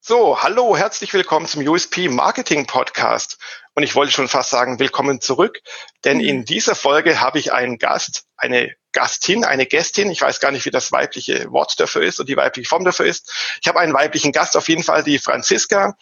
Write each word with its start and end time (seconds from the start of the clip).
So, 0.00 0.42
hallo, 0.42 0.76
herzlich 0.76 1.14
willkommen 1.14 1.46
zum 1.46 1.66
USP 1.66 2.08
Marketing 2.08 2.66
Podcast. 2.66 3.38
Und 3.74 3.82
ich 3.82 3.94
wollte 3.94 4.12
schon 4.12 4.28
fast 4.28 4.50
sagen, 4.50 4.78
willkommen 4.78 5.20
zurück, 5.20 5.60
denn 6.04 6.20
in 6.20 6.38
mhm. 6.38 6.44
dieser 6.44 6.74
Folge 6.74 7.20
habe 7.20 7.38
ich 7.38 7.52
einen 7.52 7.78
Gast, 7.78 8.24
eine 8.36 8.74
Gastin, 8.92 9.44
eine 9.44 9.66
Gästin. 9.66 10.10
Ich 10.10 10.20
weiß 10.20 10.40
gar 10.40 10.50
nicht, 10.52 10.64
wie 10.64 10.70
das 10.70 10.92
weibliche 10.92 11.50
Wort 11.50 11.78
dafür 11.80 12.02
ist 12.02 12.20
und 12.20 12.28
die 12.28 12.36
weibliche 12.36 12.68
Form 12.68 12.84
dafür 12.84 13.06
ist. 13.06 13.32
Ich 13.60 13.68
habe 13.68 13.80
einen 13.80 13.94
weiblichen 13.94 14.32
Gast, 14.32 14.56
auf 14.56 14.68
jeden 14.68 14.82
Fall 14.82 15.02
die 15.02 15.18
Franziska. 15.18 15.96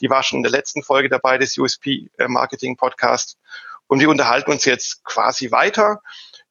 Die 0.00 0.10
war 0.10 0.22
schon 0.22 0.38
in 0.38 0.42
der 0.42 0.52
letzten 0.52 0.82
Folge 0.82 1.08
dabei 1.08 1.38
des 1.38 1.56
USP 1.56 2.10
äh, 2.18 2.28
Marketing 2.28 2.76
Podcast. 2.76 3.38
Und 3.86 4.00
wir 4.00 4.08
unterhalten 4.08 4.50
uns 4.50 4.64
jetzt 4.64 5.04
quasi 5.04 5.50
weiter 5.50 6.00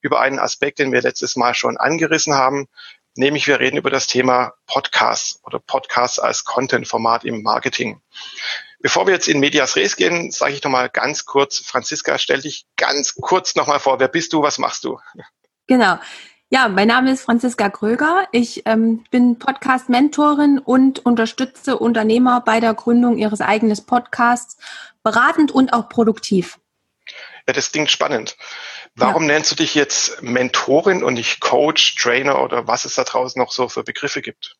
über 0.01 0.20
einen 0.20 0.39
Aspekt, 0.39 0.79
den 0.79 0.91
wir 0.91 1.01
letztes 1.01 1.35
Mal 1.35 1.55
schon 1.55 1.77
angerissen 1.77 2.34
haben, 2.35 2.67
nämlich 3.15 3.48
wir 3.48 3.59
reden 3.59 3.77
über 3.77 3.89
das 3.89 4.07
Thema 4.07 4.53
Podcasts 4.67 5.39
oder 5.43 5.59
Podcasts 5.59 6.20
als 6.20 6.43
Content-Format 6.43 7.23
im 7.23 7.41
Marketing. 7.41 8.01
Bevor 8.79 9.07
wir 9.07 9.13
jetzt 9.13 9.29
in 9.29 9.39
Medias 9.39 9.77
Res 9.77 9.95
gehen, 9.95 10.31
sage 10.31 10.53
ich 10.53 10.63
nochmal 10.63 10.89
ganz 10.89 11.25
kurz, 11.25 11.59
Franziska, 11.59 12.17
stell 12.17 12.41
dich 12.41 12.65
ganz 12.75 13.15
kurz 13.15 13.55
nochmal 13.55 13.79
vor. 13.79 13.99
Wer 13.99 14.09
bist 14.09 14.34
du? 14.34 14.41
Was 14.41 14.57
machst 14.57 14.84
du? 14.84 14.99
Genau. 15.67 15.98
Ja, 16.49 16.67
mein 16.67 16.88
Name 16.88 17.12
ist 17.12 17.23
Franziska 17.23 17.70
Kröger. 17.70 18.27
Ich 18.31 18.62
ähm, 18.66 19.04
bin 19.09 19.40
Podcast-Mentorin 19.40 20.59
und 20.59 21.04
unterstütze 21.04 21.80
Unternehmer 21.80 22.41
bei 22.41 22.59
der 22.59 22.76
Gründung 22.76 23.17
ihres 23.17 23.41
eigenen 23.41 23.76
Podcasts, 23.85 24.57
beratend 25.02 25.52
und 25.52 25.73
auch 25.73 25.90
produktiv. 25.90 26.59
Ja, 27.48 27.54
das 27.54 27.71
klingt 27.71 27.90
spannend. 27.90 28.38
Warum 28.95 29.23
ja. 29.23 29.34
nennst 29.34 29.52
du 29.52 29.55
dich 29.55 29.74
jetzt 29.74 30.21
Mentorin 30.21 31.04
und 31.04 31.15
nicht 31.15 31.40
Coach, 31.40 31.96
Trainer 31.96 32.41
oder 32.43 32.68
was 32.68 32.85
es 32.85 32.96
da 32.96 33.04
draußen 33.04 33.41
noch 33.41 33.52
so 33.52 33.68
für 33.68 33.84
Begriffe 33.84 34.21
gibt? 34.21 34.55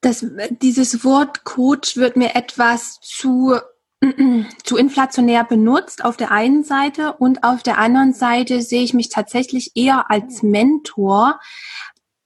Das, 0.00 0.24
dieses 0.62 1.04
Wort 1.04 1.44
Coach 1.44 1.96
wird 1.96 2.16
mir 2.16 2.34
etwas 2.34 2.98
zu, 3.00 3.58
zu 4.64 4.76
inflationär 4.76 5.44
benutzt 5.44 6.04
auf 6.04 6.16
der 6.16 6.30
einen 6.30 6.62
Seite 6.62 7.14
und 7.14 7.42
auf 7.42 7.62
der 7.62 7.78
anderen 7.78 8.12
Seite 8.12 8.62
sehe 8.62 8.82
ich 8.82 8.94
mich 8.94 9.08
tatsächlich 9.08 9.72
eher 9.74 10.10
als 10.10 10.42
Mentor, 10.42 11.40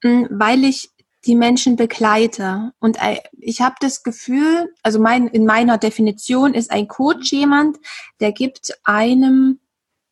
weil 0.02 0.64
ich 0.64 0.90
die 1.24 1.36
Menschen 1.36 1.76
begleite. 1.76 2.72
Und 2.80 3.00
äh, 3.00 3.18
ich 3.38 3.60
habe 3.60 3.76
das 3.80 4.02
Gefühl, 4.02 4.72
also 4.82 4.98
mein, 4.98 5.28
in 5.28 5.46
meiner 5.46 5.78
Definition 5.78 6.54
ist 6.54 6.70
ein 6.70 6.88
Coach 6.88 7.32
jemand, 7.32 7.78
der 8.20 8.32
gibt 8.32 8.76
einem 8.84 9.60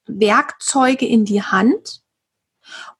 Werkzeuge 0.06 1.06
in 1.06 1.24
die 1.24 1.42
Hand 1.42 2.02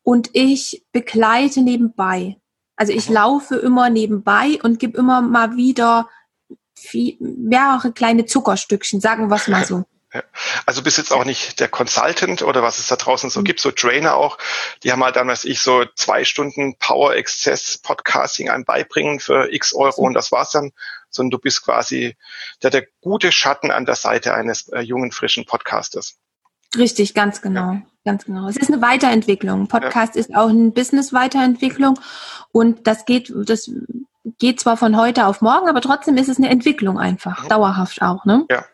und 0.03 0.31
ich 0.33 0.85
begleite 0.93 1.63
nebenbei. 1.63 2.37
Also 2.77 2.93
ich 2.93 3.09
mhm. 3.09 3.15
laufe 3.15 3.57
immer 3.57 3.91
nebenbei 3.91 4.59
und 4.63 4.79
gebe 4.79 4.99
immer 4.99 5.21
mal 5.21 5.57
wieder 5.57 6.09
viel, 6.81 7.17
mehrere 7.21 7.93
kleine 7.93 8.27
Zuckerstückchen, 8.27 9.01
sagen 9.01 9.29
wir 9.29 9.37
es 9.37 9.49
mal 9.49 9.65
so. 9.65 9.85
Also 10.67 10.83
bist 10.83 10.99
jetzt 10.99 11.13
auch 11.13 11.25
nicht 11.25 11.61
der 11.61 11.69
Consultant 11.69 12.43
oder 12.43 12.65
was 12.65 12.81
es 12.81 12.89
da 12.89 12.97
draußen 12.97 13.31
so 13.31 13.41
mhm. 13.41 13.45
gibt, 13.45 13.61
so 13.61 13.71
Trainer 13.71 14.17
auch, 14.17 14.39
die 14.83 14.91
haben 14.91 15.05
halt 15.05 15.15
dann, 15.15 15.29
was 15.29 15.45
ich, 15.45 15.61
so 15.61 15.85
zwei 15.95 16.25
Stunden 16.25 16.77
Power 16.79 17.13
Access 17.13 17.79
Podcasting 17.79 18.51
einem 18.51 18.65
beibringen 18.65 19.21
für 19.21 19.53
x 19.53 19.73
Euro 19.73 20.03
und 20.03 20.15
das 20.15 20.33
war's 20.33 20.51
dann, 20.51 20.73
sondern 21.11 21.31
du 21.31 21.39
bist 21.39 21.65
quasi 21.65 22.17
der, 22.63 22.71
der 22.71 22.87
gute 23.01 23.31
Schatten 23.31 23.71
an 23.71 23.87
der 23.87 23.95
Seite 23.95 24.35
eines 24.35 24.69
äh, 24.71 24.81
jungen, 24.81 25.13
frischen 25.13 25.47
Podcasters. 25.47 26.17
Richtig, 26.77 27.15
ganz 27.15 27.41
genau. 27.41 27.73
Ja. 27.73 27.83
Ganz 28.05 28.25
genau. 28.25 28.49
Es 28.49 28.57
ist 28.57 28.73
eine 28.73 28.81
Weiterentwicklung. 28.81 29.69
Podcast 29.69 30.15
ja. 30.15 30.21
ist 30.21 30.35
auch 30.35 30.49
eine 30.49 30.71
Business-Weiterentwicklung 30.71 32.01
und 32.51 32.87
das 32.87 33.05
geht, 33.05 33.31
das 33.45 33.71
geht 34.39 34.61
zwar 34.61 34.77
von 34.77 34.97
heute 34.97 35.27
auf 35.27 35.41
morgen, 35.41 35.69
aber 35.69 35.81
trotzdem 35.81 36.17
ist 36.17 36.29
es 36.29 36.39
eine 36.39 36.49
Entwicklung 36.49 36.99
einfach, 36.99 37.45
mhm. 37.45 37.49
dauerhaft 37.49 38.03
auch, 38.03 38.25
ne? 38.25 38.45
Ja. 38.51 38.65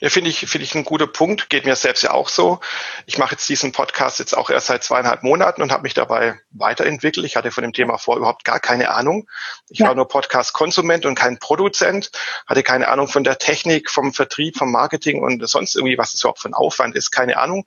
Ja, 0.00 0.08
finde 0.08 0.30
ich, 0.30 0.40
finde 0.40 0.64
ich 0.64 0.74
ein 0.74 0.84
guter 0.84 1.06
Punkt. 1.06 1.50
Geht 1.50 1.64
mir 1.64 1.76
selbst 1.76 2.02
ja 2.02 2.12
auch 2.12 2.28
so. 2.28 2.60
Ich 3.06 3.18
mache 3.18 3.32
jetzt 3.32 3.48
diesen 3.48 3.72
Podcast 3.72 4.18
jetzt 4.18 4.36
auch 4.36 4.50
erst 4.50 4.66
seit 4.66 4.84
zweieinhalb 4.84 5.22
Monaten 5.22 5.62
und 5.62 5.72
habe 5.72 5.82
mich 5.82 5.94
dabei 5.94 6.38
weiterentwickelt. 6.50 7.26
Ich 7.26 7.36
hatte 7.36 7.50
von 7.50 7.62
dem 7.62 7.72
Thema 7.72 7.98
vor 7.98 8.16
überhaupt 8.16 8.44
gar 8.44 8.60
keine 8.60 8.90
Ahnung. 8.90 9.28
Ich 9.68 9.80
ja. 9.80 9.88
war 9.88 9.94
nur 9.94 10.08
Podcast-Konsument 10.08 11.06
und 11.06 11.14
kein 11.14 11.38
Produzent, 11.38 12.10
hatte 12.46 12.62
keine 12.62 12.88
Ahnung 12.88 13.08
von 13.08 13.24
der 13.24 13.38
Technik, 13.38 13.90
vom 13.90 14.12
Vertrieb, 14.12 14.56
vom 14.56 14.70
Marketing 14.70 15.22
und 15.22 15.46
sonst 15.48 15.74
irgendwie, 15.76 15.98
was 15.98 16.14
es 16.14 16.22
überhaupt 16.22 16.40
für 16.40 16.48
ein 16.48 16.54
Aufwand 16.54 16.96
ist, 16.96 17.10
keine 17.10 17.38
Ahnung. 17.38 17.66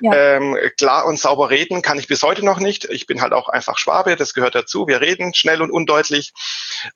Ja. 0.00 0.14
Ähm, 0.14 0.56
klar 0.76 1.06
und 1.06 1.18
sauber 1.18 1.50
reden 1.50 1.82
kann 1.82 1.98
ich 1.98 2.08
bis 2.08 2.22
heute 2.22 2.44
noch 2.44 2.58
nicht. 2.58 2.84
Ich 2.86 3.06
bin 3.06 3.20
halt 3.22 3.32
auch 3.32 3.48
einfach 3.48 3.78
Schwabe, 3.78 4.16
das 4.16 4.34
gehört 4.34 4.54
dazu. 4.54 4.86
Wir 4.86 5.00
reden 5.00 5.34
schnell 5.34 5.62
und 5.62 5.70
undeutlich. 5.70 6.32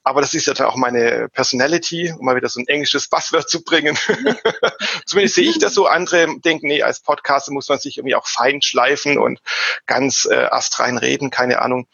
Aber 0.03 0.21
das 0.21 0.33
ist 0.33 0.47
ja 0.47 0.53
dann 0.53 0.67
auch 0.67 0.75
meine 0.75 1.29
Personality, 1.29 2.13
um 2.17 2.25
mal 2.25 2.35
wieder 2.35 2.49
so 2.49 2.59
ein 2.59 2.67
englisches 2.67 3.07
Buzzword 3.07 3.49
zu 3.49 3.63
bringen. 3.63 3.97
Zumindest 5.05 5.35
sehe 5.35 5.49
ich 5.49 5.59
das 5.59 5.73
so. 5.73 5.87
Andere 5.87 6.39
denken, 6.39 6.67
nee, 6.67 6.83
als 6.83 7.01
Podcaster 7.01 7.51
muss 7.51 7.69
man 7.69 7.79
sich 7.79 7.97
irgendwie 7.97 8.15
auch 8.15 8.27
fein 8.27 8.61
schleifen 8.61 9.17
und 9.17 9.39
ganz 9.85 10.25
äh, 10.29 10.45
astrein 10.45 10.97
reden, 10.97 11.29
keine 11.29 11.61
Ahnung. 11.61 11.87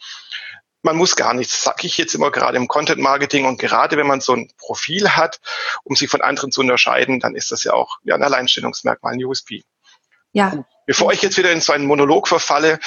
Man 0.83 0.95
muss 0.95 1.15
gar 1.15 1.33
nichts, 1.33 1.63
sag 1.63 1.83
ich 1.83 1.97
jetzt 1.97 2.15
immer 2.15 2.31
gerade 2.31 2.57
im 2.57 2.67
Content 2.67 3.01
Marketing 3.01 3.45
und 3.45 3.59
gerade 3.59 3.97
wenn 3.97 4.07
man 4.07 4.21
so 4.21 4.33
ein 4.33 4.51
Profil 4.57 5.09
hat, 5.09 5.39
um 5.83 5.95
sich 5.95 6.09
von 6.09 6.21
anderen 6.21 6.51
zu 6.51 6.61
unterscheiden, 6.61 7.19
dann 7.19 7.35
ist 7.35 7.51
das 7.51 7.63
ja 7.63 7.73
auch 7.73 7.97
ja, 8.03 8.15
ein 8.15 8.23
Alleinstellungsmerkmal, 8.23 9.13
ein 9.13 9.23
USP. 9.23 9.63
Ja. 10.31 10.65
Bevor 10.85 11.11
ich 11.11 11.21
jetzt 11.21 11.37
wieder 11.37 11.51
in 11.51 11.61
so 11.61 11.73
einen 11.73 11.85
Monolog 11.85 12.27
verfalle, 12.27 12.79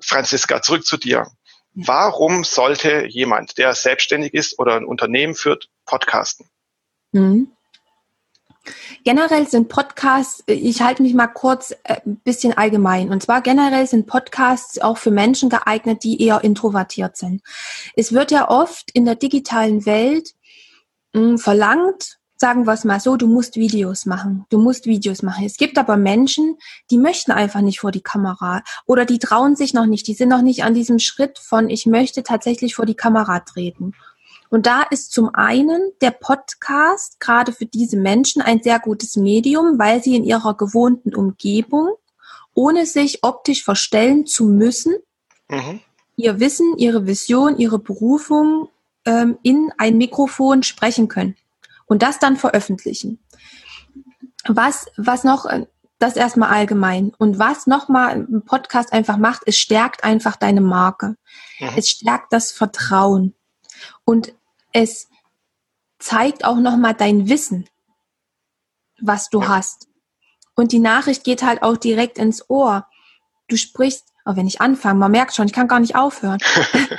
Franziska, 0.00 0.62
zurück 0.62 0.86
zu 0.86 0.96
dir. 0.96 1.26
Warum 1.74 2.42
sollte 2.42 3.04
jemand, 3.06 3.58
der 3.58 3.74
selbstständig 3.74 4.32
ist 4.32 4.58
oder 4.58 4.76
ein 4.76 4.86
Unternehmen 4.86 5.34
führt, 5.34 5.68
podcasten? 5.84 6.48
Mhm. 7.12 7.52
Generell 9.04 9.46
sind 9.46 9.68
Podcasts, 9.68 10.42
äh, 10.46 10.54
ich 10.54 10.82
halte 10.82 11.02
mich 11.02 11.14
mal 11.14 11.28
kurz 11.28 11.72
ein 11.84 11.96
äh, 11.96 12.16
bisschen 12.24 12.56
allgemein. 12.56 13.10
Und 13.10 13.22
zwar 13.22 13.40
generell 13.40 13.86
sind 13.86 14.06
Podcasts 14.06 14.80
auch 14.80 14.98
für 14.98 15.10
Menschen 15.10 15.48
geeignet, 15.48 16.04
die 16.04 16.22
eher 16.22 16.42
introvertiert 16.44 17.16
sind. 17.16 17.42
Es 17.94 18.12
wird 18.12 18.30
ja 18.30 18.48
oft 18.48 18.90
in 18.92 19.04
der 19.04 19.14
digitalen 19.14 19.86
Welt 19.86 20.34
hm, 21.14 21.38
verlangt, 21.38 22.18
sagen 22.36 22.66
wir 22.66 22.74
es 22.74 22.84
mal 22.84 23.00
so, 23.00 23.16
du 23.16 23.26
musst 23.26 23.56
Videos 23.56 24.06
machen. 24.06 24.44
Du 24.50 24.58
musst 24.58 24.86
Videos 24.86 25.22
machen. 25.22 25.44
Es 25.44 25.56
gibt 25.56 25.78
aber 25.78 25.96
Menschen, 25.96 26.56
die 26.90 26.98
möchten 26.98 27.32
einfach 27.32 27.62
nicht 27.62 27.80
vor 27.80 27.92
die 27.92 28.02
Kamera 28.02 28.62
oder 28.84 29.04
die 29.04 29.18
trauen 29.18 29.56
sich 29.56 29.72
noch 29.72 29.86
nicht. 29.86 30.06
Die 30.06 30.14
sind 30.14 30.28
noch 30.28 30.42
nicht 30.42 30.62
an 30.64 30.74
diesem 30.74 30.98
Schritt 30.98 31.38
von, 31.38 31.70
ich 31.70 31.86
möchte 31.86 32.22
tatsächlich 32.22 32.74
vor 32.74 32.86
die 32.86 32.94
Kamera 32.94 33.40
treten. 33.40 33.92
Und 34.50 34.66
da 34.66 34.82
ist 34.82 35.12
zum 35.12 35.34
einen 35.34 35.92
der 36.00 36.12
Podcast 36.12 37.20
gerade 37.20 37.52
für 37.52 37.66
diese 37.66 37.96
Menschen 37.96 38.42
ein 38.42 38.62
sehr 38.62 38.78
gutes 38.78 39.16
Medium, 39.16 39.78
weil 39.78 40.02
sie 40.02 40.16
in 40.16 40.24
ihrer 40.24 40.56
gewohnten 40.56 41.14
Umgebung, 41.14 41.94
ohne 42.54 42.86
sich 42.86 43.22
optisch 43.22 43.64
verstellen 43.64 44.26
zu 44.26 44.46
müssen, 44.46 44.94
mhm. 45.48 45.80
ihr 46.16 46.40
Wissen, 46.40 46.76
ihre 46.78 47.06
Vision, 47.06 47.58
ihre 47.58 47.78
Berufung 47.78 48.68
ähm, 49.04 49.38
in 49.42 49.72
ein 49.78 49.98
Mikrofon 49.98 50.62
sprechen 50.62 51.08
können 51.08 51.36
und 51.86 52.02
das 52.02 52.18
dann 52.18 52.36
veröffentlichen. 52.36 53.18
Was, 54.46 54.86
was 54.96 55.24
noch, 55.24 55.46
äh, 55.46 55.66
das 55.98 56.16
erstmal 56.16 56.50
allgemein. 56.50 57.12
Und 57.18 57.38
was 57.38 57.66
nochmal 57.66 58.16
ein 58.16 58.42
Podcast 58.44 58.92
einfach 58.92 59.16
macht, 59.16 59.42
es 59.46 59.56
stärkt 59.56 60.04
einfach 60.04 60.36
deine 60.36 60.60
Marke. 60.60 61.16
Mhm. 61.58 61.70
Es 61.76 61.88
stärkt 61.88 62.32
das 62.32 62.52
Vertrauen. 62.52 63.34
Und 64.06 64.32
es 64.72 65.08
zeigt 65.98 66.44
auch 66.44 66.56
nochmal 66.56 66.94
dein 66.94 67.28
Wissen, 67.28 67.68
was 69.00 69.28
du 69.28 69.48
hast. 69.48 69.88
Und 70.54 70.72
die 70.72 70.78
Nachricht 70.78 71.24
geht 71.24 71.42
halt 71.42 71.62
auch 71.62 71.76
direkt 71.76 72.16
ins 72.16 72.48
Ohr. 72.48 72.86
Du 73.48 73.56
sprichst, 73.56 74.12
oh, 74.24 74.36
wenn 74.36 74.46
ich 74.46 74.60
anfange, 74.60 74.98
man 74.98 75.10
merkt 75.10 75.34
schon, 75.34 75.46
ich 75.46 75.52
kann 75.52 75.68
gar 75.68 75.80
nicht 75.80 75.96
aufhören. 75.96 76.38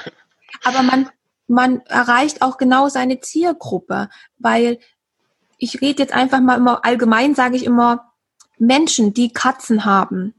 Aber 0.63 0.83
man, 0.83 1.09
man 1.47 1.81
erreicht 1.85 2.41
auch 2.41 2.57
genau 2.57 2.89
seine 2.89 3.19
Zielgruppe, 3.21 4.09
weil 4.37 4.79
ich 5.57 5.81
rede 5.81 6.03
jetzt 6.03 6.13
einfach 6.13 6.41
mal 6.41 6.57
immer 6.57 6.85
allgemein, 6.85 7.35
sage 7.35 7.55
ich 7.55 7.63
immer, 7.63 8.13
Menschen, 8.57 9.13
die 9.13 9.31
Katzen 9.31 9.85
haben, 9.85 10.33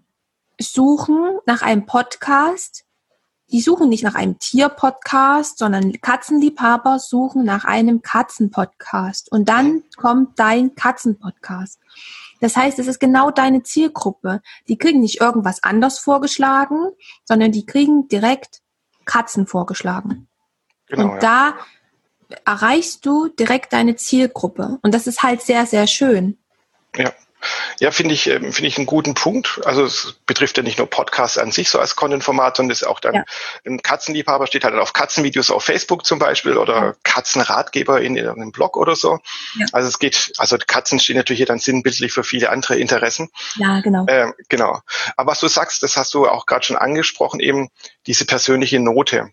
suchen 0.60 1.38
nach 1.46 1.62
einem 1.62 1.86
Podcast, 1.86 2.84
die 3.50 3.60
suchen 3.60 3.88
nicht 3.88 4.04
nach 4.04 4.14
einem 4.14 4.38
Tierpodcast, 4.38 5.58
sondern 5.58 5.92
Katzenliebhaber 6.00 6.98
suchen 6.98 7.44
nach 7.44 7.64
einem 7.64 8.02
Katzenpodcast. 8.02 9.32
Und 9.32 9.48
dann 9.48 9.82
kommt 9.96 10.38
dein 10.38 10.74
Katzenpodcast. 10.74 11.80
Das 12.40 12.56
heißt, 12.56 12.78
es 12.78 12.86
ist 12.86 13.00
genau 13.00 13.30
deine 13.30 13.62
Zielgruppe. 13.62 14.42
Die 14.68 14.76
kriegen 14.76 15.00
nicht 15.00 15.20
irgendwas 15.20 15.62
anders 15.62 15.98
vorgeschlagen, 15.98 16.90
sondern 17.24 17.52
die 17.52 17.66
kriegen 17.66 18.08
direkt 18.08 18.60
Katzen 19.06 19.46
vorgeschlagen. 19.46 20.28
Genau, 20.86 21.14
und 21.14 21.22
da 21.22 21.54
erreichst 22.44 23.06
du 23.06 23.28
direkt 23.28 23.72
deine 23.72 23.96
Zielgruppe. 23.96 24.78
Und 24.82 24.94
das 24.94 25.06
ist 25.06 25.22
halt 25.22 25.42
sehr, 25.42 25.66
sehr 25.66 25.86
schön. 25.86 26.38
Ja. 26.94 27.12
Ja, 27.80 27.90
finde 27.90 28.14
ich, 28.14 28.26
ähm, 28.26 28.52
finde 28.52 28.68
ich 28.68 28.76
einen 28.76 28.86
guten 28.86 29.14
Punkt. 29.14 29.60
Also 29.64 29.84
es 29.84 30.16
betrifft 30.26 30.56
ja 30.56 30.62
nicht 30.62 30.78
nur 30.78 30.88
Podcasts 30.88 31.38
an 31.38 31.52
sich 31.52 31.70
so 31.70 31.78
als 31.78 31.96
Content-Format, 31.96 32.56
sondern 32.56 32.72
es 32.72 32.82
ist 32.82 32.88
auch 32.88 33.00
dann 33.00 33.14
ja. 33.14 33.24
ein 33.64 33.82
Katzenliebhaber 33.82 34.46
steht 34.46 34.64
halt 34.64 34.74
auf 34.74 34.92
Katzenvideos 34.92 35.50
auf 35.50 35.64
Facebook 35.64 36.04
zum 36.04 36.18
Beispiel 36.18 36.56
oder 36.56 36.96
Katzenratgeber 37.04 38.00
in 38.00 38.18
einem 38.18 38.52
Blog 38.52 38.76
oder 38.76 38.96
so. 38.96 39.18
Ja. 39.58 39.66
Also 39.72 39.88
es 39.88 39.98
geht, 39.98 40.32
also 40.38 40.56
Katzen 40.58 40.98
stehen 40.98 41.16
natürlich 41.16 41.38
hier 41.38 41.46
dann 41.46 41.58
sinnbildlich 41.58 42.12
für 42.12 42.24
viele 42.24 42.50
andere 42.50 42.78
Interessen. 42.78 43.30
Ja, 43.56 43.80
genau. 43.80 44.06
Ähm, 44.08 44.34
genau. 44.48 44.80
Aber 45.16 45.32
was 45.32 45.40
du 45.40 45.48
sagst, 45.48 45.82
das 45.82 45.96
hast 45.96 46.14
du 46.14 46.26
auch 46.26 46.46
gerade 46.46 46.64
schon 46.64 46.76
angesprochen, 46.76 47.40
eben 47.40 47.68
diese 48.06 48.24
persönliche 48.24 48.80
Note. 48.80 49.30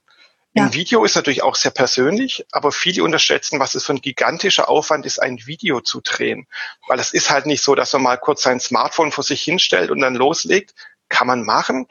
Ja. 0.56 0.64
Ein 0.64 0.74
Video 0.74 1.04
ist 1.04 1.16
natürlich 1.16 1.44
auch 1.44 1.56
sehr 1.56 1.72
persönlich, 1.72 2.46
aber 2.52 2.72
viele 2.72 3.04
unterschätzen, 3.04 3.60
was 3.60 3.76
es 3.76 3.86
für 3.86 3.94
ein 3.94 4.02
gigantischer 4.02 4.70
Aufwand 4.70 5.06
ist, 5.06 5.22
ein 5.22 5.46
Video 5.46 5.82
zu 5.82 6.00
drehen. 6.00 6.48
Weil 6.88 6.98
es 7.00 7.14
ist 7.14 7.30
halt 7.30 7.46
nicht 7.46 7.62
so, 7.62 7.76
dass 7.76 7.92
man 7.92 8.04
mal 8.04 8.18
kurz 8.18 8.44
sein 8.44 8.62
Smartphone 8.62 9.12
vor 9.12 9.26
sich 9.26 9.42
hinstellt 9.44 9.92
und 9.92 10.00
dann 10.00 10.16
loslegt. 10.16 10.74
Kann 11.10 11.28
man 11.28 11.44
machen. 11.44 11.88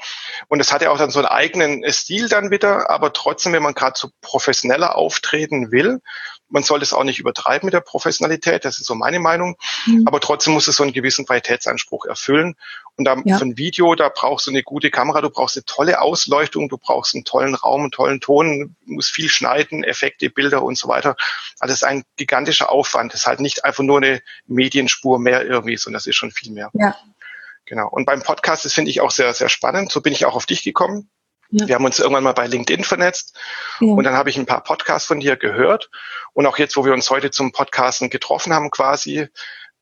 Und 0.49 0.61
es 0.61 0.73
hat 0.73 0.83
ja 0.83 0.91
auch 0.91 0.99
dann 0.99 1.11
so 1.11 1.21
einen 1.21 1.29
eigenen 1.29 1.85
Stil 1.93 2.29
dann 2.29 2.51
wieder, 2.51 2.91
aber 2.91 3.13
trotzdem, 3.13 3.53
wenn 3.53 3.63
man 3.63 3.75
gerade 3.75 3.97
so 3.97 4.09
professioneller 4.23 4.97
auftreten 4.97 5.71
will, 5.71 6.01
man 6.49 6.63
soll 6.63 6.83
es 6.83 6.93
auch 6.93 7.05
nicht 7.05 7.19
übertreiben 7.19 7.67
mit 7.67 7.75
der 7.75 7.81
Professionalität, 7.81 8.65
das 8.65 8.79
ist 8.79 8.87
so 8.87 8.95
meine 8.95 9.21
Meinung. 9.21 9.57
Mhm. 9.87 10.05
Aber 10.07 10.21
trotzdem 10.21 10.55
muss 10.55 10.69
es 10.69 10.77
so 10.77 10.83
einen 10.83 10.93
gewissen 10.93 11.27
Qualitätsanspruch 11.27 12.07
erfüllen. 12.07 12.55
Und 12.97 13.07
da 13.07 13.21
ja. 13.25 13.39
für 13.39 13.45
ein 13.45 13.59
Video, 13.59 13.95
da 13.97 14.09
brauchst 14.09 14.47
du 14.47 14.51
eine 14.51 14.63
gute 14.63 14.91
Kamera, 14.91 15.21
du 15.21 15.31
brauchst 15.31 15.57
eine 15.57 15.65
tolle 15.65 16.01
Ausleuchtung, 16.01 16.69
du 16.69 16.79
brauchst 16.79 17.15
einen 17.15 17.25
tollen 17.25 17.55
Raum, 17.55 17.83
einen 17.83 17.91
tollen 17.91 18.21
Ton, 18.21 18.77
musst 18.87 19.11
viel 19.11 19.29
schneiden, 19.29 19.83
Effekte, 19.83 20.31
Bilder 20.31 20.63
und 20.63 20.79
so 20.79 20.87
weiter. 20.87 21.17
Also 21.59 21.73
das 21.73 21.83
ist 21.83 21.85
ein 21.85 22.05
gigantischer 22.17 22.71
Aufwand. 22.71 23.13
Das 23.13 23.23
ist 23.23 23.27
halt 23.27 23.41
nicht 23.41 23.65
einfach 23.65 23.83
nur 23.83 23.97
eine 23.97 24.23
Medienspur 24.47 25.19
mehr 25.19 25.45
irgendwie, 25.45 25.77
sondern 25.77 25.99
das 25.99 26.07
ist 26.07 26.17
schon 26.17 26.31
viel 26.31 26.53
mehr. 26.53 26.71
Ja. 26.75 26.97
Genau. 27.67 27.89
Und 27.89 28.05
beim 28.05 28.23
Podcast, 28.23 28.65
das 28.65 28.75
finde 28.75 28.91
ich 28.91 29.01
auch 29.01 29.11
sehr, 29.11 29.33
sehr 29.35 29.49
spannend. 29.49 29.91
So 29.91 30.01
bin 30.01 30.13
ich 30.13 30.27
auch 30.27 30.37
auf 30.37 30.47
dich 30.47 30.63
gekommen. 30.63 31.11
Ja. 31.51 31.69
Wir 31.69 31.75
haben 31.77 31.85
uns 31.85 31.99
irgendwann 31.99 32.25
mal 32.25 32.33
bei 32.33 32.47
LinkedIn 32.47 32.85
vernetzt 32.85 33.37
ja. 33.81 33.89
und 33.89 34.05
dann 34.05 34.15
habe 34.15 34.31
ich 34.31 34.37
ein 34.37 34.47
paar 34.47 34.63
Podcasts 34.63 35.07
von 35.07 35.21
dir 35.21 35.37
gehört. 35.37 35.91
Und 36.33 36.47
auch 36.47 36.59
jetzt, 36.59 36.77
wo 36.77 36.85
wir 36.85 36.93
uns 36.93 37.11
heute 37.11 37.31
zum 37.31 37.53
Podcasten 37.53 38.11
getroffen 38.11 38.53
haben 38.53 38.71
quasi, 38.71 39.29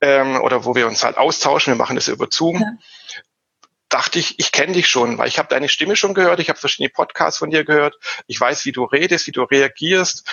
ähm, 0.02 0.40
oder 0.40 0.64
wo 0.64 0.75
wir 0.75 0.87
uns 0.87 1.04
halt 1.04 1.16
austauschen, 1.16 1.72
wir 1.72 1.78
machen 1.78 1.96
das 1.96 2.08
über 2.08 2.26
Zoom, 2.31 2.60
ja. 2.60 2.72
dachte 3.88 4.19
ich, 4.19 4.38
ich 4.38 4.52
kenne 4.52 4.72
dich 4.72 4.88
schon, 4.88 5.16
weil 5.16 5.28
ich 5.28 5.38
habe 5.38 5.49
deine 5.49 5.69
Stimme 5.69 5.96
schon 5.96 6.12
gehört, 6.12 6.40
ich 6.40 6.49
habe 6.49 6.58
verschiedene 6.58 6.90
Podcasts 6.90 7.38
von 7.38 7.50
dir 7.50 7.64
gehört, 7.64 7.96
ich 8.26 8.38
weiß, 8.38 8.64
wie 8.66 8.72
du 8.72 8.84
redest, 8.84 9.28
wie 9.28 9.32
du 9.32 9.44
reagierst. 9.44 10.28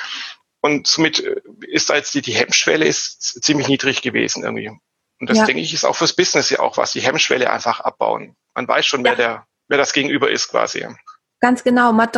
Und 0.62 0.88
somit 0.88 1.24
äh, 1.24 1.39
ist 1.68 1.89
da 1.89 1.95
jetzt 1.95 2.13
die, 2.16 2.21
die 2.21 2.33
Hemmschwelle 2.33 2.86
ist 2.86 3.21
ziemlich 3.44 3.69
niedrig 3.69 4.01
gewesen 4.01 4.44
irgendwie. 4.44 4.71
Und 5.19 5.30
das 5.30 5.38
ja. 5.38 5.45
denke 5.45 5.62
ich 5.62 5.74
ist 5.74 5.86
auch 5.86 5.95
fürs 5.95 6.15
Business 6.15 6.50
ja 6.50 6.60
auch 6.60 6.77
was, 6.77 6.92
die 6.92 7.01
Hemmschwelle 7.01 7.50
einfach 7.50 7.80
abbauen. 7.80 8.36
Man 8.56 8.68
weiß 8.68 8.86
schon, 8.86 9.04
wer 9.04 9.15
der, 9.15 9.45
wer 9.68 9.77
das 9.77 9.94
Gegenüber 9.94 10.31
ist 10.31 10.50
quasi. 10.50 10.86
Ganz 11.41 11.63
genau. 11.63 11.94
Man, 11.94 12.09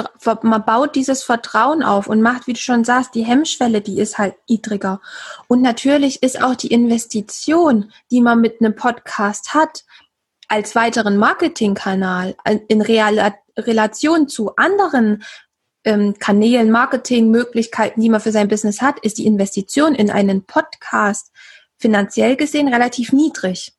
man, 0.42 0.66
baut 0.66 0.96
dieses 0.96 1.22
Vertrauen 1.22 1.84
auf 1.84 2.08
und 2.08 2.22
macht, 2.22 2.48
wie 2.48 2.54
du 2.54 2.60
schon 2.60 2.84
sagst, 2.84 3.14
die 3.14 3.24
Hemmschwelle, 3.24 3.82
die 3.82 4.00
ist 4.00 4.18
halt 4.18 4.36
niedriger. 4.50 5.00
Und 5.48 5.62
natürlich 5.62 6.24
ist 6.24 6.42
auch 6.42 6.56
die 6.56 6.74
Investition, 6.74 7.92
die 8.10 8.22
man 8.22 8.42
mit 8.42 8.62
einem 8.62 8.76
Podcast 8.76 9.54
hat, 9.54 9.84
als 10.48 10.76
weiteren 10.76 11.18
Marketingkanal 11.18 12.36
in 12.68 12.82
Real 12.82 13.34
Relation 13.58 14.28
zu 14.28 14.56
anderen 14.56 15.24
ähm, 15.84 16.16
Kanälen, 16.20 16.72
Marketingmöglichkeiten, 16.72 18.02
die 18.02 18.10
man 18.10 18.22
für 18.22 18.32
sein 18.32 18.48
Business 18.48 18.82
hat, 18.82 19.00
ist 19.00 19.18
die 19.18 19.26
Investition 19.26 19.96
in 19.96 20.10
einen 20.10 20.44
Podcast 20.44 21.32
finanziell 21.78 22.36
gesehen 22.36 22.68
relativ 22.68 23.12
niedrig. 23.12 23.74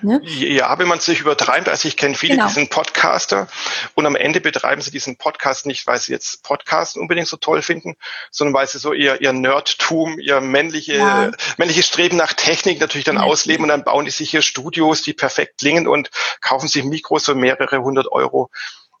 Ne? 0.00 0.20
Ja, 0.22 0.78
wenn 0.78 0.88
man 0.88 1.00
sich 1.00 1.20
übertreibt, 1.20 1.68
also 1.68 1.88
ich 1.88 1.96
kenne 1.96 2.14
viele 2.14 2.34
genau. 2.34 2.46
diesen 2.46 2.68
Podcaster 2.68 3.48
und 3.94 4.06
am 4.06 4.14
Ende 4.14 4.40
betreiben 4.40 4.80
sie 4.80 4.90
diesen 4.90 5.16
Podcast 5.16 5.66
nicht, 5.66 5.86
weil 5.86 5.98
sie 5.98 6.12
jetzt 6.12 6.44
Podcasten 6.44 7.02
unbedingt 7.02 7.26
so 7.26 7.36
toll 7.36 7.62
finden, 7.62 7.96
sondern 8.30 8.54
weil 8.54 8.68
sie 8.68 8.78
so 8.78 8.92
ihr, 8.92 9.20
ihr 9.20 9.32
Nerdtum, 9.32 10.18
ihr 10.20 10.40
männliche, 10.40 10.96
ja. 10.96 11.30
männliche 11.56 11.82
Streben 11.82 12.16
nach 12.16 12.32
Technik 12.32 12.80
natürlich 12.80 13.06
dann 13.06 13.16
ja. 13.16 13.22
ausleben 13.22 13.64
und 13.64 13.70
dann 13.70 13.84
bauen 13.84 14.04
die 14.04 14.10
sich 14.10 14.30
hier 14.30 14.42
Studios, 14.42 15.02
die 15.02 15.14
perfekt 15.14 15.58
klingen 15.58 15.88
und 15.88 16.10
kaufen 16.40 16.68
sich 16.68 16.84
Mikros 16.84 17.24
für 17.24 17.34
mehrere 17.34 17.78
hundert 17.78 18.12
Euro. 18.12 18.50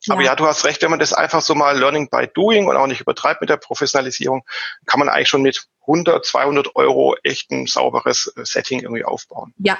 Ja. 0.02 0.14
Aber 0.14 0.22
ja, 0.22 0.36
du 0.36 0.46
hast 0.46 0.64
recht, 0.64 0.82
wenn 0.82 0.90
man 0.90 1.00
das 1.00 1.12
einfach 1.12 1.42
so 1.42 1.54
mal 1.54 1.78
Learning 1.78 2.08
by 2.08 2.28
Doing 2.32 2.66
und 2.66 2.76
auch 2.76 2.86
nicht 2.86 3.00
übertreibt 3.00 3.40
mit 3.40 3.50
der 3.50 3.56
Professionalisierung, 3.56 4.44
kann 4.86 5.00
man 5.00 5.08
eigentlich 5.08 5.28
schon 5.28 5.42
mit 5.42 5.66
100, 5.82 6.24
200 6.24 6.76
Euro 6.76 7.16
echt 7.22 7.50
ein 7.50 7.66
sauberes 7.66 8.32
äh, 8.36 8.44
Setting 8.44 8.80
irgendwie 8.80 9.04
aufbauen. 9.04 9.54
Ja, 9.58 9.78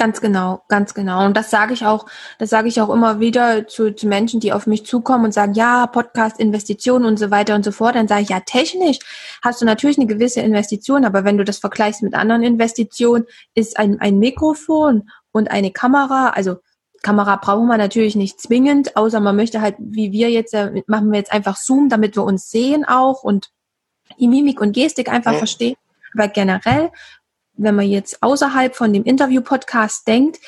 Ganz 0.00 0.22
genau, 0.22 0.62
ganz 0.68 0.94
genau. 0.94 1.26
Und 1.26 1.36
das 1.36 1.50
sage 1.50 1.74
ich 1.74 1.84
auch, 1.84 2.06
das 2.38 2.48
sage 2.48 2.68
ich 2.68 2.80
auch 2.80 2.88
immer 2.88 3.20
wieder 3.20 3.68
zu, 3.68 3.94
zu 3.94 4.08
Menschen, 4.08 4.40
die 4.40 4.54
auf 4.54 4.66
mich 4.66 4.86
zukommen 4.86 5.26
und 5.26 5.34
sagen, 5.34 5.52
ja, 5.52 5.86
Podcast, 5.86 6.40
Investitionen 6.40 7.04
und 7.04 7.18
so 7.18 7.30
weiter 7.30 7.54
und 7.54 7.66
so 7.66 7.70
fort. 7.70 7.96
Dann 7.96 8.08
sage 8.08 8.22
ich, 8.22 8.30
ja, 8.30 8.40
technisch 8.40 8.98
hast 9.42 9.60
du 9.60 9.66
natürlich 9.66 9.98
eine 9.98 10.06
gewisse 10.06 10.40
Investition, 10.40 11.04
aber 11.04 11.24
wenn 11.24 11.36
du 11.36 11.44
das 11.44 11.58
vergleichst 11.58 12.02
mit 12.02 12.14
anderen 12.14 12.42
Investitionen, 12.42 13.26
ist 13.54 13.78
ein, 13.78 14.00
ein 14.00 14.18
Mikrofon 14.18 15.10
und 15.32 15.50
eine 15.50 15.70
Kamera, 15.70 16.30
also 16.30 16.56
Kamera 17.02 17.36
brauchen 17.36 17.66
wir 17.66 17.76
natürlich 17.76 18.16
nicht 18.16 18.40
zwingend, 18.40 18.96
außer 18.96 19.20
man 19.20 19.36
möchte 19.36 19.60
halt, 19.60 19.74
wie 19.78 20.12
wir 20.12 20.30
jetzt, 20.30 20.54
äh, 20.54 20.82
machen 20.86 21.12
wir 21.12 21.18
jetzt 21.18 21.30
einfach 21.30 21.58
Zoom, 21.58 21.90
damit 21.90 22.16
wir 22.16 22.24
uns 22.24 22.48
sehen 22.48 22.86
auch 22.86 23.22
und 23.22 23.50
die 24.18 24.28
Mimik 24.28 24.62
und 24.62 24.72
Gestik 24.72 25.12
einfach 25.12 25.32
ja. 25.32 25.38
verstehen. 25.38 25.76
Aber 26.14 26.28
generell 26.28 26.90
wenn 27.62 27.76
man 27.76 27.86
jetzt 27.86 28.22
außerhalb 28.22 28.74
von 28.74 28.92
dem 28.92 29.04
Interview-Podcast 29.04 30.06
denkt, 30.08 30.38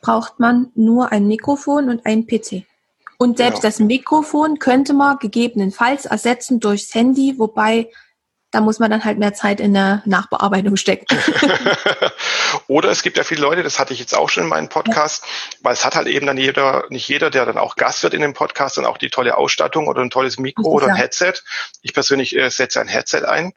braucht 0.00 0.40
man 0.40 0.72
nur 0.74 1.12
ein 1.12 1.28
Mikrofon 1.28 1.88
und 1.90 2.06
einen 2.06 2.26
PC. 2.26 2.64
Und 3.18 3.36
selbst 3.36 3.62
ja. 3.62 3.68
das 3.68 3.78
Mikrofon 3.78 4.58
könnte 4.58 4.94
man 4.94 5.18
gegebenenfalls 5.18 6.06
ersetzen 6.06 6.60
durchs 6.60 6.94
Handy, 6.94 7.38
wobei 7.38 7.90
da 8.52 8.60
muss 8.60 8.78
man 8.78 8.90
dann 8.90 9.04
halt 9.04 9.18
mehr 9.18 9.32
Zeit 9.32 9.60
in 9.60 9.72
der 9.72 10.02
Nachbearbeitung 10.04 10.76
stecken. 10.76 11.06
Oder 12.66 12.90
es 12.90 13.02
gibt 13.02 13.16
ja 13.16 13.24
viele 13.24 13.40
Leute, 13.40 13.62
das 13.62 13.78
hatte 13.78 13.94
ich 13.94 14.00
jetzt 14.00 14.14
auch 14.14 14.28
schon 14.28 14.42
in 14.42 14.48
meinem 14.50 14.68
Podcast, 14.68 15.24
ja. 15.24 15.58
weil 15.62 15.72
es 15.72 15.86
hat 15.86 15.94
halt 15.96 16.06
eben 16.06 16.26
dann 16.26 16.36
jeder, 16.36 16.84
nicht 16.90 17.08
jeder, 17.08 17.30
der 17.30 17.46
dann 17.46 17.56
auch 17.56 17.76
Gast 17.76 18.02
wird 18.02 18.12
in 18.12 18.20
dem 18.20 18.34
Podcast, 18.34 18.76
dann 18.76 18.84
auch 18.84 18.98
die 18.98 19.08
tolle 19.08 19.38
Ausstattung 19.38 19.86
oder 19.86 20.02
ein 20.02 20.10
tolles 20.10 20.38
Mikro 20.38 20.68
oder 20.68 20.88
ein 20.88 20.96
Headset. 20.96 21.34
Ich 21.80 21.94
persönlich 21.94 22.36
äh, 22.36 22.50
setze 22.50 22.80
ein 22.80 22.88
Headset 22.88 23.24
ein 23.24 23.54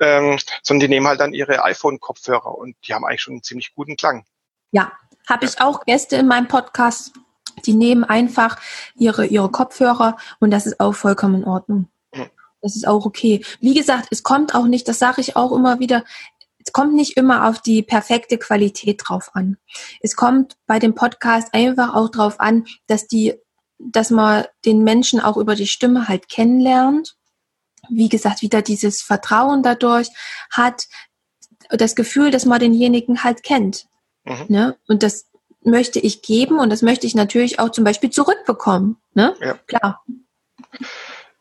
ähm, 0.00 0.38
sondern 0.62 0.80
die 0.80 0.94
nehmen 0.94 1.06
halt 1.06 1.20
dann 1.20 1.34
ihre 1.34 1.62
iPhone-Kopfhörer 1.64 2.56
und 2.56 2.76
die 2.86 2.94
haben 2.94 3.04
eigentlich 3.04 3.22
schon 3.22 3.34
einen 3.34 3.42
ziemlich 3.42 3.74
guten 3.74 3.96
Klang. 3.96 4.24
Ja, 4.72 4.92
habe 5.28 5.44
ich 5.44 5.60
auch 5.60 5.84
Gäste 5.84 6.16
in 6.16 6.26
meinem 6.26 6.48
Podcast, 6.48 7.12
die 7.66 7.74
nehmen 7.74 8.04
einfach 8.04 8.58
ihre, 8.96 9.26
ihre 9.26 9.50
Kopfhörer 9.50 10.16
und 10.40 10.50
das 10.50 10.66
ist 10.66 10.80
auch 10.80 10.94
vollkommen 10.94 11.42
in 11.42 11.44
Ordnung. 11.44 11.88
Das 12.62 12.76
ist 12.76 12.86
auch 12.86 13.04
okay. 13.04 13.44
Wie 13.60 13.74
gesagt, 13.74 14.08
es 14.10 14.22
kommt 14.22 14.54
auch 14.54 14.66
nicht, 14.66 14.86
das 14.86 15.00
sage 15.00 15.20
ich 15.20 15.36
auch 15.36 15.52
immer 15.52 15.80
wieder, 15.80 16.04
es 16.64 16.72
kommt 16.72 16.94
nicht 16.94 17.16
immer 17.16 17.48
auf 17.48 17.60
die 17.60 17.82
perfekte 17.82 18.38
Qualität 18.38 19.02
drauf 19.04 19.30
an. 19.34 19.56
Es 20.00 20.14
kommt 20.14 20.56
bei 20.66 20.78
dem 20.78 20.94
Podcast 20.94 21.52
einfach 21.52 21.92
auch 21.94 22.08
drauf 22.08 22.38
an, 22.38 22.66
dass 22.86 23.08
die, 23.08 23.34
dass 23.78 24.10
man 24.10 24.44
den 24.64 24.84
Menschen 24.84 25.20
auch 25.20 25.36
über 25.36 25.56
die 25.56 25.66
Stimme 25.66 26.06
halt 26.06 26.28
kennenlernt 26.28 27.16
wie 27.94 28.08
gesagt, 28.08 28.42
wieder 28.42 28.62
dieses 28.62 29.02
Vertrauen 29.02 29.62
dadurch 29.62 30.08
hat, 30.50 30.86
das 31.68 31.94
Gefühl, 31.94 32.30
dass 32.30 32.44
man 32.44 32.60
denjenigen 32.60 33.24
halt 33.24 33.42
kennt. 33.42 33.86
Mhm. 34.24 34.44
Ne? 34.48 34.76
Und 34.88 35.02
das 35.02 35.26
möchte 35.64 36.00
ich 36.00 36.22
geben 36.22 36.58
und 36.58 36.70
das 36.70 36.82
möchte 36.82 37.06
ich 37.06 37.14
natürlich 37.14 37.58
auch 37.58 37.70
zum 37.70 37.84
Beispiel 37.84 38.10
zurückbekommen. 38.10 38.96
Ne? 39.14 39.34
Ja. 39.40 39.54
Klar. 39.66 40.04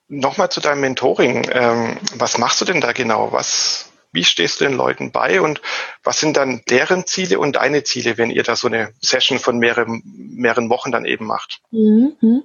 Nochmal 0.08 0.50
zu 0.50 0.60
deinem 0.60 0.82
Mentoring. 0.82 1.48
Ähm, 1.52 1.98
was 2.16 2.38
machst 2.38 2.62
du 2.62 2.66
denn 2.66 2.82
da 2.82 2.92
genau? 2.92 3.32
Was, 3.32 3.90
wie 4.12 4.24
stehst 4.24 4.60
du 4.60 4.66
den 4.66 4.74
Leuten 4.74 5.12
bei 5.12 5.42
und 5.42 5.62
was 6.04 6.20
sind 6.20 6.38
dann 6.38 6.62
deren 6.70 7.06
Ziele 7.08 7.40
und 7.40 7.56
deine 7.56 7.84
Ziele, 7.84 8.18
wenn 8.18 8.30
ihr 8.30 8.44
da 8.44 8.56
so 8.56 8.68
eine 8.68 8.94
Session 9.00 9.40
von 9.40 9.58
mehreren, 9.58 10.04
mehreren 10.06 10.70
Wochen 10.70 10.92
dann 10.92 11.06
eben 11.06 11.26
macht? 11.26 11.62
Mhm. 11.72 12.44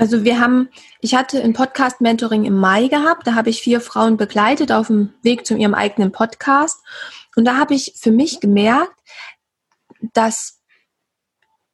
Also 0.00 0.24
wir 0.24 0.40
haben, 0.40 0.70
ich 1.02 1.14
hatte 1.14 1.42
ein 1.42 1.52
Podcast-Mentoring 1.52 2.46
im 2.46 2.56
Mai 2.56 2.88
gehabt, 2.88 3.26
da 3.26 3.34
habe 3.34 3.50
ich 3.50 3.60
vier 3.60 3.82
Frauen 3.82 4.16
begleitet 4.16 4.72
auf 4.72 4.86
dem 4.86 5.12
Weg 5.20 5.44
zu 5.44 5.54
ihrem 5.54 5.74
eigenen 5.74 6.10
Podcast. 6.10 6.82
Und 7.36 7.44
da 7.44 7.58
habe 7.58 7.74
ich 7.74 7.92
für 7.96 8.10
mich 8.10 8.40
gemerkt, 8.40 8.94
dass 10.14 10.58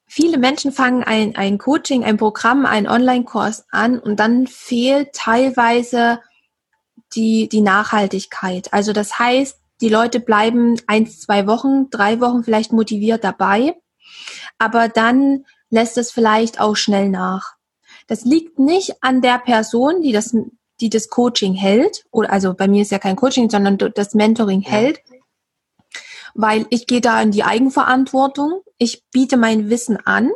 viele 0.08 0.38
Menschen 0.38 0.72
fangen 0.72 1.04
ein, 1.04 1.36
ein 1.36 1.58
Coaching, 1.58 2.02
ein 2.02 2.16
Programm, 2.16 2.66
einen 2.66 2.88
Online-Kurs 2.88 3.66
an 3.70 4.00
und 4.00 4.18
dann 4.18 4.48
fehlt 4.48 5.12
teilweise 5.12 6.20
die, 7.14 7.48
die 7.48 7.60
Nachhaltigkeit. 7.60 8.72
Also 8.72 8.92
das 8.92 9.20
heißt, 9.20 9.56
die 9.80 9.88
Leute 9.88 10.18
bleiben 10.18 10.80
eins, 10.88 11.20
zwei 11.20 11.46
Wochen, 11.46 11.90
drei 11.90 12.18
Wochen 12.20 12.42
vielleicht 12.42 12.72
motiviert 12.72 13.22
dabei, 13.22 13.76
aber 14.58 14.88
dann 14.88 15.44
lässt 15.70 15.96
es 15.96 16.10
vielleicht 16.10 16.58
auch 16.58 16.74
schnell 16.74 17.08
nach. 17.08 17.55
Das 18.06 18.24
liegt 18.24 18.58
nicht 18.58 19.02
an 19.02 19.20
der 19.20 19.38
Person, 19.38 20.00
die 20.02 20.12
das, 20.12 20.36
die 20.80 20.90
das 20.90 21.08
Coaching 21.08 21.54
hält, 21.54 22.04
oder 22.10 22.30
also 22.32 22.54
bei 22.54 22.68
mir 22.68 22.82
ist 22.82 22.90
ja 22.92 22.98
kein 22.98 23.16
Coaching, 23.16 23.50
sondern 23.50 23.78
das 23.94 24.14
Mentoring 24.14 24.62
ja. 24.62 24.70
hält. 24.70 25.00
weil 26.34 26.66
ich 26.70 26.86
gehe 26.86 27.00
da 27.00 27.20
in 27.20 27.30
die 27.30 27.44
Eigenverantwortung. 27.44 28.60
Ich 28.78 29.04
biete 29.10 29.36
mein 29.36 29.70
Wissen 29.70 29.96
an 29.96 30.30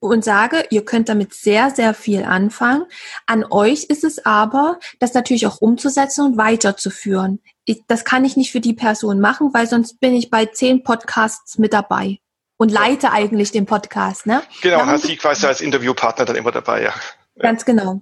und 0.00 0.24
sage, 0.24 0.64
ihr 0.70 0.84
könnt 0.84 1.08
damit 1.08 1.32
sehr, 1.32 1.70
sehr 1.70 1.94
viel 1.94 2.24
anfangen. 2.24 2.84
An 3.26 3.44
euch 3.50 3.84
ist 3.84 4.04
es 4.04 4.26
aber, 4.26 4.78
das 4.98 5.14
natürlich 5.14 5.46
auch 5.46 5.60
umzusetzen 5.60 6.26
und 6.26 6.36
weiterzuführen. 6.36 7.40
Ich, 7.64 7.82
das 7.86 8.04
kann 8.04 8.24
ich 8.24 8.36
nicht 8.36 8.52
für 8.52 8.60
die 8.60 8.74
Person 8.74 9.20
machen, 9.20 9.54
weil 9.54 9.66
sonst 9.66 10.00
bin 10.00 10.14
ich 10.14 10.30
bei 10.30 10.46
zehn 10.46 10.82
Podcasts 10.82 11.58
mit 11.58 11.72
dabei 11.72 12.18
und 12.56 12.70
leite 12.70 13.12
eigentlich 13.12 13.50
den 13.50 13.66
Podcast. 13.66 14.26
Ne? 14.26 14.42
Genau, 14.62 14.76
Darum, 14.76 14.90
hast 14.90 15.04
sie 15.04 15.16
quasi 15.16 15.46
als 15.46 15.60
Interviewpartner 15.60 16.24
dann 16.24 16.36
immer 16.36 16.52
dabei, 16.52 16.82
ja. 16.82 16.94
Ganz 17.38 17.64
genau. 17.64 18.00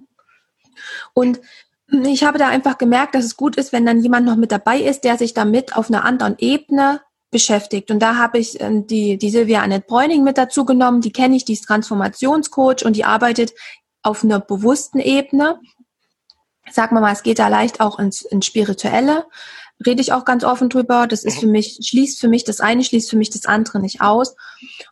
Und 1.13 1.41
ich 1.87 2.23
habe 2.23 2.37
da 2.37 2.47
einfach 2.47 2.77
gemerkt, 2.77 3.15
dass 3.15 3.25
es 3.25 3.37
gut 3.37 3.55
ist, 3.55 3.73
wenn 3.73 3.85
dann 3.85 4.01
jemand 4.01 4.25
noch 4.25 4.35
mit 4.35 4.51
dabei 4.51 4.79
ist, 4.79 5.03
der 5.03 5.17
sich 5.17 5.33
damit 5.33 5.75
auf 5.75 5.89
einer 5.89 6.05
anderen 6.05 6.35
Ebene 6.39 7.01
beschäftigt. 7.33 7.91
Und 7.91 7.99
da 7.99 8.15
habe 8.15 8.37
ich 8.37 8.61
ähm, 8.61 8.87
die, 8.87 9.17
die 9.17 9.29
Silvia 9.29 9.61
Annette 9.61 9.85
Bräuning 9.87 10.23
mit 10.23 10.37
dazu 10.37 10.65
genommen. 10.65 11.01
Die 11.01 11.11
kenne 11.11 11.35
ich, 11.35 11.45
die 11.45 11.53
ist 11.53 11.65
Transformationscoach 11.65 12.85
und 12.85 12.95
die 12.95 13.05
arbeitet 13.05 13.53
auf 14.01 14.23
einer 14.23 14.39
bewussten 14.39 14.99
Ebene. 14.99 15.59
Sag 16.71 16.91
mal 16.91 17.11
es 17.11 17.23
geht 17.23 17.39
da 17.39 17.49
leicht 17.49 17.81
auch 17.81 17.99
ins, 17.99 18.21
ins 18.21 18.45
Spirituelle. 18.45 19.25
Rede 19.85 20.01
ich 20.01 20.13
auch 20.13 20.25
ganz 20.25 20.43
offen 20.43 20.69
drüber. 20.69 21.07
Das 21.07 21.23
ist 21.23 21.39
für 21.39 21.47
mich, 21.47 21.79
schließt 21.81 22.19
für 22.19 22.27
mich 22.27 22.43
das 22.43 22.59
eine, 22.59 22.83
schließt 22.83 23.09
für 23.09 23.17
mich 23.17 23.29
das 23.29 23.45
andere 23.45 23.79
nicht 23.79 24.01
aus. 24.01 24.35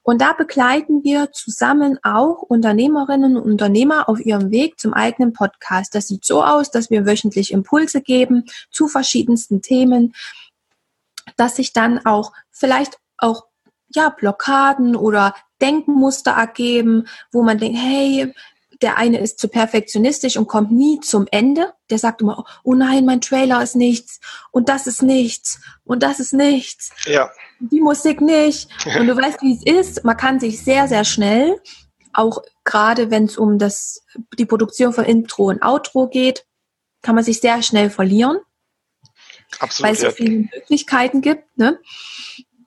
Und 0.03 0.21
da 0.21 0.33
begleiten 0.33 1.03
wir 1.03 1.31
zusammen 1.31 1.99
auch 2.03 2.41
Unternehmerinnen 2.41 3.37
und 3.37 3.43
Unternehmer 3.43 4.09
auf 4.09 4.19
ihrem 4.19 4.51
Weg 4.51 4.79
zum 4.79 4.93
eigenen 4.93 5.33
Podcast. 5.33 5.95
Das 5.95 6.07
sieht 6.07 6.25
so 6.25 6.43
aus, 6.43 6.71
dass 6.71 6.89
wir 6.89 7.05
wöchentlich 7.05 7.51
Impulse 7.51 8.01
geben 8.01 8.45
zu 8.69 8.87
verschiedensten 8.87 9.61
Themen, 9.61 10.13
dass 11.37 11.55
sich 11.55 11.73
dann 11.73 12.05
auch 12.05 12.33
vielleicht 12.51 12.97
auch 13.17 13.45
ja, 13.93 14.09
Blockaden 14.09 14.95
oder 14.95 15.35
Denkmuster 15.61 16.31
ergeben, 16.31 17.07
wo 17.31 17.43
man 17.43 17.57
denkt, 17.57 17.77
hey, 17.79 18.33
der 18.81 18.97
eine 18.97 19.19
ist 19.19 19.39
zu 19.39 19.47
perfektionistisch 19.47 20.37
und 20.37 20.47
kommt 20.47 20.71
nie 20.71 20.99
zum 21.01 21.27
Ende. 21.31 21.73
Der 21.89 21.99
sagt 21.99 22.21
immer, 22.21 22.45
oh 22.63 22.73
nein, 22.73 23.05
mein 23.05 23.21
Trailer 23.21 23.61
ist 23.61 23.75
nichts 23.75 24.19
und 24.51 24.69
das 24.69 24.87
ist 24.87 25.01
nichts 25.03 25.61
und 25.83 26.03
das 26.03 26.19
ist 26.19 26.33
nichts. 26.33 26.91
Ja. 27.05 27.29
Die 27.59 27.81
Musik 27.81 28.21
nicht. 28.21 28.69
Und 28.97 29.05
du 29.05 29.15
weißt, 29.15 29.41
wie 29.43 29.53
es 29.53 29.63
ist. 29.63 30.03
Man 30.03 30.17
kann 30.17 30.39
sich 30.39 30.63
sehr, 30.63 30.87
sehr 30.87 31.03
schnell, 31.03 31.61
auch 32.13 32.41
gerade 32.63 33.11
wenn 33.11 33.25
es 33.25 33.37
um 33.37 33.59
das, 33.59 34.03
die 34.37 34.45
Produktion 34.45 34.93
von 34.93 35.05
Intro 35.05 35.45
und 35.45 35.61
Outro 35.61 36.07
geht, 36.07 36.45
kann 37.01 37.15
man 37.15 37.23
sich 37.23 37.39
sehr 37.39 37.61
schnell 37.61 37.89
verlieren. 37.89 38.39
Absolut, 39.59 39.87
weil 39.87 39.95
es 39.95 40.01
so 40.01 40.11
viele 40.11 40.49
Möglichkeiten 40.53 41.21
gibt, 41.21 41.57
ne? 41.57 41.79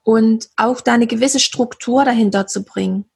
Und 0.03 0.49
auch 0.55 0.81
da 0.81 0.93
eine 0.93 1.07
gewisse 1.07 1.39
Struktur 1.39 2.05
dahinter 2.05 2.45
zu 2.47 2.63
bringen. 2.63 3.09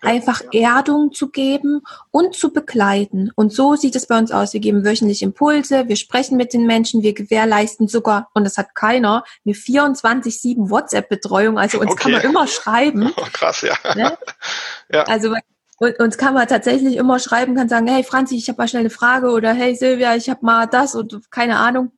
Einfach 0.00 0.42
Erdung 0.52 1.12
zu 1.12 1.30
geben 1.30 1.82
und 2.10 2.34
zu 2.34 2.52
begleiten. 2.52 3.30
Und 3.34 3.52
so 3.52 3.76
sieht 3.76 3.96
es 3.96 4.06
bei 4.06 4.18
uns 4.18 4.30
aus. 4.30 4.52
Wir 4.52 4.60
geben 4.60 4.84
wöchentlich 4.84 5.22
Impulse, 5.22 5.88
wir 5.88 5.96
sprechen 5.96 6.36
mit 6.36 6.52
den 6.52 6.66
Menschen, 6.66 7.02
wir 7.02 7.14
gewährleisten 7.14 7.88
sogar, 7.88 8.28
und 8.34 8.44
das 8.44 8.58
hat 8.58 8.74
keiner, 8.74 9.24
eine 9.44 9.54
24-7 9.54 10.70
WhatsApp-Betreuung. 10.70 11.58
Also 11.58 11.80
uns 11.80 11.92
okay. 11.92 12.02
kann 12.02 12.12
man 12.12 12.22
immer 12.22 12.46
schreiben. 12.46 13.12
Oh, 13.18 13.26
krass, 13.32 13.62
ja. 13.62 13.74
Ne? 13.94 14.16
ja. 14.92 15.02
Also 15.04 15.34
und 15.78 15.98
uns 15.98 16.16
kann 16.16 16.34
man 16.34 16.48
tatsächlich 16.48 16.96
immer 16.96 17.18
schreiben, 17.18 17.54
kann 17.54 17.68
sagen, 17.68 17.86
hey 17.86 18.02
Franzi, 18.02 18.36
ich 18.36 18.48
habe 18.48 18.58
mal 18.58 18.68
schnell 18.68 18.80
eine 18.80 18.90
Frage 18.90 19.30
oder 19.30 19.52
hey 19.52 19.74
Silvia, 19.74 20.16
ich 20.16 20.30
habe 20.30 20.44
mal 20.44 20.66
das 20.66 20.94
und 20.94 21.30
keine 21.30 21.58
Ahnung. 21.58 21.92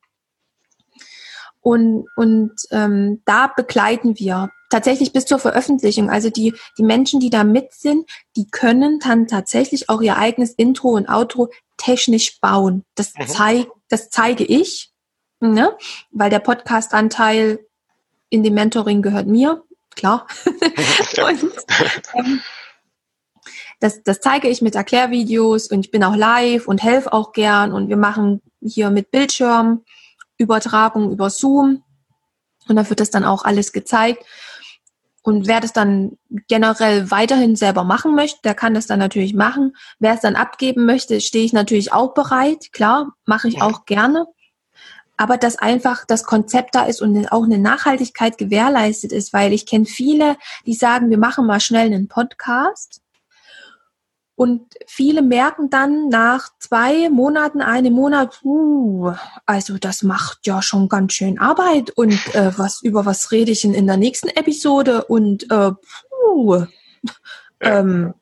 Und, 1.61 2.07
und 2.15 2.53
ähm, 2.71 3.21
da 3.25 3.47
begleiten 3.47 4.17
wir 4.17 4.49
tatsächlich 4.69 5.13
bis 5.13 5.25
zur 5.25 5.39
Veröffentlichung. 5.39 6.09
Also 6.09 6.29
die, 6.29 6.53
die 6.77 6.83
Menschen, 6.83 7.19
die 7.19 7.29
da 7.29 7.43
mit 7.43 7.73
sind, 7.73 8.09
die 8.35 8.49
können 8.49 8.99
dann 8.99 9.27
tatsächlich 9.27 9.89
auch 9.89 10.01
ihr 10.01 10.17
eigenes 10.17 10.51
Intro 10.53 10.89
und 10.89 11.09
Outro 11.09 11.49
technisch 11.77 12.39
bauen. 12.39 12.85
Das, 12.95 13.13
mhm. 13.15 13.27
zeig, 13.27 13.67
das 13.89 14.09
zeige 14.09 14.43
ich, 14.43 14.91
ne? 15.39 15.75
weil 16.11 16.29
der 16.29 16.39
Podcast-Anteil 16.39 17.59
in 18.29 18.43
dem 18.43 18.53
Mentoring 18.53 19.01
gehört 19.01 19.27
mir, 19.27 19.63
klar. 19.95 20.27
und, 20.45 21.43
ähm, 22.15 22.41
das, 23.79 24.03
das 24.03 24.19
zeige 24.19 24.49
ich 24.49 24.61
mit 24.61 24.75
Erklärvideos 24.75 25.67
und 25.67 25.85
ich 25.85 25.91
bin 25.91 26.03
auch 26.03 26.15
live 26.15 26.67
und 26.67 26.83
helfe 26.83 27.13
auch 27.13 27.31
gern 27.31 27.71
und 27.71 27.87
wir 27.87 27.97
machen 27.97 28.41
hier 28.61 28.89
mit 28.89 29.09
Bildschirm 29.09 29.83
Übertragung 30.39 31.11
über 31.11 31.29
Zoom. 31.29 31.83
Und 32.67 32.75
da 32.75 32.89
wird 32.89 32.99
das 32.99 33.11
dann 33.11 33.25
auch 33.25 33.43
alles 33.43 33.71
gezeigt. 33.71 34.23
Und 35.21 35.47
wer 35.47 35.59
das 35.59 35.73
dann 35.73 36.17
generell 36.47 37.11
weiterhin 37.11 37.55
selber 37.55 37.83
machen 37.83 38.15
möchte, 38.15 38.39
der 38.43 38.55
kann 38.55 38.73
das 38.73 38.87
dann 38.87 38.99
natürlich 38.99 39.33
machen. 39.33 39.75
Wer 39.99 40.13
es 40.13 40.21
dann 40.21 40.35
abgeben 40.35 40.85
möchte, 40.85 41.19
stehe 41.21 41.45
ich 41.45 41.53
natürlich 41.53 41.91
auch 41.91 42.13
bereit. 42.13 42.71
Klar, 42.71 43.13
mache 43.25 43.47
ich 43.47 43.61
auch 43.61 43.85
gerne. 43.85 44.27
Aber 45.17 45.35
dass 45.35 45.57
einfach 45.57 46.05
das 46.05 46.23
Konzept 46.23 46.75
da 46.75 46.83
ist 46.85 47.01
und 47.01 47.29
auch 47.33 47.43
eine 47.43 47.57
Nachhaltigkeit 47.57 48.37
gewährleistet 48.37 49.11
ist, 49.11 49.33
weil 49.33 49.51
ich 49.51 49.65
kenne 49.65 49.85
viele, 49.85 50.37
die 50.65 50.73
sagen, 50.73 51.09
wir 51.09 51.17
machen 51.17 51.45
mal 51.45 51.59
schnell 51.59 51.87
einen 51.87 52.07
Podcast 52.07 53.01
und 54.39 54.61
viele 54.87 55.21
merken 55.21 55.69
dann 55.69 56.07
nach 56.07 56.47
zwei 56.59 57.09
Monaten, 57.09 57.61
einem 57.61 57.91
Monat, 57.91 58.39
uh, 58.45 59.11
also 59.45 59.77
das 59.77 60.01
macht 60.01 60.47
ja 60.47 60.61
schon 60.61 60.87
ganz 60.87 61.11
schön 61.11 61.39
Arbeit 61.39 61.91
und 61.91 62.13
äh, 62.33 62.57
was 62.57 62.81
über 62.81 63.05
was 63.05 63.33
rede 63.33 63.51
ich 63.51 63.65
in, 63.65 63.73
in 63.73 63.85
der 63.85 63.97
nächsten 63.97 64.29
Episode 64.29 65.03
und 65.03 65.51
äh, 65.51 65.71
puh, 66.09 66.65
ähm, 67.59 68.13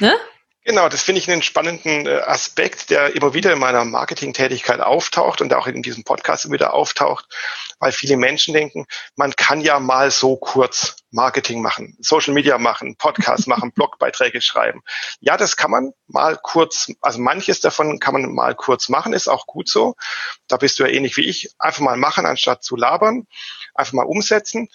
ne? 0.00 0.14
Genau, 0.66 0.88
das 0.88 1.02
finde 1.02 1.18
ich 1.20 1.30
einen 1.30 1.42
spannenden 1.42 2.06
äh, 2.06 2.20
Aspekt, 2.24 2.88
der 2.88 3.14
immer 3.14 3.34
wieder 3.34 3.52
in 3.52 3.58
meiner 3.58 3.84
Marketingtätigkeit 3.84 4.80
auftaucht 4.80 5.42
und 5.42 5.52
auch 5.52 5.66
in 5.66 5.82
diesem 5.82 6.04
Podcast 6.04 6.46
immer 6.46 6.54
wieder 6.54 6.72
auftaucht, 6.72 7.26
weil 7.80 7.92
viele 7.92 8.16
Menschen 8.16 8.54
denken, 8.54 8.86
man 9.14 9.36
kann 9.36 9.60
ja 9.60 9.78
mal 9.78 10.10
so 10.10 10.36
kurz 10.36 10.96
Marketing 11.10 11.60
machen, 11.60 11.98
Social 12.00 12.32
Media 12.32 12.56
machen, 12.56 12.96
Podcast 12.96 13.46
machen, 13.46 13.72
Blogbeiträge 13.74 14.40
schreiben. 14.40 14.82
Ja, 15.20 15.36
das 15.36 15.58
kann 15.58 15.70
man 15.70 15.92
mal 16.06 16.38
kurz, 16.42 16.90
also 17.02 17.20
manches 17.20 17.60
davon 17.60 18.00
kann 18.00 18.14
man 18.14 18.32
mal 18.32 18.54
kurz 18.54 18.88
machen, 18.88 19.12
ist 19.12 19.28
auch 19.28 19.46
gut 19.46 19.68
so. 19.68 19.96
Da 20.48 20.56
bist 20.56 20.78
du 20.78 20.84
ja 20.84 20.88
ähnlich 20.88 21.18
wie 21.18 21.26
ich, 21.26 21.50
einfach 21.58 21.82
mal 21.82 21.98
machen, 21.98 22.24
anstatt 22.24 22.64
zu 22.64 22.74
labern, 22.74 23.26
einfach 23.74 23.92
mal 23.92 24.06
umsetzen. 24.06 24.70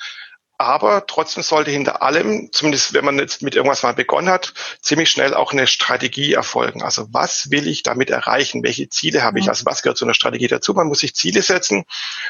Aber 0.61 1.05
trotzdem 1.07 1.41
sollte 1.41 1.71
hinter 1.71 2.01
allem, 2.01 2.51
zumindest 2.51 2.93
wenn 2.93 3.05
man 3.05 3.17
jetzt 3.17 3.41
mit 3.41 3.55
irgendwas 3.55 3.81
mal 3.81 3.93
begonnen 3.93 4.27
hat, 4.27 4.53
ziemlich 4.81 5.09
schnell 5.09 5.33
auch 5.33 5.53
eine 5.53 5.67
Strategie 5.67 6.33
erfolgen. 6.33 6.83
Also 6.83 7.07
was 7.11 7.49
will 7.49 7.65
ich 7.65 7.81
damit 7.81 8.09
erreichen? 8.09 8.61
Welche 8.61 8.89
Ziele 8.89 9.23
habe 9.23 9.39
ich? 9.39 9.47
Also 9.47 9.65
was 9.65 9.83
gehört 9.83 9.97
zu 9.97 10.03
einer 10.03 10.13
Strategie 10.13 10.49
dazu? 10.49 10.73
Man 10.73 10.87
muss 10.87 10.99
sich 10.99 11.15
Ziele 11.15 11.43
setzen 11.43 11.85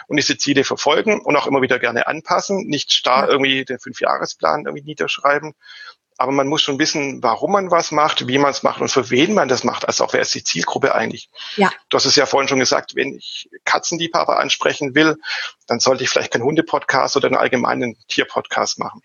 und 0.05 0.17
diese 0.17 0.38
Ziele 0.38 0.63
verfolgen 0.63 1.19
und 1.19 1.36
auch 1.38 1.48
immer 1.48 1.63
wieder 1.63 1.79
gerne 1.79 2.05
anpassen. 2.05 2.67
Nicht 2.67 2.93
starr 2.93 3.27
irgendwie 3.27 3.65
den 3.65 3.79
Fünfjahresplan 3.79 4.65
irgendwie 4.67 4.86
niederschreiben, 4.86 5.55
aber 6.20 6.34
man 6.34 6.48
muss 6.48 6.62
schon 6.62 6.80
wissen, 6.80 7.24
warum 7.24 7.54
man 7.54 7.72
was 7.72 7.92
macht, 7.92 8.28
wie 8.28 8.38
man 8.38 8.52
es 8.52 8.62
macht 8.62 8.82
und 8.82 8.92
für 8.92 9.10
wen 9.10 9.34
man 9.34 9.48
das 9.48 9.64
macht. 9.64 9.88
Also 9.88 10.04
auch 10.04 10.14
wer 10.14 10.22
ist 10.22 10.36
die 10.36 10.44
Zielgruppe 10.44 10.94
eigentlich? 10.94 11.30
Ja. 11.56 11.72
Du 11.90 11.96
hast 11.96 12.06
es 12.06 12.18
ja 12.18 12.26
vorhin 12.26 12.50
schon 12.50 12.60
gesagt, 12.60 12.96
wenn 12.96 13.16
ich 13.16 13.50
Katzenliebhaber 13.64 14.38
ansprechen 14.38 14.96
will, 14.96 15.18
dann 15.68 15.80
sollte 15.80 16.04
ich 16.04 16.10
vielleicht 16.10 16.34
keinen 16.34 16.44
Hundepodcast 16.44 17.16
oder 17.16 17.28
einen 17.28 17.38
allgemeinen 17.38 17.96
Tierpodcast 18.10 18.80
machen. 18.80 19.02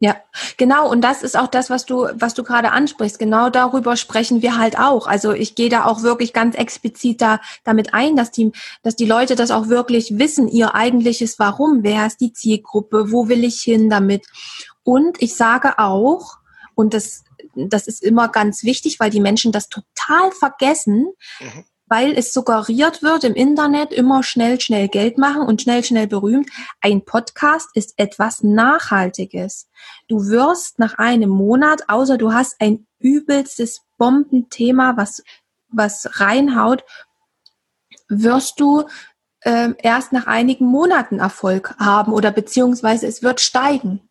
Ja, 0.00 0.16
genau. 0.58 0.88
Und 0.88 1.00
das 1.00 1.22
ist 1.22 1.36
auch 1.36 1.48
das, 1.48 1.70
was 1.70 1.84
du, 1.84 2.06
was 2.14 2.34
du 2.34 2.44
gerade 2.44 2.70
ansprichst. 2.70 3.18
Genau 3.18 3.50
darüber 3.50 3.96
sprechen 3.96 4.42
wir 4.42 4.56
halt 4.56 4.78
auch. 4.78 5.08
Also 5.08 5.32
ich 5.32 5.56
gehe 5.56 5.70
da 5.70 5.86
auch 5.86 6.02
wirklich 6.02 6.32
ganz 6.32 6.54
explizit 6.54 7.20
da, 7.20 7.40
damit 7.64 7.94
ein, 7.94 8.14
dass 8.14 8.30
die, 8.30 8.52
dass 8.82 8.94
die 8.94 9.06
Leute 9.06 9.34
das 9.34 9.50
auch 9.50 9.68
wirklich 9.68 10.18
wissen, 10.18 10.48
ihr 10.48 10.74
eigentliches 10.74 11.38
Warum. 11.40 11.82
Wer 11.82 12.06
ist 12.06 12.20
die 12.20 12.32
Zielgruppe? 12.32 13.10
Wo 13.10 13.28
will 13.28 13.42
ich 13.42 13.62
hin 13.62 13.90
damit? 13.90 14.26
Und 14.84 15.20
ich 15.20 15.34
sage 15.34 15.78
auch, 15.78 16.37
und 16.78 16.94
das, 16.94 17.24
das 17.56 17.88
ist 17.88 18.04
immer 18.04 18.28
ganz 18.28 18.62
wichtig, 18.62 19.00
weil 19.00 19.10
die 19.10 19.18
Menschen 19.18 19.50
das 19.50 19.68
total 19.68 20.30
vergessen, 20.30 21.08
mhm. 21.40 21.64
weil 21.86 22.16
es 22.16 22.32
suggeriert 22.32 23.02
wird 23.02 23.24
im 23.24 23.34
Internet 23.34 23.92
immer 23.92 24.22
schnell, 24.22 24.60
schnell 24.60 24.86
Geld 24.86 25.18
machen 25.18 25.42
und 25.42 25.60
schnell, 25.60 25.82
schnell 25.82 26.06
berühmt. 26.06 26.48
Ein 26.80 27.04
Podcast 27.04 27.70
ist 27.74 27.94
etwas 27.96 28.44
Nachhaltiges. 28.44 29.68
Du 30.06 30.28
wirst 30.28 30.78
nach 30.78 30.98
einem 30.98 31.30
Monat, 31.30 31.88
außer 31.88 32.16
du 32.16 32.32
hast 32.32 32.60
ein 32.60 32.86
übelstes 33.00 33.80
Bombenthema, 33.96 34.96
was, 34.96 35.24
was 35.70 36.20
reinhaut, 36.20 36.84
wirst 38.08 38.60
du 38.60 38.84
äh, 39.40 39.70
erst 39.82 40.12
nach 40.12 40.28
einigen 40.28 40.66
Monaten 40.66 41.18
Erfolg 41.18 41.74
haben 41.80 42.12
oder 42.12 42.30
beziehungsweise 42.30 43.08
es 43.08 43.20
wird 43.20 43.40
steigen. 43.40 44.08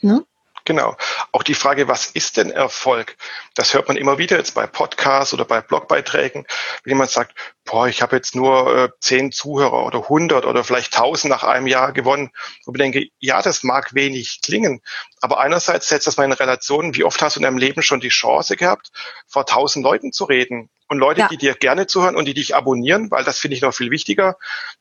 Ne? 0.00 0.24
Genau. 0.66 0.96
Auch 1.30 1.44
die 1.44 1.54
Frage, 1.54 1.86
was 1.86 2.06
ist 2.06 2.36
denn 2.36 2.50
Erfolg? 2.50 3.16
Das 3.54 3.72
hört 3.72 3.86
man 3.86 3.96
immer 3.96 4.18
wieder 4.18 4.36
jetzt 4.36 4.54
bei 4.54 4.66
Podcasts 4.66 5.32
oder 5.32 5.44
bei 5.44 5.60
Blogbeiträgen, 5.60 6.44
wenn 6.82 6.90
jemand 6.90 7.10
sagt, 7.10 7.34
boah, 7.66 7.88
ich 7.88 8.00
habe 8.00 8.16
jetzt 8.16 8.34
nur 8.34 8.76
äh, 8.76 8.88
zehn 9.00 9.32
Zuhörer 9.32 9.84
oder 9.84 10.08
hundert 10.08 10.46
oder 10.46 10.64
vielleicht 10.64 10.94
tausend 10.94 11.30
nach 11.30 11.42
einem 11.42 11.66
Jahr 11.66 11.92
gewonnen. 11.92 12.30
Und 12.64 12.76
ich 12.76 12.80
denke, 12.80 13.08
ja, 13.18 13.42
das 13.42 13.62
mag 13.62 13.94
wenig 13.94 14.40
klingen, 14.42 14.80
aber 15.20 15.40
einerseits 15.40 15.88
setzt 15.88 16.06
das 16.06 16.16
mal 16.16 16.24
in 16.24 16.32
Relation, 16.32 16.94
wie 16.94 17.04
oft 17.04 17.20
hast 17.20 17.36
du 17.36 17.40
in 17.40 17.44
deinem 17.44 17.58
Leben 17.58 17.82
schon 17.82 18.00
die 18.00 18.08
Chance 18.08 18.56
gehabt, 18.56 18.90
vor 19.26 19.44
tausend 19.44 19.84
Leuten 19.84 20.12
zu 20.12 20.24
reden 20.24 20.70
und 20.88 20.98
Leute, 20.98 21.22
ja. 21.22 21.28
die 21.28 21.36
dir 21.36 21.54
gerne 21.54 21.86
zuhören 21.86 22.16
und 22.16 22.26
die 22.26 22.34
dich 22.34 22.54
abonnieren, 22.54 23.10
weil 23.10 23.24
das 23.24 23.38
finde 23.38 23.56
ich 23.56 23.62
noch 23.62 23.74
viel 23.74 23.90
wichtiger, 23.90 24.36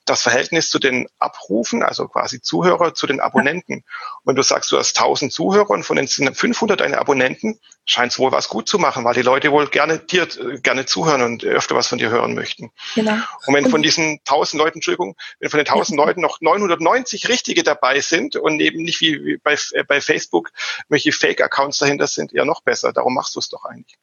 das 0.06 0.22
Verhältnis 0.22 0.70
zu 0.70 0.78
den 0.78 1.08
Abrufen, 1.18 1.82
also 1.82 2.08
quasi 2.08 2.42
Zuhörer 2.42 2.94
zu 2.94 3.08
den 3.08 3.20
Abonnenten. 3.20 3.78
Und 3.78 3.84
wenn 4.26 4.36
du 4.36 4.44
sagst, 4.44 4.72
du 4.72 4.78
hast 4.78 4.98
1000 4.98 5.34
Zuhörer 5.34 5.72
und 5.72 5.84
von 5.84 5.96
den 5.96 6.06
sind 6.06 6.36
500 6.36 6.80
deine 6.80 7.00
Abonnenten, 7.00 7.60
scheint 7.86 8.12
es 8.12 8.20
wohl 8.20 8.32
was 8.32 8.50
gut 8.50 8.70
zu 8.70 8.78
machen, 8.78 9.04
weil 9.04 9.16
die 9.16 9.24
Leute 9.24 9.52
wohl 9.52 9.68
gerne 9.68 9.98
dir 9.98 10.24
äh, 10.24 10.60
gerne 10.60 10.86
zuhören 10.86 11.24
und 11.24 11.44
öfter 11.44 11.76
was 11.76 11.88
von 11.88 11.98
dir 11.98 12.10
hören 12.10 12.36
möchten. 12.36 12.72
Genau. 12.94 13.16
Und 13.46 13.54
wenn 13.54 13.70
von 13.70 13.82
diesen 13.82 14.20
1000 14.26 14.62
Leuten, 14.62 14.78
Entschuldigung, 14.78 15.16
wenn 15.40 15.50
von 15.50 15.58
den 15.58 15.68
1000 15.68 15.98
Leuten 15.98 16.22
noch 16.22 16.42
990 16.42 17.30
richtige 17.30 17.64
dabei 17.64 18.02
sind 18.02 18.36
und 18.36 18.60
eben 18.60 18.84
nicht 18.84 19.02
wie 19.02 19.38
bei, 19.44 19.58
äh, 19.72 19.84
bei 19.84 20.02
Facebook 20.02 20.52
welche 20.90 21.12
Fake-Accounts 21.12 21.78
dahinter 21.78 22.08
sind, 22.08 22.32
ja 22.32 22.46
noch 22.46 22.62
besser. 22.62 22.94
Darum 22.94 23.14
machst 23.14 23.36
du 23.36 23.40
es 23.40 23.50
doch 23.50 23.66
eigentlich. 23.66 23.98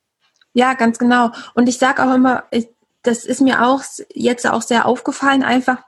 Ja, 0.54 0.74
ganz 0.74 0.98
genau. 0.98 1.30
Und 1.54 1.68
ich 1.68 1.78
sage 1.78 2.02
auch 2.02 2.14
immer, 2.14 2.44
das 3.02 3.24
ist 3.24 3.40
mir 3.40 3.66
auch 3.66 3.82
jetzt 4.14 4.46
auch 4.46 4.62
sehr 4.62 4.86
aufgefallen, 4.86 5.42
einfach, 5.42 5.78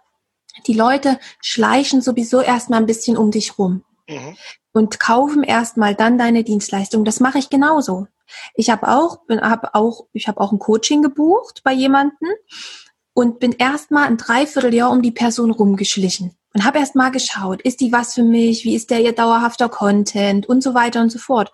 die 0.67 0.75
Leute 0.75 1.19
schleichen 1.41 2.01
sowieso 2.01 2.41
erstmal 2.41 2.81
ein 2.81 2.87
bisschen 2.87 3.17
um 3.17 3.31
dich 3.31 3.59
rum 3.59 3.85
mhm. 4.09 4.37
und 4.73 5.01
kaufen 5.01 5.43
erstmal 5.43 5.95
dann 5.95 6.19
deine 6.19 6.45
Dienstleistung. 6.45 7.05
Das 7.05 7.21
mache 7.21 7.39
ich 7.39 7.51
genauso. 7.51 8.07
Ich 8.55 8.71
habe 8.71 8.89
auch, 8.89 9.21
habe 9.29 9.75
auch, 9.75 10.07
ich 10.13 10.29
habe 10.29 10.41
auch 10.41 10.53
ein 10.53 10.59
Coaching 10.59 11.03
gebucht 11.03 11.63
bei 11.65 11.73
jemanden 11.73 12.27
und 13.13 13.39
bin 13.39 13.53
erstmal 13.53 14.07
ein 14.07 14.17
Dreivierteljahr 14.17 14.91
um 14.91 15.03
die 15.03 15.13
Person 15.13 15.51
rumgeschlichen 15.51 16.37
und 16.55 16.65
habe 16.65 16.79
erstmal 16.79 17.11
geschaut, 17.11 17.63
ist 17.63 17.81
die 17.81 17.93
was 17.93 18.15
für 18.15 18.23
mich, 18.23 18.65
wie 18.65 18.75
ist 18.75 18.91
der 18.91 19.01
ihr 19.01 19.13
dauerhafter 19.13 19.69
Content 19.69 20.49
und 20.49 20.63
so 20.63 20.75
weiter 20.75 21.01
und 21.01 21.11
so 21.11 21.19
fort. 21.19 21.53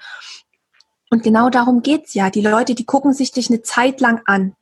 Und 1.10 1.22
genau 1.22 1.50
darum 1.50 1.82
geht's 1.82 2.14
ja. 2.14 2.30
Die 2.30 2.42
Leute, 2.42 2.74
die 2.74 2.84
gucken 2.86 3.12
sich 3.12 3.32
dich 3.32 3.48
eine 3.48 3.62
Zeit 3.62 4.00
lang 4.00 4.22
an. 4.26 4.54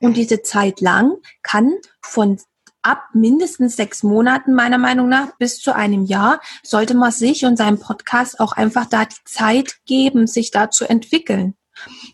Und 0.00 0.16
diese 0.16 0.42
Zeit 0.42 0.80
lang 0.80 1.16
kann 1.42 1.72
von 2.00 2.38
ab 2.84 3.08
mindestens 3.12 3.76
sechs 3.76 4.02
Monaten 4.02 4.54
meiner 4.54 4.78
Meinung 4.78 5.08
nach 5.08 5.36
bis 5.38 5.58
zu 5.58 5.74
einem 5.74 6.04
Jahr 6.04 6.40
sollte 6.62 6.94
man 6.94 7.10
sich 7.10 7.44
und 7.44 7.56
seinem 7.56 7.80
Podcast 7.80 8.38
auch 8.38 8.52
einfach 8.52 8.86
da 8.86 9.04
die 9.04 9.16
Zeit 9.24 9.78
geben, 9.86 10.26
sich 10.26 10.50
da 10.50 10.70
zu 10.70 10.84
entwickeln. 10.84 11.54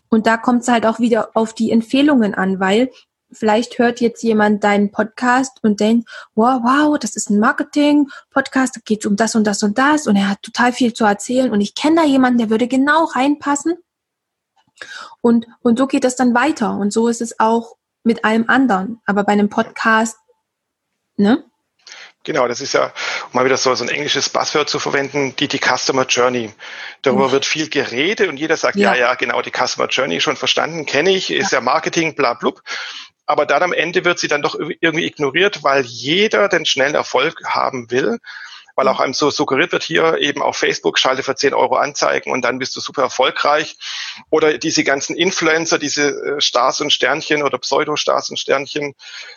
Und 0.09 0.25
da 0.25 0.37
kommt 0.37 0.63
es 0.63 0.69
halt 0.69 0.85
auch 0.85 0.99
wieder 0.99 1.29
auf 1.35 1.53
die 1.53 1.71
Empfehlungen 1.71 2.33
an, 2.33 2.59
weil 2.59 2.89
vielleicht 3.31 3.79
hört 3.79 4.01
jetzt 4.01 4.23
jemand 4.23 4.63
deinen 4.63 4.91
Podcast 4.91 5.59
und 5.61 5.79
denkt, 5.79 6.09
wow, 6.35 6.61
wow, 6.63 6.97
das 6.97 7.15
ist 7.15 7.29
ein 7.29 7.39
Marketing-Podcast, 7.39 8.77
da 8.77 8.81
geht 8.83 9.05
um 9.05 9.15
das 9.15 9.35
und 9.35 9.45
das 9.45 9.63
und 9.63 9.77
das 9.77 10.07
und 10.07 10.15
er 10.15 10.29
hat 10.29 10.41
total 10.41 10.73
viel 10.73 10.93
zu 10.93 11.05
erzählen 11.05 11.51
und 11.51 11.61
ich 11.61 11.75
kenne 11.75 11.97
da 11.97 12.03
jemanden, 12.05 12.39
der 12.39 12.49
würde 12.49 12.67
genau 12.67 13.05
reinpassen. 13.05 13.75
Und, 15.21 15.47
und 15.61 15.77
so 15.77 15.85
geht 15.87 16.03
das 16.03 16.15
dann 16.15 16.33
weiter. 16.33 16.75
Und 16.75 16.91
so 16.91 17.07
ist 17.07 17.21
es 17.21 17.39
auch 17.39 17.75
mit 18.03 18.25
allem 18.25 18.45
anderen. 18.49 18.99
Aber 19.05 19.23
bei 19.23 19.33
einem 19.33 19.49
Podcast, 19.49 20.17
ne? 21.17 21.43
Genau, 22.23 22.47
das 22.47 22.61
ist 22.61 22.73
ja, 22.73 22.85
um 22.85 22.91
mal 23.33 23.45
wieder 23.45 23.57
so, 23.57 23.73
so 23.73 23.83
ein 23.83 23.89
englisches 23.89 24.29
Buzzword 24.29 24.69
zu 24.69 24.77
verwenden, 24.77 25.35
die, 25.37 25.47
die 25.47 25.57
Customer 25.57 26.05
Journey. 26.05 26.53
Darüber 27.01 27.29
mhm. 27.29 27.31
wird 27.31 27.45
viel 27.47 27.67
geredet 27.67 28.29
und 28.29 28.37
jeder 28.37 28.57
sagt, 28.57 28.75
ja. 28.75 28.93
ja, 28.93 28.99
ja, 28.99 29.15
genau, 29.15 29.41
die 29.41 29.51
Customer 29.51 29.87
Journey 29.87 30.21
schon 30.21 30.35
verstanden, 30.35 30.85
kenne 30.85 31.09
ich, 31.09 31.31
ist 31.31 31.51
ja, 31.51 31.57
ja 31.57 31.63
Marketing, 31.63 32.13
bla, 32.13 32.35
blub 32.35 32.61
aber 33.31 33.45
dann 33.45 33.63
am 33.63 33.71
Ende 33.71 34.03
wird 34.03 34.19
sie 34.19 34.27
dann 34.27 34.41
doch 34.41 34.55
irgendwie 34.55 35.05
ignoriert, 35.05 35.63
weil 35.63 35.85
jeder 35.85 36.49
den 36.49 36.65
schnellen 36.65 36.95
Erfolg 36.95 37.41
haben 37.45 37.89
will 37.89 38.19
weil 38.81 38.87
auch 38.87 38.99
einem 38.99 39.13
so 39.13 39.29
suggeriert 39.29 39.73
wird 39.73 39.83
hier 39.83 40.17
eben 40.17 40.41
auf 40.41 40.57
Facebook, 40.57 40.97
schalte 40.97 41.21
für 41.21 41.35
10 41.35 41.53
Euro 41.53 41.75
Anzeigen 41.75 42.31
und 42.31 42.41
dann 42.41 42.57
bist 42.57 42.75
du 42.75 42.81
super 42.81 43.03
erfolgreich. 43.03 43.77
Oder 44.31 44.57
diese 44.57 44.83
ganzen 44.83 45.15
Influencer, 45.15 45.77
diese 45.77 46.09
äh, 46.09 46.41
Stars 46.41 46.81
und 46.81 46.91
Sternchen 46.91 47.43
oder 47.43 47.59
Pseudo-Stars 47.59 48.31
und 48.31 48.37
Sternchen, 48.37 48.95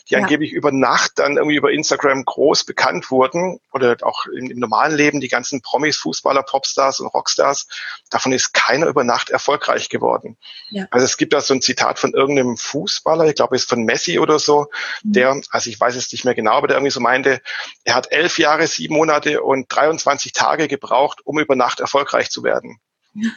die 0.08 0.14
ja. 0.14 0.20
angeblich 0.20 0.52
über 0.52 0.72
Nacht 0.72 1.12
dann 1.16 1.36
irgendwie 1.36 1.56
über 1.56 1.72
Instagram 1.72 2.24
groß 2.24 2.64
bekannt 2.64 3.10
wurden 3.10 3.60
oder 3.70 3.98
auch 4.00 4.24
im, 4.34 4.50
im 4.50 4.58
normalen 4.58 4.96
Leben 4.96 5.20
die 5.20 5.28
ganzen 5.28 5.60
Promis, 5.60 5.98
Fußballer, 5.98 6.42
Popstars 6.42 7.00
und 7.00 7.08
Rockstars, 7.08 7.66
davon 8.08 8.32
ist 8.32 8.54
keiner 8.54 8.86
über 8.86 9.04
Nacht 9.04 9.28
erfolgreich 9.28 9.90
geworden. 9.90 10.38
Ja. 10.70 10.86
Also 10.90 11.04
es 11.04 11.18
gibt 11.18 11.34
da 11.34 11.42
so 11.42 11.52
ein 11.52 11.60
Zitat 11.60 11.98
von 11.98 12.14
irgendeinem 12.14 12.56
Fußballer, 12.56 13.26
ich 13.26 13.34
glaube 13.34 13.56
es 13.56 13.64
ist 13.64 13.68
von 13.68 13.84
Messi 13.84 14.18
oder 14.18 14.38
so, 14.38 14.68
mhm. 15.02 15.12
der, 15.12 15.40
also 15.50 15.68
ich 15.68 15.78
weiß 15.78 15.96
es 15.96 16.10
nicht 16.12 16.24
mehr 16.24 16.34
genau, 16.34 16.52
aber 16.52 16.68
der 16.68 16.78
irgendwie 16.78 16.92
so 16.92 17.00
meinte, 17.00 17.42
er 17.84 17.94
hat 17.94 18.10
elf 18.10 18.38
Jahre, 18.38 18.66
sieben 18.66 18.94
Monate 18.94 19.33
Monate 19.34 19.42
und 19.42 19.66
23 19.68 20.32
Tage 20.32 20.68
gebraucht, 20.68 21.20
um 21.24 21.38
über 21.38 21.56
Nacht 21.56 21.80
erfolgreich 21.80 22.30
zu 22.30 22.42
werden. 22.42 22.78
Ja. 23.14 23.30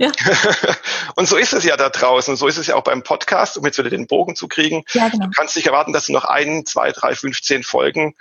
Ja. 0.00 0.12
und 1.16 1.26
so 1.26 1.36
ist 1.36 1.52
es 1.52 1.64
ja 1.64 1.76
da 1.76 1.88
draußen. 1.88 2.36
So 2.36 2.46
ist 2.46 2.56
es 2.56 2.68
ja 2.68 2.76
auch 2.76 2.84
beim 2.84 3.02
Podcast, 3.02 3.58
um 3.58 3.64
jetzt 3.64 3.78
wieder 3.78 3.90
den 3.90 4.06
Bogen 4.06 4.36
zu 4.36 4.46
kriegen. 4.46 4.84
Ja, 4.92 5.08
genau. 5.08 5.26
Du 5.26 5.32
kannst 5.32 5.56
nicht 5.56 5.66
erwarten, 5.66 5.92
dass 5.92 6.06
du 6.06 6.12
noch 6.12 6.24
ein, 6.24 6.64
zwei, 6.66 6.92
drei, 6.92 7.16
15 7.16 7.64
Folgen 7.64 8.14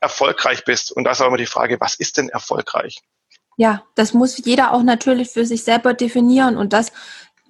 erfolgreich 0.00 0.64
bist. 0.64 0.90
Und 0.90 1.04
da 1.04 1.12
ist 1.12 1.20
auch 1.20 1.28
immer 1.28 1.36
die 1.36 1.46
Frage, 1.46 1.80
was 1.80 1.94
ist 1.94 2.16
denn 2.16 2.28
erfolgreich? 2.28 3.02
Ja, 3.56 3.84
das 3.94 4.14
muss 4.14 4.44
jeder 4.44 4.72
auch 4.72 4.82
natürlich 4.82 5.30
für 5.30 5.46
sich 5.46 5.62
selber 5.62 5.94
definieren. 5.94 6.56
Und 6.56 6.72
das 6.72 6.90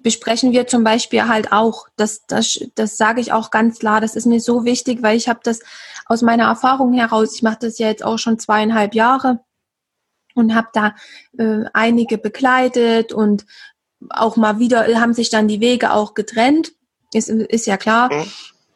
besprechen 0.03 0.51
wir 0.51 0.67
zum 0.67 0.83
Beispiel 0.83 1.27
halt 1.27 1.51
auch. 1.51 1.87
Das, 1.95 2.25
das, 2.27 2.59
das 2.75 2.97
sage 2.97 3.21
ich 3.21 3.31
auch 3.31 3.49
ganz 3.49 3.79
klar. 3.79 4.01
Das 4.01 4.15
ist 4.15 4.25
mir 4.25 4.39
so 4.39 4.65
wichtig, 4.65 5.01
weil 5.01 5.17
ich 5.17 5.29
habe 5.29 5.39
das 5.43 5.61
aus 6.05 6.21
meiner 6.21 6.45
Erfahrung 6.45 6.93
heraus, 6.93 7.33
ich 7.33 7.41
mache 7.41 7.59
das 7.61 7.79
ja 7.79 7.87
jetzt 7.87 8.03
auch 8.03 8.19
schon 8.19 8.37
zweieinhalb 8.37 8.93
Jahre 8.93 9.39
und 10.35 10.53
habe 10.53 10.67
da 10.73 10.95
äh, 11.37 11.63
einige 11.73 12.17
begleitet 12.17 13.13
und 13.13 13.45
auch 14.09 14.35
mal 14.35 14.59
wieder 14.59 14.85
haben 14.99 15.13
sich 15.13 15.29
dann 15.29 15.47
die 15.47 15.61
Wege 15.61 15.93
auch 15.93 16.13
getrennt. 16.13 16.73
Ist, 17.13 17.29
ist 17.29 17.67
ja 17.67 17.77
klar. 17.77 18.11
Mhm. 18.13 18.25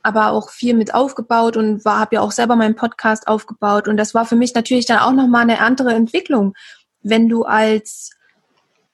Aber 0.03 0.31
auch 0.31 0.51
viel 0.51 0.73
mit 0.73 0.93
aufgebaut 0.93 1.57
und 1.57 1.83
war, 1.83 1.99
habe 1.99 2.15
ja 2.15 2.21
auch 2.21 2.31
selber 2.31 2.55
meinen 2.55 2.75
Podcast 2.75 3.27
aufgebaut. 3.27 3.89
Und 3.89 3.97
das 3.97 4.13
war 4.13 4.25
für 4.25 4.37
mich 4.37 4.53
natürlich 4.53 4.85
dann 4.85 4.99
auch 4.99 5.11
nochmal 5.11 5.41
eine 5.41 5.59
andere 5.59 5.93
Entwicklung, 5.93 6.53
wenn 7.01 7.27
du 7.27 7.43
als 7.43 8.11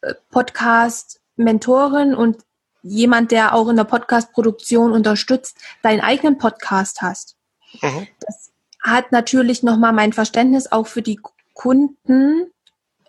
äh, 0.02 0.16
Podcast 0.32 1.20
Mentorin 1.36 2.16
und 2.16 2.38
jemand, 2.82 3.32
der 3.32 3.54
auch 3.54 3.70
in 3.70 3.78
der 3.78 3.86
Podcast-Produktion 3.86 4.92
unterstützt, 4.92 5.58
deinen 5.82 6.02
eigenen 6.02 6.38
Podcast 6.38 7.02
hast. 7.02 7.38
Mhm. 7.82 8.08
Das 8.20 8.52
hat 8.82 9.12
natürlich 9.12 9.64
nochmal 9.64 9.94
mein 9.94 10.14
Verständnis 10.14 10.72
auch 10.72 10.88
für 10.88 11.02
die 11.02 11.20
Kunden 11.54 12.52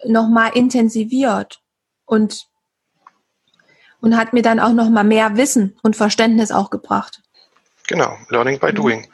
nochmal 0.05 0.53
intensiviert 0.55 1.61
und, 2.07 2.47
und 4.01 4.17
hat 4.17 4.33
mir 4.33 4.43
dann 4.43 4.61
auch 4.61 4.73
nochmal 4.73 5.05
mehr 5.05 5.37
Wissen 5.37 5.77
und 5.83 5.97
Verständnis 5.97 6.53
auch 6.53 6.71
gebracht. 6.71 7.21
Genau, 7.87 8.17
Learning 8.29 8.59
by 8.59 8.71
mhm. 8.71 8.77
Doing. 8.77 9.09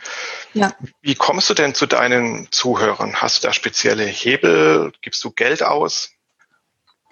Ja. 0.53 0.73
Wie 1.01 1.14
kommst 1.14 1.51
du 1.51 1.55
denn 1.55 1.75
zu 1.75 1.87
deinen 1.87 2.49
Zuhörern? 2.51 3.16
Hast 3.16 3.42
du 3.42 3.49
da 3.49 3.53
spezielle 3.53 4.05
Hebel? 4.05 4.92
Gibst 5.01 5.25
du 5.25 5.31
Geld 5.31 5.62
aus? 5.62 6.11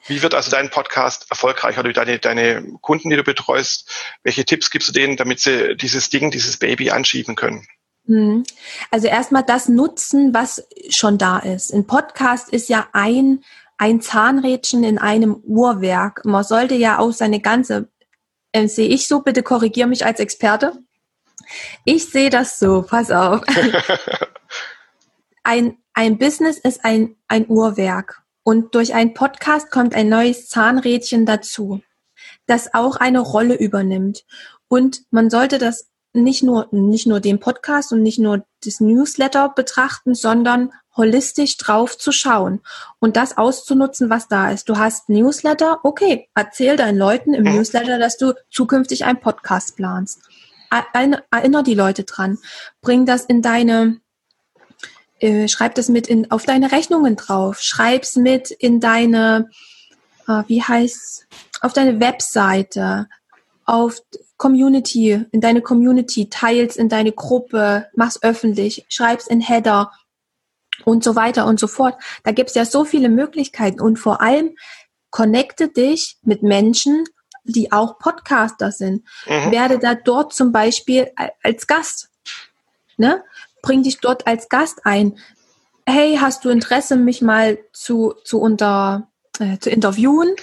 Wie 0.07 0.23
wird 0.23 0.35
also 0.35 0.51
dein 0.51 0.71
Podcast 0.71 1.27
erfolgreicher 1.31 1.81
oder 1.81 1.93
deine, 1.93 2.19
deine 2.19 2.63
Kunden, 2.81 3.11
die 3.11 3.17
du 3.17 3.25
betreust? 3.25 3.91
Welche 4.23 4.45
Tipps 4.45 4.71
gibst 4.71 4.89
du 4.89 4.93
denen, 4.93 5.17
damit 5.17 5.41
sie 5.41 5.77
dieses 5.77 6.09
Ding, 6.09 6.31
dieses 6.31 6.57
Baby 6.57 6.91
anschieben 6.91 7.35
können? 7.35 7.67
Mhm. 8.09 8.45
Also 8.91 9.07
erstmal 9.07 9.45
das 9.45 9.69
nutzen, 9.69 10.33
was 10.33 10.67
schon 10.89 11.19
da 11.19 11.39
ist. 11.39 11.73
Ein 11.73 11.87
Podcast 11.87 12.49
ist 12.49 12.69
ja 12.69 12.89
ein, 12.93 13.45
ein 13.77 14.01
Zahnrädchen 14.01 14.83
in 14.83 14.99
einem 14.99 15.35
Uhrwerk. 15.35 16.25
Man 16.25 16.43
sollte 16.43 16.75
ja 16.75 16.99
auch 16.99 17.13
seine 17.13 17.41
ganze, 17.41 17.91
äh, 18.53 18.67
sehe 18.67 18.89
ich 18.89 19.07
so, 19.07 19.21
bitte 19.21 19.43
korrigiere 19.43 19.89
mich 19.89 20.07
als 20.07 20.21
Experte. 20.21 20.79
Ich 21.85 22.11
sehe 22.11 22.31
das 22.31 22.59
so, 22.59 22.83
pass 22.83 23.11
auf. 23.11 23.43
ein, 25.43 25.79
ein 25.93 26.19
Business 26.19 26.59
ist 26.59 26.85
ein, 26.85 27.17
ein 27.29 27.47
Uhrwerk. 27.49 28.23
Und 28.49 28.75
durch 28.75 28.95
einen 28.95 29.13
Podcast 29.13 29.71
kommt 29.71 29.95
ein 29.95 30.09
neues 30.09 30.49
Zahnrädchen 30.49 31.27
dazu, 31.27 31.83
das 32.47 32.73
auch 32.73 32.97
eine 32.97 33.21
Rolle 33.21 33.55
übernimmt. 33.55 34.25
Und 34.69 35.03
man 35.11 35.29
sollte 35.29 35.59
das 35.59 35.89
nicht 36.15 36.43
nur, 36.43 36.67
nicht 36.71 37.07
nur 37.07 37.21
den 37.21 37.41
Podcast 37.41 37.93
und 37.93 38.01
nicht 38.01 38.19
nur 38.19 38.47
das 38.65 38.81
Newsletter 38.81 39.51
betrachten, 39.51 40.15
sondern 40.15 40.73
holistisch 40.97 41.59
drauf 41.59 41.99
zu 41.99 42.11
schauen 42.11 42.63
und 43.01 43.19
das 43.19 43.37
auszunutzen, 43.37 44.09
was 44.09 44.29
da 44.29 44.51
ist. 44.51 44.71
Du 44.71 44.79
hast 44.79 45.11
Newsletter, 45.11 45.81
okay, 45.83 46.31
erzähl 46.35 46.77
deinen 46.77 46.97
Leuten 46.97 47.35
im 47.35 47.45
Newsletter, 47.45 47.99
dass 47.99 48.17
du 48.17 48.33
zukünftig 48.51 49.05
einen 49.05 49.21
Podcast 49.21 49.77
planst. 49.77 50.23
Erinner 51.31 51.63
die 51.63 51.75
Leute 51.75 52.05
dran. 52.05 52.39
Bring 52.81 53.05
das 53.05 53.27
in 53.27 53.43
deine 53.43 54.01
äh, 55.21 55.49
schreib 55.49 55.75
das 55.75 55.89
mit 55.89 56.07
in, 56.07 56.31
auf 56.31 56.45
deine 56.45 56.73
Rechnungen 56.73 57.17
drauf, 57.17 57.61
schreib's 57.61 58.17
mit 58.17 58.51
in 58.51 58.81
deine, 58.81 59.49
äh, 60.27 60.43
wie 60.47 60.63
heißt, 60.63 61.27
auf 61.61 61.73
deine 61.73 62.01
Webseite, 62.01 63.09
auf, 63.65 64.01
Community, 64.39 65.27
in 65.33 65.41
deine 65.41 65.61
Community, 65.61 66.31
teils 66.31 66.77
in 66.77 66.89
deine 66.89 67.13
Gruppe, 67.13 67.89
mach's 67.95 68.23
öffentlich, 68.23 68.87
schreib's 68.89 69.27
in 69.27 69.41
Header 69.41 69.93
und 70.85 71.05
so 71.05 71.17
weiter 71.17 71.45
und 71.45 71.61
so 71.61 71.67
fort. 71.67 72.01
Da 72.23 72.31
gibt's 72.31 72.55
ja 72.55 72.65
so 72.65 72.85
viele 72.85 73.09
Möglichkeiten 73.09 73.81
und 73.81 73.99
vor 73.99 74.23
allem 74.23 74.57
connecte 75.11 75.69
dich 75.69 76.19
mit 76.23 76.43
Menschen, 76.45 77.05
die 77.45 77.73
auch 77.73 77.99
Podcaster 77.99 78.71
sind. 78.71 79.05
Mhm. 79.27 79.51
Werde 79.51 79.79
da 79.79 79.95
dort 79.95 80.33
zum 80.33 80.53
Beispiel 80.53 81.11
als 81.43 81.67
Gast. 81.67 82.11
Ne? 82.97 83.23
Bring 83.63 83.83
dich 83.83 84.01
dort 84.01 84.27
als 84.27 84.49
Gast 84.49 84.85
ein. 84.85 85.19
Hey, 85.87 86.19
hast 86.21 86.45
du 86.45 86.51
Interesse, 86.51 86.97
mich 86.97 87.23
mal 87.23 87.59
zu, 87.73 88.15
zu, 88.25 88.41
unter, 88.41 89.09
äh, 89.39 89.59
zu 89.59 89.71
interviewen? 89.71 90.35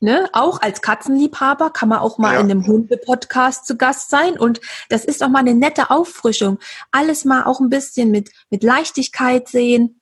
Ne? 0.00 0.28
Auch 0.32 0.60
als 0.60 0.80
Katzenliebhaber 0.80 1.70
kann 1.70 1.88
man 1.88 1.98
auch 1.98 2.18
mal 2.18 2.34
ja. 2.34 2.40
in 2.40 2.50
einem 2.50 2.66
Hunde-Podcast 2.66 3.66
zu 3.66 3.76
Gast 3.76 4.10
sein. 4.10 4.38
Und 4.38 4.60
das 4.88 5.04
ist 5.04 5.22
auch 5.22 5.28
mal 5.28 5.40
eine 5.40 5.54
nette 5.54 5.90
Auffrischung. 5.90 6.58
Alles 6.92 7.24
mal 7.24 7.44
auch 7.44 7.60
ein 7.60 7.68
bisschen 7.68 8.10
mit, 8.10 8.30
mit 8.50 8.62
Leichtigkeit 8.62 9.48
sehen 9.48 10.00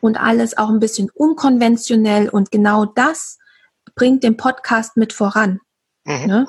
und 0.00 0.20
alles 0.20 0.58
auch 0.58 0.68
ein 0.68 0.80
bisschen 0.80 1.10
unkonventionell. 1.14 2.28
Und 2.28 2.50
genau 2.50 2.84
das 2.84 3.38
bringt 3.94 4.24
den 4.24 4.36
Podcast 4.36 4.96
mit 4.96 5.14
voran. 5.14 5.60
Mhm. 6.04 6.26
Ne? 6.26 6.46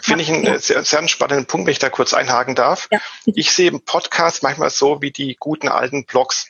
Finde 0.00 0.22
ich 0.22 0.30
einen 0.30 0.44
ja. 0.44 0.58
sehr, 0.58 0.84
sehr 0.84 1.06
spannenden 1.08 1.46
Punkt, 1.46 1.66
wenn 1.66 1.72
ich 1.72 1.78
da 1.78 1.90
kurz 1.90 2.14
einhaken 2.14 2.54
darf. 2.54 2.88
Ja. 2.90 3.00
Ich 3.26 3.52
sehe 3.52 3.70
im 3.70 3.80
Podcast 3.80 4.42
manchmal 4.42 4.70
so 4.70 5.02
wie 5.02 5.10
die 5.10 5.36
guten 5.38 5.68
alten 5.68 6.04
Blogs. 6.04 6.48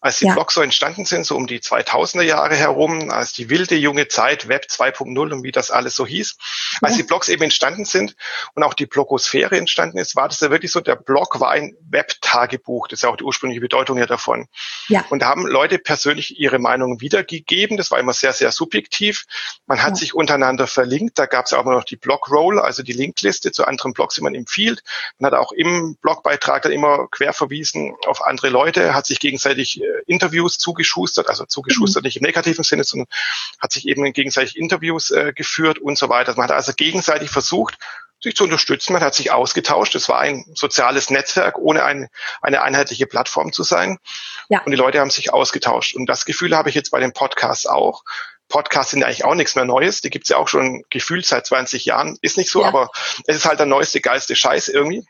Als 0.00 0.18
die 0.18 0.26
ja. 0.26 0.34
Blogs 0.34 0.54
so 0.54 0.62
entstanden 0.62 1.04
sind, 1.04 1.26
so 1.26 1.36
um 1.36 1.46
die 1.46 1.58
2000er 1.58 2.22
Jahre 2.22 2.54
herum, 2.54 3.10
als 3.10 3.32
die 3.32 3.50
wilde 3.50 3.74
junge 3.74 4.06
Zeit, 4.06 4.46
Web 4.48 4.66
2.0 4.70 5.32
und 5.32 5.42
wie 5.42 5.50
das 5.50 5.72
alles 5.72 5.96
so 5.96 6.06
hieß, 6.06 6.36
als 6.82 6.96
die 6.96 7.02
Blogs 7.02 7.28
eben 7.28 7.42
entstanden 7.42 7.84
sind 7.84 8.14
und 8.54 8.62
auch 8.62 8.74
die 8.74 8.86
Blogosphäre 8.86 9.56
entstanden 9.56 9.98
ist, 9.98 10.14
war 10.14 10.28
das 10.28 10.40
ja 10.40 10.50
wirklich 10.50 10.70
so, 10.70 10.80
der 10.80 10.96
Blog 10.96 11.40
war 11.40 11.50
ein 11.50 11.76
Web-Tagebuch, 11.90 12.88
das 12.88 12.98
ist 12.98 13.02
ja 13.02 13.08
auch 13.08 13.16
die 13.16 13.24
ursprüngliche 13.24 13.60
Bedeutung 13.60 13.98
ja 13.98 14.06
davon. 14.06 14.46
Ja. 14.88 15.04
Und 15.10 15.22
da 15.22 15.28
haben 15.28 15.46
Leute 15.46 15.78
persönlich 15.78 16.38
ihre 16.38 16.58
Meinungen 16.58 17.00
wiedergegeben, 17.00 17.76
das 17.76 17.90
war 17.90 17.98
immer 17.98 18.12
sehr, 18.12 18.32
sehr 18.32 18.52
subjektiv. 18.52 19.24
Man 19.66 19.82
hat 19.82 19.90
ja. 19.90 19.96
sich 19.96 20.14
untereinander 20.14 20.66
verlinkt, 20.66 21.18
da 21.18 21.26
gab 21.26 21.46
es 21.46 21.52
auch 21.52 21.62
immer 21.62 21.74
noch 21.74 21.84
die 21.84 21.96
Blog-Roll, 21.96 22.60
also 22.60 22.82
die 22.82 22.92
Linkliste 22.92 23.52
zu 23.52 23.64
anderen 23.64 23.92
Blogs, 23.92 24.14
die 24.14 24.22
man 24.22 24.34
empfiehlt. 24.34 24.82
Man 25.18 25.32
hat 25.32 25.38
auch 25.38 25.52
im 25.52 25.96
Blogbeitrag 26.00 26.62
dann 26.62 26.72
immer 26.72 27.08
quer 27.10 27.32
verwiesen 27.32 27.94
auf 28.06 28.24
andere 28.24 28.48
Leute, 28.48 28.94
hat 28.94 29.06
sich 29.06 29.18
gegenseitig 29.18 29.80
äh, 29.80 29.97
Interviews 30.06 30.58
zugeschustert, 30.58 31.28
also 31.28 31.44
zugeschustert 31.44 32.02
mhm. 32.02 32.06
nicht 32.06 32.16
im 32.16 32.22
negativen 32.22 32.64
Sinne, 32.64 32.84
sondern 32.84 33.08
hat 33.60 33.72
sich 33.72 33.86
eben 33.88 34.12
gegenseitig 34.12 34.56
Interviews 34.56 35.10
äh, 35.10 35.32
geführt 35.34 35.78
und 35.78 35.98
so 35.98 36.08
weiter. 36.08 36.34
Man 36.36 36.44
hat 36.44 36.52
also 36.52 36.72
gegenseitig 36.72 37.30
versucht, 37.30 37.78
sich 38.20 38.34
zu 38.34 38.44
unterstützen. 38.44 38.92
Man 38.92 39.02
hat 39.02 39.14
sich 39.14 39.30
ausgetauscht. 39.30 39.94
Es 39.94 40.08
war 40.08 40.18
ein 40.18 40.44
soziales 40.54 41.10
Netzwerk, 41.10 41.58
ohne 41.58 41.84
ein, 41.84 42.08
eine 42.40 42.62
einheitliche 42.62 43.06
Plattform 43.06 43.52
zu 43.52 43.62
sein. 43.62 43.98
Ja. 44.48 44.62
Und 44.62 44.70
die 44.70 44.76
Leute 44.76 45.00
haben 45.00 45.10
sich 45.10 45.32
ausgetauscht. 45.32 45.94
Und 45.94 46.06
das 46.06 46.24
Gefühl 46.24 46.56
habe 46.56 46.68
ich 46.68 46.74
jetzt 46.74 46.90
bei 46.90 47.00
den 47.00 47.12
Podcasts 47.12 47.66
auch. 47.66 48.02
Podcasts 48.48 48.92
sind 48.92 49.04
eigentlich 49.04 49.24
auch 49.24 49.34
nichts 49.34 49.54
mehr 49.54 49.66
Neues. 49.66 50.00
Die 50.00 50.10
gibt's 50.10 50.30
ja 50.30 50.38
auch 50.38 50.48
schon 50.48 50.82
gefühlt 50.90 51.26
seit 51.26 51.46
20 51.46 51.84
Jahren. 51.84 52.18
Ist 52.22 52.38
nicht 52.38 52.50
so, 52.50 52.62
ja. 52.62 52.68
aber 52.68 52.90
es 53.26 53.36
ist 53.36 53.44
halt 53.44 53.58
der 53.58 53.66
neueste, 53.66 54.00
geilste 54.00 54.34
Scheiß 54.34 54.68
irgendwie. 54.68 55.06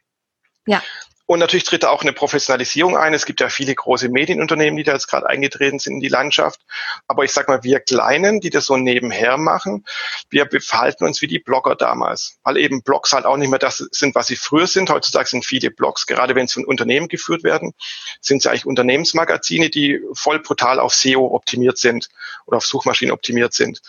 Ja. 0.66 0.82
Und 1.30 1.40
natürlich 1.40 1.64
tritt 1.64 1.82
da 1.82 1.90
auch 1.90 2.00
eine 2.00 2.14
Professionalisierung 2.14 2.96
ein. 2.96 3.12
Es 3.12 3.26
gibt 3.26 3.42
ja 3.42 3.50
viele 3.50 3.74
große 3.74 4.08
Medienunternehmen, 4.08 4.78
die 4.78 4.82
da 4.82 4.94
jetzt 4.94 5.08
gerade 5.08 5.28
eingetreten 5.28 5.78
sind 5.78 5.96
in 5.96 6.00
die 6.00 6.08
Landschaft. 6.08 6.62
Aber 7.06 7.22
ich 7.22 7.32
sag 7.32 7.48
mal, 7.48 7.62
wir 7.62 7.80
Kleinen, 7.80 8.40
die 8.40 8.48
das 8.48 8.64
so 8.64 8.78
nebenher 8.78 9.36
machen, 9.36 9.84
wir 10.30 10.48
verhalten 10.62 11.04
uns 11.04 11.20
wie 11.20 11.26
die 11.26 11.38
Blogger 11.38 11.76
damals. 11.76 12.38
Weil 12.44 12.56
eben 12.56 12.82
Blogs 12.82 13.12
halt 13.12 13.26
auch 13.26 13.36
nicht 13.36 13.50
mehr 13.50 13.58
das 13.58 13.76
sind, 13.90 14.14
was 14.14 14.28
sie 14.28 14.36
früher 14.36 14.66
sind. 14.66 14.88
Heutzutage 14.88 15.28
sind 15.28 15.44
viele 15.44 15.70
Blogs, 15.70 16.06
gerade 16.06 16.34
wenn 16.34 16.46
sie 16.46 16.54
von 16.54 16.64
Unternehmen 16.64 17.08
geführt 17.08 17.44
werden, 17.44 17.74
sind 18.22 18.40
sie 18.40 18.48
eigentlich 18.48 18.64
Unternehmensmagazine, 18.64 19.68
die 19.68 20.00
voll 20.14 20.40
brutal 20.40 20.80
auf 20.80 20.94
SEO 20.94 21.34
optimiert 21.34 21.76
sind 21.76 22.08
oder 22.46 22.56
auf 22.56 22.64
Suchmaschinen 22.64 23.12
optimiert 23.12 23.52
sind. 23.52 23.82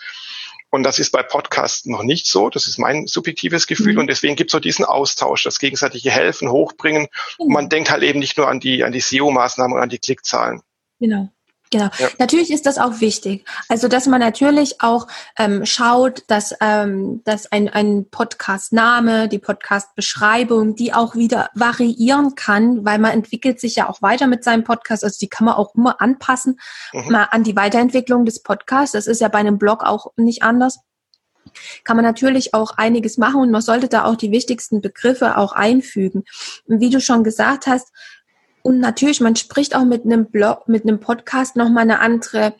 Und 0.70 0.84
das 0.84 0.98
ist 1.00 1.10
bei 1.10 1.22
Podcasts 1.22 1.86
noch 1.86 2.02
nicht 2.04 2.26
so. 2.26 2.48
Das 2.48 2.66
ist 2.66 2.78
mein 2.78 3.06
subjektives 3.06 3.66
Gefühl. 3.66 3.94
Mhm. 3.94 4.00
Und 4.00 4.06
deswegen 4.06 4.36
gibt 4.36 4.50
es 4.50 4.52
so 4.52 4.60
diesen 4.60 4.84
Austausch, 4.84 5.42
das 5.42 5.58
gegenseitige 5.58 6.10
Helfen, 6.10 6.48
Hochbringen. 6.50 7.02
Mhm. 7.02 7.46
Und 7.46 7.52
man 7.52 7.68
denkt 7.68 7.90
halt 7.90 8.04
eben 8.04 8.20
nicht 8.20 8.38
nur 8.38 8.48
an 8.48 8.60
die, 8.60 8.84
an 8.84 8.92
die 8.92 9.00
SEO-Maßnahmen 9.00 9.76
und 9.76 9.82
an 9.82 9.88
die 9.88 9.98
Klickzahlen. 9.98 10.62
Genau. 11.00 11.28
Genau. 11.70 11.88
Ja. 11.98 12.08
Natürlich 12.18 12.50
ist 12.50 12.66
das 12.66 12.78
auch 12.78 13.00
wichtig. 13.00 13.46
Also, 13.68 13.86
dass 13.86 14.06
man 14.06 14.20
natürlich 14.20 14.80
auch 14.80 15.06
ähm, 15.38 15.64
schaut, 15.64 16.24
dass, 16.26 16.52
ähm, 16.60 17.22
dass 17.24 17.50
ein, 17.52 17.68
ein 17.68 18.10
Podcast-Name, 18.10 19.28
die 19.28 19.38
Podcast-Beschreibung, 19.38 20.74
die 20.74 20.92
auch 20.92 21.14
wieder 21.14 21.50
variieren 21.54 22.34
kann, 22.34 22.84
weil 22.84 22.98
man 22.98 23.12
entwickelt 23.12 23.60
sich 23.60 23.76
ja 23.76 23.88
auch 23.88 24.02
weiter 24.02 24.26
mit 24.26 24.42
seinem 24.42 24.64
Podcast. 24.64 25.04
Also, 25.04 25.16
die 25.20 25.28
kann 25.28 25.44
man 25.44 25.54
auch 25.54 25.74
immer 25.76 26.00
anpassen 26.00 26.58
mhm. 26.92 27.12
mal 27.12 27.28
an 27.30 27.44
die 27.44 27.54
Weiterentwicklung 27.54 28.24
des 28.24 28.42
Podcasts. 28.42 28.92
Das 28.92 29.06
ist 29.06 29.20
ja 29.20 29.28
bei 29.28 29.38
einem 29.38 29.58
Blog 29.58 29.84
auch 29.84 30.12
nicht 30.16 30.42
anders. 30.42 30.80
Kann 31.84 31.96
man 31.96 32.04
natürlich 32.04 32.54
auch 32.54 32.72
einiges 32.76 33.16
machen 33.16 33.40
und 33.40 33.50
man 33.50 33.62
sollte 33.62 33.88
da 33.88 34.04
auch 34.04 34.16
die 34.16 34.30
wichtigsten 34.30 34.80
Begriffe 34.80 35.36
auch 35.36 35.52
einfügen. 35.52 36.24
wie 36.66 36.90
du 36.90 37.00
schon 37.00 37.24
gesagt 37.24 37.66
hast, 37.66 37.92
und 38.62 38.78
natürlich, 38.78 39.20
man 39.20 39.36
spricht 39.36 39.74
auch 39.74 39.84
mit 39.84 40.04
einem 40.04 40.26
Blog, 40.30 40.68
mit 40.68 40.84
einem 40.84 41.00
Podcast 41.00 41.56
nochmal 41.56 41.82
eine 41.82 42.00
andere, 42.00 42.54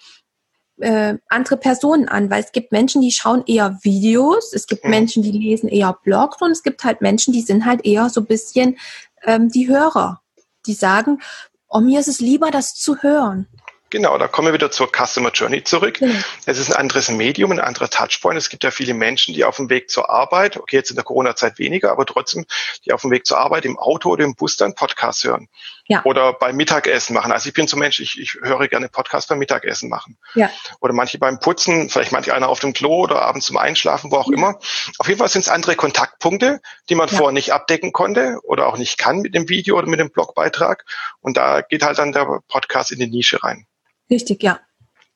äh, 0.79 1.17
andere 1.29 1.57
Personen 1.57 2.09
an, 2.09 2.31
weil 2.31 2.43
es 2.43 2.53
gibt 2.53 2.73
Menschen, 2.73 3.03
die 3.03 3.13
schauen 3.13 3.45
eher 3.47 3.79
Videos, 3.83 4.53
es 4.53 4.67
gibt 4.67 4.85
mhm. 4.85 4.91
Menschen, 4.91 5.23
die 5.23 5.33
lesen 5.33 5.69
eher 5.69 5.99
Blogs 6.03 6.41
und 6.41 6.51
es 6.51 6.63
gibt 6.63 6.85
halt 6.85 7.01
Menschen, 7.01 7.33
die 7.33 7.43
sind 7.43 7.67
halt 7.67 7.85
eher 7.85 8.09
so 8.09 8.21
ein 8.21 8.27
bisschen 8.27 8.79
ähm, 9.25 9.49
die 9.51 9.69
Hörer, 9.69 10.21
die 10.67 10.75
sagen, 10.75 11.21
oh, 11.69 11.81
mir 11.81 12.01
ist 12.01 12.09
es 12.09 12.21
lieber, 12.21 12.51
das 12.51 12.75
zu 12.75 13.03
hören. 13.03 13.47
Genau, 13.91 14.17
da 14.19 14.29
kommen 14.29 14.49
wir 14.49 14.55
wieder 14.55 14.71
zur 14.71 14.89
Customer 14.89 15.33
Journey 15.33 15.65
zurück. 15.65 15.99
Genau. 15.99 16.15
Es 16.47 16.59
ist 16.59 16.71
ein 16.71 16.77
anderes 16.77 17.11
Medium, 17.11 17.51
ein 17.51 17.59
anderer 17.59 17.91
Touchpoint. 17.91 18.39
Es 18.39 18.49
gibt 18.49 18.63
ja 18.63 18.71
viele 18.71 18.95
Menschen, 18.95 19.35
die 19.35 19.45
auf 19.45 19.57
dem 19.57 19.69
Weg 19.69 19.91
zur 19.91 20.09
Arbeit, 20.09 20.57
okay, 20.57 20.77
jetzt 20.77 20.91
in 20.91 20.97
der 20.97 21.05
Corona-Zeit 21.05 21.59
weniger, 21.59 21.91
aber 21.91 22.07
trotzdem, 22.07 22.45
die 22.85 22.93
auf 22.93 23.03
dem 23.03 23.11
Weg 23.11 23.27
zur 23.27 23.39
Arbeit 23.39 23.65
im 23.65 23.77
Auto 23.79 24.11
oder 24.11 24.25
im 24.25 24.37
Bus 24.37 24.57
dann 24.57 24.77
Podcast 24.77 25.25
hören. 25.25 25.49
Ja. 25.91 26.05
Oder 26.05 26.35
beim 26.35 26.55
Mittagessen 26.55 27.15
machen. 27.15 27.33
Also 27.33 27.49
ich 27.49 27.53
bin 27.53 27.67
so 27.67 27.77
ein 27.77 27.81
Mensch, 27.81 27.99
ich, 27.99 28.17
ich 28.17 28.35
höre 28.35 28.69
gerne 28.69 28.89
Podcast 28.89 29.29
beim 29.29 29.41
Mittagessen 29.41 29.89
machen. 29.89 30.19
Ja. 30.37 30.49
Oder 30.81 30.93
manche 30.93 31.19
beim 31.19 31.41
Putzen, 31.41 31.91
vielleicht 31.91 32.13
manche 32.13 32.33
einer 32.33 32.49
auf 32.49 32.61
dem 32.61 32.73
Klo 32.73 33.01
oder 33.01 33.23
abends 33.23 33.47
zum 33.47 33.57
Einschlafen, 33.57 34.13
wo 34.13 34.17
auch 34.19 34.31
ja. 34.31 34.37
immer. 34.37 34.61
Auf 34.99 35.09
jeden 35.09 35.19
Fall 35.19 35.29
sind 35.29 35.41
es 35.41 35.49
andere 35.49 35.75
Kontaktpunkte, 35.75 36.61
die 36.89 36.95
man 36.95 37.09
ja. 37.09 37.17
vorher 37.17 37.33
nicht 37.33 37.53
abdecken 37.53 37.93
konnte 37.93 38.39
oder 38.45 38.69
auch 38.69 38.79
nicht 38.79 38.99
kann 38.99 39.19
mit 39.19 39.35
dem 39.35 39.49
Video 39.49 39.77
oder 39.77 39.89
mit 39.89 39.99
dem 39.99 40.13
Blogbeitrag. 40.13 40.85
Und 41.23 41.37
da 41.37 41.61
geht 41.61 41.83
halt 41.83 41.99
dann 41.99 42.13
der 42.13 42.39
Podcast 42.47 42.93
in 42.93 43.01
die 43.01 43.09
Nische 43.09 43.43
rein. 43.43 43.67
Richtig, 44.09 44.45
ja. 44.45 44.61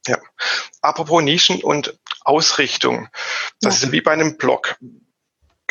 Ja. 0.08 0.18
Apropos 0.82 1.22
Nischen 1.22 1.62
und 1.62 1.96
Ausrichtung. 2.22 3.06
Das 3.60 3.80
ja. 3.80 3.86
ist 3.86 3.92
wie 3.92 4.00
bei 4.00 4.10
einem 4.10 4.38
Blog. 4.38 4.76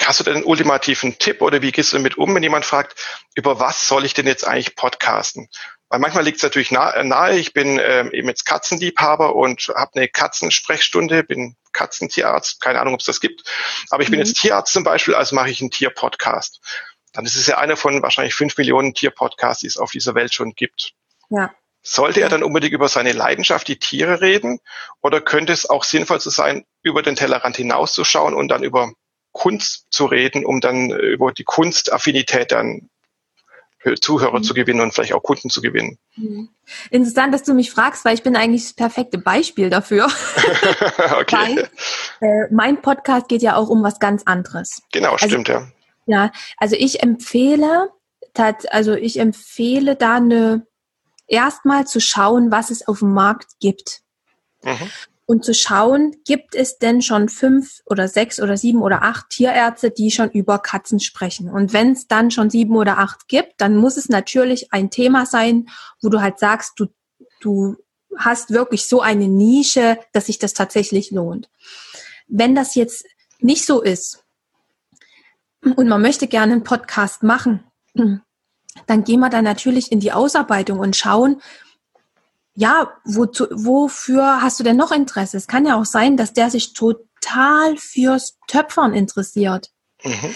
Hast 0.02 0.20
du 0.20 0.24
denn 0.24 0.36
einen 0.36 0.44
ultimativen 0.44 1.18
Tipp 1.18 1.42
oder 1.42 1.62
wie 1.62 1.72
gehst 1.72 1.94
du 1.94 1.98
damit 1.98 2.18
um, 2.18 2.34
wenn 2.36 2.44
jemand 2.44 2.66
fragt, 2.66 3.00
über 3.36 3.60
was 3.60 3.88
soll 3.88 4.06
ich 4.06 4.14
denn 4.14 4.28
jetzt 4.28 4.46
eigentlich 4.46 4.76
podcasten? 4.76 5.48
Weil 5.88 6.00
manchmal 6.00 6.24
liegt 6.24 6.38
es 6.38 6.44
natürlich 6.44 6.72
nahe, 6.72 7.06
nahe, 7.06 7.38
ich 7.38 7.54
bin 7.54 7.80
ähm, 7.82 8.12
eben 8.12 8.28
jetzt 8.28 8.46
Katzenliebhaber 8.46 9.36
und 9.36 9.72
habe 9.76 9.92
eine 9.96 10.08
Katzensprechstunde, 10.08 11.24
bin 11.24 11.56
Katzentierarzt, 11.72 12.60
keine 12.62 12.82
Ahnung, 12.82 12.96
ob 12.96 13.00
es 13.00 13.06
das 13.06 13.22
gibt, 13.22 13.44
aber 13.92 14.04
ich 14.04 14.10
mhm. 14.10 14.14
bin 14.14 14.20
jetzt 14.22 14.40
Tierarzt 14.40 14.74
zum 14.74 14.84
Beispiel, 14.84 15.16
also 15.16 15.36
mache 15.36 15.52
ich 15.52 15.62
einen 15.62 15.72
Tierpodcast. 15.72 16.60
Dann 17.14 17.26
ist 17.26 17.36
es 17.36 17.48
ja 17.48 17.60
einer 17.60 17.78
von 17.78 18.02
wahrscheinlich 18.02 18.34
fünf 18.34 18.58
Millionen 18.58 18.94
Tierpodcasts, 18.94 19.62
die 19.62 19.68
es 19.68 19.78
auf 19.78 19.92
dieser 19.92 20.16
Welt 20.16 20.34
schon 20.34 20.54
gibt. 20.56 20.94
Ja. 21.30 21.54
Sollte 21.84 22.22
er 22.22 22.30
dann 22.30 22.44
unbedingt 22.44 22.74
über 22.74 22.88
seine 22.88 23.12
Leidenschaft, 23.12 23.68
die 23.68 23.78
Tiere 23.78 24.22
reden? 24.22 24.60
Oder 25.02 25.22
könnte 25.22 25.54
es 25.54 25.70
auch 25.70 25.84
sinnvoll 25.84 26.20
zu 26.20 26.30
sein, 26.30 26.66
über 26.82 27.04
den 27.04 27.16
Tellerrand 27.16 27.58
hinauszuschauen 27.58 28.34
und 28.34 28.48
dann 28.48 28.64
über 28.64 28.94
Kunst 29.34 29.88
zu 29.90 30.06
reden, 30.06 30.46
um 30.46 30.62
dann 30.62 30.92
äh, 30.92 30.96
über 30.96 31.34
die 31.34 31.44
Kunstaffinität 31.44 32.52
dann 32.52 32.90
Zuhörer 34.00 34.40
mhm. 34.40 34.44
zu 34.44 34.54
gewinnen 34.54 34.80
und 34.80 34.94
vielleicht 34.94 35.14
auch 35.14 35.24
Kunden 35.24 35.50
zu 35.50 35.62
gewinnen. 35.62 35.98
Mhm. 36.16 36.50
Interessant, 36.90 37.34
dass 37.34 37.44
du 37.44 37.54
mich 37.54 37.72
fragst, 37.72 38.06
weil 38.06 38.16
ich 38.16 38.24
bin 38.24 38.36
eigentlich 38.36 38.64
das 38.64 38.74
perfekte 38.74 39.18
Beispiel 39.18 39.70
dafür. 39.70 40.06
okay. 41.20 41.36
weil, 41.36 41.70
äh, 42.22 42.48
mein 42.52 42.82
Podcast 42.82 43.28
geht 43.28 43.42
ja 43.42 43.56
auch 43.56 43.70
um 43.70 43.84
was 43.84 44.00
ganz 44.00 44.24
anderes. 44.26 44.82
Genau, 44.92 45.12
also, 45.12 45.28
stimmt, 45.28 45.50
ja. 45.50 45.68
Ja, 46.06 46.32
also 46.58 46.76
ich 46.78 47.02
empfehle, 47.02 47.90
also 48.70 48.94
ich 48.94 49.20
empfehle 49.20 49.96
da 49.96 50.16
eine 50.16 50.66
erstmal 51.28 51.86
zu 51.86 52.00
schauen, 52.00 52.52
was 52.52 52.70
es 52.72 52.88
auf 52.88 53.00
dem 53.00 53.14
Markt 53.14 53.60
gibt. 53.60 54.02
Mhm. 54.64 54.90
Und 55.26 55.46
zu 55.46 55.54
schauen, 55.54 56.16
gibt 56.26 56.54
es 56.54 56.80
denn 56.80 57.02
schon 57.02 57.30
fünf 57.30 57.82
oder 57.86 58.08
sechs 58.10 58.42
oder 58.42 58.58
sieben 58.58 58.82
oder 58.82 59.04
acht 59.04 59.30
Tierärzte, 59.30 59.90
die 59.90 60.12
schon 60.12 60.30
über 60.32 60.60
Katzen 60.60 61.00
sprechen. 61.00 61.50
Und 61.50 61.72
wenn 61.72 61.94
es 61.94 62.08
dann 62.08 62.30
schon 62.30 62.50
sieben 62.50 62.76
oder 62.76 62.98
acht 63.00 63.30
gibt, 63.30 63.54
dann 63.58 63.78
muss 63.78 63.96
es 63.96 64.10
natürlich 64.10 64.74
ein 64.74 64.90
Thema 64.90 65.26
sein, 65.26 65.70
wo 66.02 66.10
du 66.10 66.22
halt 66.22 66.40
sagst, 66.40 66.74
du, 66.78 66.88
du 67.40 67.78
hast 68.18 68.52
wirklich 68.52 68.86
so 68.86 69.02
eine 69.02 69.28
Nische, 69.28 69.98
dass 70.12 70.26
sich 70.26 70.40
das 70.40 70.54
tatsächlich 70.54 71.12
lohnt. 71.12 71.50
Wenn 72.28 72.54
das 72.54 72.76
jetzt 72.76 73.06
nicht 73.40 73.66
so 73.66 73.82
ist, 73.82 74.24
und 75.76 75.88
man 75.88 76.02
möchte 76.02 76.28
gerne 76.28 76.54
einen 76.54 76.64
Podcast 76.64 77.24
machen, 77.24 77.64
dann 77.94 79.04
gehen 79.04 79.20
wir 79.20 79.30
da 79.30 79.42
natürlich 79.42 79.92
in 79.92 80.00
die 80.00 80.12
Ausarbeitung 80.12 80.80
und 80.80 80.96
schauen, 80.96 81.42
ja, 82.56 82.92
wozu, 83.04 83.48
wofür 83.52 84.42
hast 84.42 84.60
du 84.60 84.64
denn 84.64 84.78
noch 84.78 84.92
Interesse? 84.92 85.38
Es 85.38 85.48
kann 85.48 85.66
ja 85.66 85.76
auch 85.76 85.86
sein, 85.86 86.18
dass 86.18 86.34
der 86.34 86.50
sich 86.50 86.74
total 86.74 87.78
fürs 87.78 88.38
Töpfern 88.48 88.94
interessiert. 88.94 89.72
Mhm. 90.04 90.36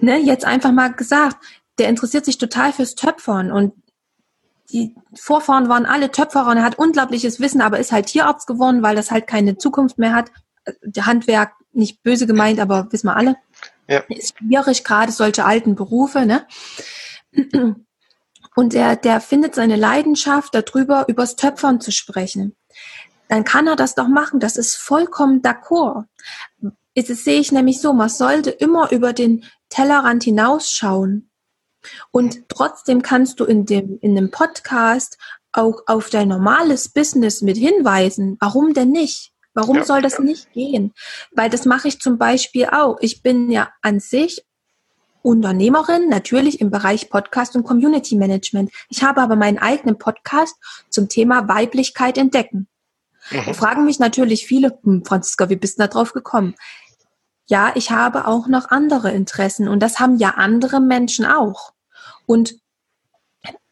Ne, 0.00 0.18
jetzt 0.18 0.44
einfach 0.44 0.72
mal 0.72 0.92
gesagt, 0.92 1.36
der 1.78 1.88
interessiert 1.88 2.24
sich 2.24 2.38
total 2.38 2.72
fürs 2.72 2.94
Töpfern 2.94 3.50
und 3.50 3.74
die 4.70 4.94
Vorfahren 5.14 5.68
waren 5.68 5.86
alle 5.86 6.10
Töpferer 6.10 6.50
und 6.50 6.56
er 6.56 6.64
hat 6.64 6.78
unglaubliches 6.78 7.38
Wissen, 7.38 7.60
aber 7.60 7.78
ist 7.78 7.92
halt 7.92 8.06
Tierarzt 8.06 8.46
geworden, 8.46 8.82
weil 8.82 8.96
das 8.96 9.10
halt 9.10 9.26
keine 9.26 9.56
Zukunft 9.58 9.98
mehr 9.98 10.14
hat. 10.14 10.30
Der 10.82 11.06
Handwerk, 11.06 11.52
nicht 11.72 12.02
böse 12.02 12.26
gemeint, 12.26 12.60
aber 12.60 12.90
wissen 12.90 13.08
wir 13.08 13.16
alle. 13.16 13.36
Ja. 13.88 14.00
Ist 14.08 14.38
schwierig, 14.38 14.82
gerade 14.82 15.12
solche 15.12 15.44
alten 15.44 15.74
Berufe, 15.74 16.24
ne? 16.24 16.46
Und 18.54 18.72
der, 18.72 18.96
der 18.96 19.20
findet 19.20 19.54
seine 19.54 19.76
Leidenschaft 19.76 20.54
darüber, 20.54 21.06
übers 21.08 21.36
Töpfern 21.36 21.80
zu 21.80 21.90
sprechen. 21.90 22.56
Dann 23.28 23.44
kann 23.44 23.66
er 23.66 23.76
das 23.76 23.94
doch 23.94 24.08
machen. 24.08 24.40
Das 24.40 24.56
ist 24.56 24.76
vollkommen 24.76 25.42
d'accord. 25.42 26.04
Das 26.94 27.24
sehe 27.24 27.40
ich 27.40 27.50
nämlich 27.50 27.80
so, 27.80 27.92
man 27.92 28.08
sollte 28.08 28.50
immer 28.50 28.92
über 28.92 29.12
den 29.12 29.44
Tellerrand 29.70 30.22
hinausschauen. 30.22 31.30
Und 32.10 32.48
trotzdem 32.48 33.02
kannst 33.02 33.40
du 33.40 33.44
in 33.44 33.66
dem, 33.66 33.98
in 34.00 34.14
dem 34.14 34.30
Podcast 34.30 35.18
auch 35.52 35.82
auf 35.86 36.10
dein 36.10 36.28
normales 36.28 36.88
Business 36.88 37.42
mit 37.42 37.56
hinweisen. 37.56 38.36
Warum 38.40 38.74
denn 38.74 38.90
nicht? 38.90 39.32
Warum 39.54 39.76
ja, 39.78 39.84
soll 39.84 40.02
das 40.02 40.18
ja. 40.18 40.24
nicht 40.24 40.52
gehen? 40.52 40.92
Weil 41.32 41.50
das 41.50 41.64
mache 41.64 41.88
ich 41.88 42.00
zum 42.00 42.18
Beispiel 42.18 42.66
auch. 42.66 42.98
Ich 43.00 43.22
bin 43.22 43.50
ja 43.50 43.70
an 43.82 44.00
sich 44.00 44.44
Unternehmerin, 45.24 46.10
natürlich 46.10 46.60
im 46.60 46.70
Bereich 46.70 47.08
Podcast 47.08 47.56
und 47.56 47.64
Community 47.64 48.14
Management. 48.14 48.70
Ich 48.90 49.02
habe 49.02 49.22
aber 49.22 49.36
meinen 49.36 49.56
eigenen 49.56 49.96
Podcast 49.96 50.54
zum 50.90 51.08
Thema 51.08 51.48
Weiblichkeit 51.48 52.18
entdecken. 52.18 52.68
Mhm. 53.30 53.42
Da 53.46 53.54
fragen 53.54 53.86
mich 53.86 53.98
natürlich 53.98 54.46
viele, 54.46 54.78
hm, 54.82 55.02
Franziska, 55.02 55.48
wie 55.48 55.56
bist 55.56 55.78
du 55.78 55.82
da 55.82 55.88
drauf 55.88 56.12
gekommen? 56.12 56.54
Ja, 57.46 57.72
ich 57.74 57.90
habe 57.90 58.26
auch 58.26 58.48
noch 58.48 58.68
andere 58.70 59.12
Interessen 59.12 59.66
und 59.66 59.80
das 59.80 59.98
haben 59.98 60.18
ja 60.18 60.34
andere 60.36 60.80
Menschen 60.80 61.24
auch. 61.24 61.72
Und 62.26 62.56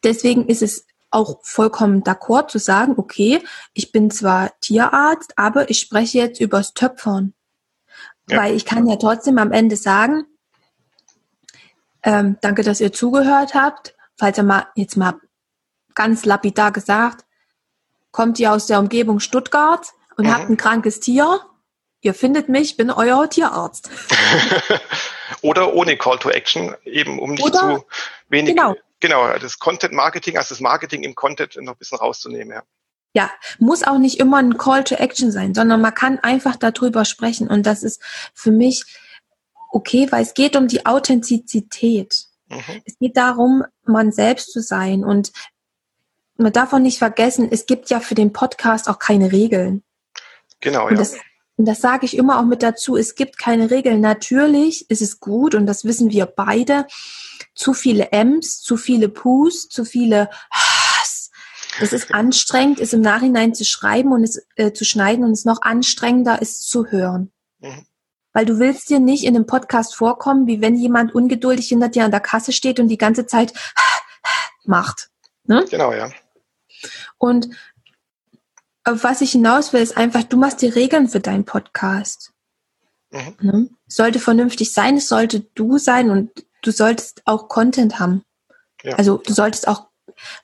deswegen 0.03 0.47
ist 0.47 0.63
es 0.63 0.87
auch 1.11 1.39
vollkommen 1.43 2.01
d'accord 2.01 2.47
zu 2.47 2.57
sagen, 2.57 2.95
okay, 2.97 3.43
ich 3.75 3.91
bin 3.91 4.09
zwar 4.09 4.51
Tierarzt, 4.59 5.37
aber 5.37 5.69
ich 5.69 5.79
spreche 5.79 6.17
jetzt 6.17 6.41
übers 6.41 6.73
Töpfern. 6.73 7.35
Ja. 8.27 8.39
Weil 8.39 8.55
ich 8.55 8.65
kann 8.65 8.87
ja 8.87 8.95
trotzdem 8.95 9.37
am 9.37 9.51
Ende 9.51 9.75
sagen, 9.75 10.25
ähm, 12.03 12.37
danke, 12.41 12.63
dass 12.63 12.81
ihr 12.81 12.93
zugehört 12.93 13.53
habt. 13.53 13.95
Falls 14.17 14.37
ihr 14.37 14.43
mal 14.43 14.67
jetzt 14.75 14.97
mal 14.97 15.15
ganz 15.95 16.25
lapidar 16.25 16.71
gesagt, 16.71 17.25
kommt 18.11 18.39
ihr 18.39 18.51
aus 18.51 18.67
der 18.67 18.79
Umgebung 18.79 19.19
Stuttgart 19.19 19.87
und 20.17 20.25
mhm. 20.25 20.33
habt 20.33 20.49
ein 20.49 20.57
krankes 20.57 20.99
Tier, 20.99 21.41
ihr 22.01 22.13
findet 22.13 22.49
mich, 22.49 22.77
bin 22.77 22.91
euer 22.91 23.29
Tierarzt. 23.29 23.89
Oder 25.41 25.73
ohne 25.73 25.97
Call 25.97 26.19
to 26.19 26.29
Action, 26.29 26.75
eben 26.83 27.19
um 27.19 27.31
nicht 27.31 27.43
Oder, 27.43 27.59
zu 27.59 27.85
wenig 28.29 28.55
genau. 28.55 28.75
Genau, 28.99 29.37
das 29.37 29.59
Content 29.59 29.93
Marketing, 29.93 30.37
also 30.37 30.55
das 30.55 30.61
Marketing 30.61 31.03
im 31.03 31.13
Content 31.13 31.57
noch 31.57 31.73
ein 31.73 31.77
bisschen 31.77 31.97
rauszunehmen, 31.97 32.53
ja. 32.53 32.63
Ja, 33.15 33.29
muss 33.59 33.83
auch 33.83 33.99
nicht 33.99 34.19
immer 34.19 34.37
ein 34.37 34.57
Call 34.57 34.83
to 34.85 34.95
Action 34.95 35.31
sein, 35.31 35.53
sondern 35.53 35.81
man 35.81 35.93
kann 35.93 36.19
einfach 36.19 36.55
darüber 36.55 37.05
sprechen. 37.05 37.47
Und 37.47 37.65
das 37.65 37.83
ist 37.83 38.01
für 38.33 38.49
mich 38.49 38.85
okay, 39.73 40.07
weil 40.11 40.23
es 40.23 40.33
geht 40.33 40.55
um 40.55 40.67
die 40.67 40.85
Authentizität. 40.85 42.25
Mhm. 42.47 42.81
Es 42.85 42.97
geht 42.99 43.17
darum, 43.17 43.63
man 43.85 44.11
selbst 44.11 44.51
zu 44.51 44.61
sein. 44.61 45.03
Und 45.03 45.31
man 46.37 46.53
darf 46.53 46.73
auch 46.73 46.79
nicht 46.79 46.99
vergessen, 46.99 47.47
es 47.51 47.65
gibt 47.65 47.89
ja 47.89 47.99
für 47.99 48.15
den 48.15 48.33
Podcast 48.33 48.87
auch 48.87 48.99
keine 48.99 49.31
Regeln. 49.31 49.83
Genau, 50.61 50.85
und 50.85 50.91
ja. 50.91 50.97
Das, 50.97 51.15
und 51.57 51.67
das 51.67 51.81
sage 51.81 52.05
ich 52.05 52.15
immer 52.15 52.39
auch 52.39 52.45
mit 52.45 52.63
dazu, 52.63 52.95
es 52.95 53.15
gibt 53.15 53.37
keine 53.37 53.71
Regeln. 53.71 53.99
Natürlich 53.99 54.89
ist 54.89 55.01
es 55.01 55.19
gut, 55.19 55.55
und 55.55 55.65
das 55.65 55.85
wissen 55.85 56.11
wir 56.11 56.27
beide, 56.27 56.87
zu 57.55 57.73
viele 57.73 58.11
M's, 58.11 58.61
zu 58.61 58.77
viele 58.77 59.09
Pus, 59.09 59.67
zu 59.69 59.85
viele 59.85 60.29
Hass. 60.51 61.31
Das 61.79 61.93
ist 61.93 62.13
anstrengend, 62.13 62.79
ist 62.79 62.93
im 62.93 63.01
Nachhinein 63.01 63.55
zu 63.55 63.65
schreiben 63.65 64.11
und 64.11 64.23
es 64.23 64.45
äh, 64.55 64.71
zu 64.71 64.85
schneiden 64.85 65.25
und 65.25 65.31
es 65.31 65.45
noch 65.45 65.61
anstrengender 65.63 66.41
ist 66.41 66.69
zu 66.69 66.87
hören. 66.87 67.31
Mhm. 67.59 67.87
Weil 68.33 68.45
du 68.45 68.59
willst 68.59 68.89
dir 68.89 68.99
nicht 68.99 69.23
in 69.23 69.35
einem 69.35 69.45
Podcast 69.45 69.95
vorkommen, 69.95 70.47
wie 70.47 70.61
wenn 70.61 70.75
jemand 70.75 71.13
ungeduldig 71.13 71.67
hinter 71.69 71.89
dir 71.89 72.03
an 72.03 72.11
der 72.11 72.19
Kasse 72.19 72.51
steht 72.51 72.79
und 72.79 72.87
die 72.87 72.97
ganze 72.97 73.25
Zeit 73.25 73.53
macht. 74.65 75.09
Ne? 75.45 75.65
Genau, 75.69 75.93
ja. 75.93 76.09
Und 77.17 77.49
was 78.85 79.21
ich 79.21 79.31
hinaus 79.31 79.71
will, 79.71 79.81
ist 79.81 79.95
einfach, 79.95 80.23
du 80.23 80.37
machst 80.37 80.61
die 80.61 80.67
Regeln 80.67 81.07
für 81.07 81.19
deinen 81.19 81.45
Podcast. 81.45 82.33
Mhm. 83.11 83.35
Ne? 83.39 83.69
Sollte 83.87 84.19
vernünftig 84.19 84.73
sein, 84.73 84.97
es 84.97 85.07
sollte 85.07 85.41
du 85.55 85.77
sein 85.77 86.09
und 86.09 86.31
du 86.61 86.71
solltest 86.71 87.21
auch 87.25 87.47
Content 87.47 87.99
haben. 87.99 88.23
Ja. 88.81 88.95
Also 88.95 89.17
du 89.17 89.33
solltest 89.33 89.67
auch 89.67 89.87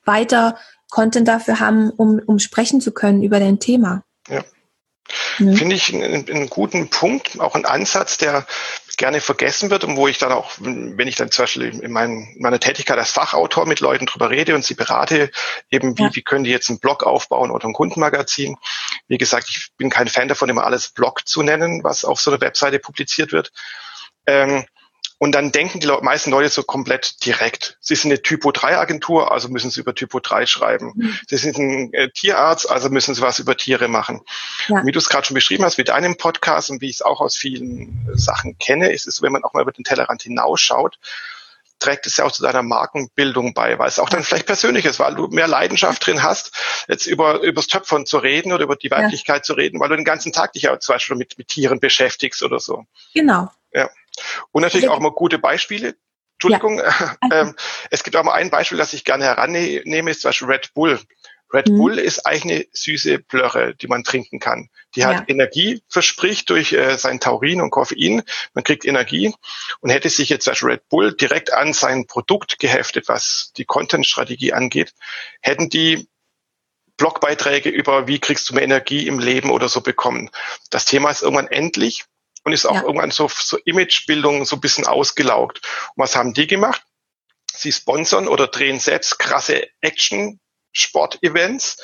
weiter 0.04 0.56
Content 0.90 1.28
dafür 1.28 1.60
haben, 1.60 1.90
um, 1.90 2.20
um 2.24 2.38
sprechen 2.38 2.80
zu 2.80 2.92
können 2.92 3.22
über 3.22 3.40
dein 3.40 3.60
Thema. 3.60 4.04
Ja. 4.28 4.44
Mhm. 5.38 5.56
Finde 5.56 5.76
ich 5.76 5.94
einen, 5.94 6.28
einen, 6.28 6.48
guten 6.48 6.90
Punkt, 6.90 7.40
auch 7.40 7.54
einen 7.54 7.64
Ansatz, 7.64 8.18
der 8.18 8.46
gerne 8.96 9.20
vergessen 9.20 9.70
wird 9.70 9.84
und 9.84 9.96
wo 9.96 10.08
ich 10.08 10.18
dann 10.18 10.30
auch, 10.30 10.50
wenn 10.58 11.08
ich 11.08 11.16
dann 11.16 11.30
zum 11.30 11.44
Beispiel 11.44 11.80
in, 11.80 11.90
mein, 11.90 12.34
meiner 12.38 12.60
Tätigkeit 12.60 12.98
als 12.98 13.12
Fachautor 13.12 13.66
mit 13.66 13.80
Leuten 13.80 14.06
drüber 14.06 14.28
rede 14.28 14.54
und 14.54 14.64
sie 14.64 14.74
berate, 14.74 15.30
eben 15.70 15.96
wie, 15.96 16.02
ja. 16.02 16.10
wie 16.12 16.22
können 16.22 16.44
die 16.44 16.50
jetzt 16.50 16.68
einen 16.68 16.80
Blog 16.80 17.04
aufbauen 17.04 17.50
oder 17.50 17.66
ein 17.66 17.72
Kundenmagazin. 17.72 18.56
Wie 19.08 19.18
gesagt, 19.18 19.48
ich 19.48 19.70
bin 19.78 19.88
kein 19.88 20.08
Fan 20.08 20.28
davon, 20.28 20.50
immer 20.50 20.64
alles 20.64 20.90
Blog 20.90 21.26
zu 21.26 21.42
nennen, 21.42 21.82
was 21.82 22.04
auf 22.04 22.20
so 22.20 22.30
einer 22.30 22.40
Webseite 22.42 22.78
publiziert 22.78 23.32
wird. 23.32 23.52
Ähm, 24.26 24.66
und 25.22 25.32
dann 25.32 25.52
denken 25.52 25.80
die 25.80 25.86
meisten 26.00 26.30
Leute 26.30 26.48
so 26.48 26.62
komplett 26.62 27.26
direkt. 27.26 27.76
Sie 27.80 27.94
sind 27.94 28.10
eine 28.10 28.22
Typo-3-Agentur, 28.22 29.30
also 29.30 29.50
müssen 29.50 29.70
sie 29.70 29.80
über 29.80 29.94
Typo 29.94 30.18
3 30.18 30.46
schreiben. 30.46 30.92
Mhm. 30.96 31.18
Sie 31.28 31.36
sind 31.36 31.58
ein 31.58 31.92
äh, 31.92 32.08
Tierarzt, 32.08 32.70
also 32.70 32.88
müssen 32.88 33.14
sie 33.14 33.20
was 33.20 33.38
über 33.38 33.54
Tiere 33.54 33.88
machen. 33.88 34.22
Ja. 34.68 34.82
Wie 34.86 34.92
du 34.92 34.98
es 34.98 35.10
gerade 35.10 35.26
schon 35.26 35.34
beschrieben 35.34 35.62
hast, 35.62 35.76
mit 35.76 35.88
deinem 35.90 36.16
Podcast 36.16 36.70
und 36.70 36.80
wie 36.80 36.88
ich 36.88 36.96
es 36.96 37.02
auch 37.02 37.20
aus 37.20 37.36
vielen 37.36 38.08
äh, 38.08 38.16
Sachen 38.16 38.58
kenne, 38.58 38.92
ist 38.92 39.06
es, 39.06 39.20
wenn 39.20 39.30
man 39.30 39.44
auch 39.44 39.52
mal 39.52 39.60
über 39.60 39.72
den 39.72 39.84
Tellerrand 39.84 40.22
hinausschaut, 40.22 40.98
trägt 41.80 42.06
es 42.06 42.16
ja 42.16 42.24
auch 42.24 42.32
zu 42.32 42.42
deiner 42.42 42.62
Markenbildung 42.62 43.52
bei, 43.52 43.78
weil 43.78 43.88
es 43.88 43.98
auch 43.98 44.08
dann 44.08 44.22
vielleicht 44.22 44.46
persönlich 44.46 44.86
ist, 44.86 45.00
weil 45.00 45.14
du 45.14 45.26
mehr 45.26 45.48
Leidenschaft 45.48 46.06
drin 46.06 46.22
hast, 46.22 46.54
jetzt 46.88 47.06
über 47.06 47.42
übers 47.42 47.66
Töpfern 47.66 48.06
zu 48.06 48.16
reden 48.16 48.54
oder 48.54 48.64
über 48.64 48.76
die 48.76 48.90
Weiblichkeit 48.90 49.40
ja. 49.40 49.42
zu 49.42 49.52
reden, 49.52 49.80
weil 49.80 49.90
du 49.90 49.96
den 49.96 50.04
ganzen 50.06 50.32
Tag 50.32 50.54
dich 50.54 50.62
ja 50.62 50.80
zum 50.80 50.94
Beispiel 50.94 51.16
mit, 51.16 51.36
mit 51.36 51.48
Tieren 51.48 51.78
beschäftigst 51.78 52.42
oder 52.42 52.58
so. 52.58 52.86
Genau. 53.12 53.50
Ja. 53.72 53.90
Und 54.52 54.62
natürlich 54.62 54.88
auch 54.88 55.00
mal 55.00 55.12
gute 55.12 55.38
Beispiele. 55.38 55.96
Entschuldigung, 56.34 56.78
ja. 56.78 57.16
ähm, 57.32 57.54
es 57.90 58.02
gibt 58.02 58.16
auch 58.16 58.24
mal 58.24 58.32
ein 58.32 58.50
Beispiel, 58.50 58.78
das 58.78 58.92
ich 58.94 59.04
gerne 59.04 59.24
herannehme, 59.24 60.10
ist 60.10 60.22
zum 60.22 60.30
Beispiel 60.30 60.48
Red 60.48 60.74
Bull. 60.74 60.98
Red 61.52 61.68
mhm. 61.68 61.78
Bull 61.78 61.98
ist 61.98 62.26
eigentlich 62.26 62.44
eine 62.44 62.66
süße 62.72 63.18
Plörre, 63.18 63.74
die 63.74 63.88
man 63.88 64.04
trinken 64.04 64.38
kann. 64.38 64.70
Die 64.94 65.04
hat 65.04 65.16
ja. 65.16 65.24
Energie 65.26 65.82
verspricht 65.88 66.48
durch 66.50 66.72
äh, 66.72 66.96
sein 66.96 67.20
Taurin 67.20 67.60
und 67.60 67.70
Koffein. 67.70 68.22
Man 68.54 68.64
kriegt 68.64 68.84
Energie 68.84 69.34
und 69.80 69.90
hätte 69.90 70.08
sich 70.08 70.28
jetzt 70.28 70.48
als 70.48 70.62
Red 70.62 70.88
Bull 70.88 71.12
direkt 71.14 71.52
an 71.52 71.72
sein 71.72 72.06
Produkt 72.06 72.58
geheftet, 72.58 73.08
was 73.08 73.52
die 73.56 73.64
Content-Strategie 73.64 74.52
angeht, 74.52 74.92
hätten 75.40 75.68
die 75.68 76.08
Blogbeiträge 76.96 77.70
über 77.70 78.06
wie 78.06 78.18
kriegst 78.18 78.50
du 78.50 78.54
mehr 78.54 78.62
Energie 78.62 79.06
im 79.06 79.18
Leben 79.18 79.50
oder 79.50 79.68
so 79.68 79.80
bekommen. 79.80 80.30
Das 80.68 80.84
Thema 80.84 81.10
ist 81.10 81.22
irgendwann 81.22 81.48
endlich 81.48 82.04
und 82.44 82.52
ist 82.52 82.66
auch 82.66 82.76
ja. 82.76 82.82
irgendwann 82.82 83.10
so, 83.10 83.28
so 83.28 83.58
Imagebildung 83.64 84.44
so 84.44 84.56
ein 84.56 84.60
bisschen 84.60 84.86
ausgelaugt. 84.86 85.60
Und 85.94 86.02
was 86.02 86.16
haben 86.16 86.32
die 86.32 86.46
gemacht? 86.46 86.82
Sie 87.52 87.72
sponsern 87.72 88.28
oder 88.28 88.46
drehen 88.46 88.78
selbst 88.78 89.18
krasse 89.18 89.68
Action 89.80 90.40
Sportevents, 90.72 91.78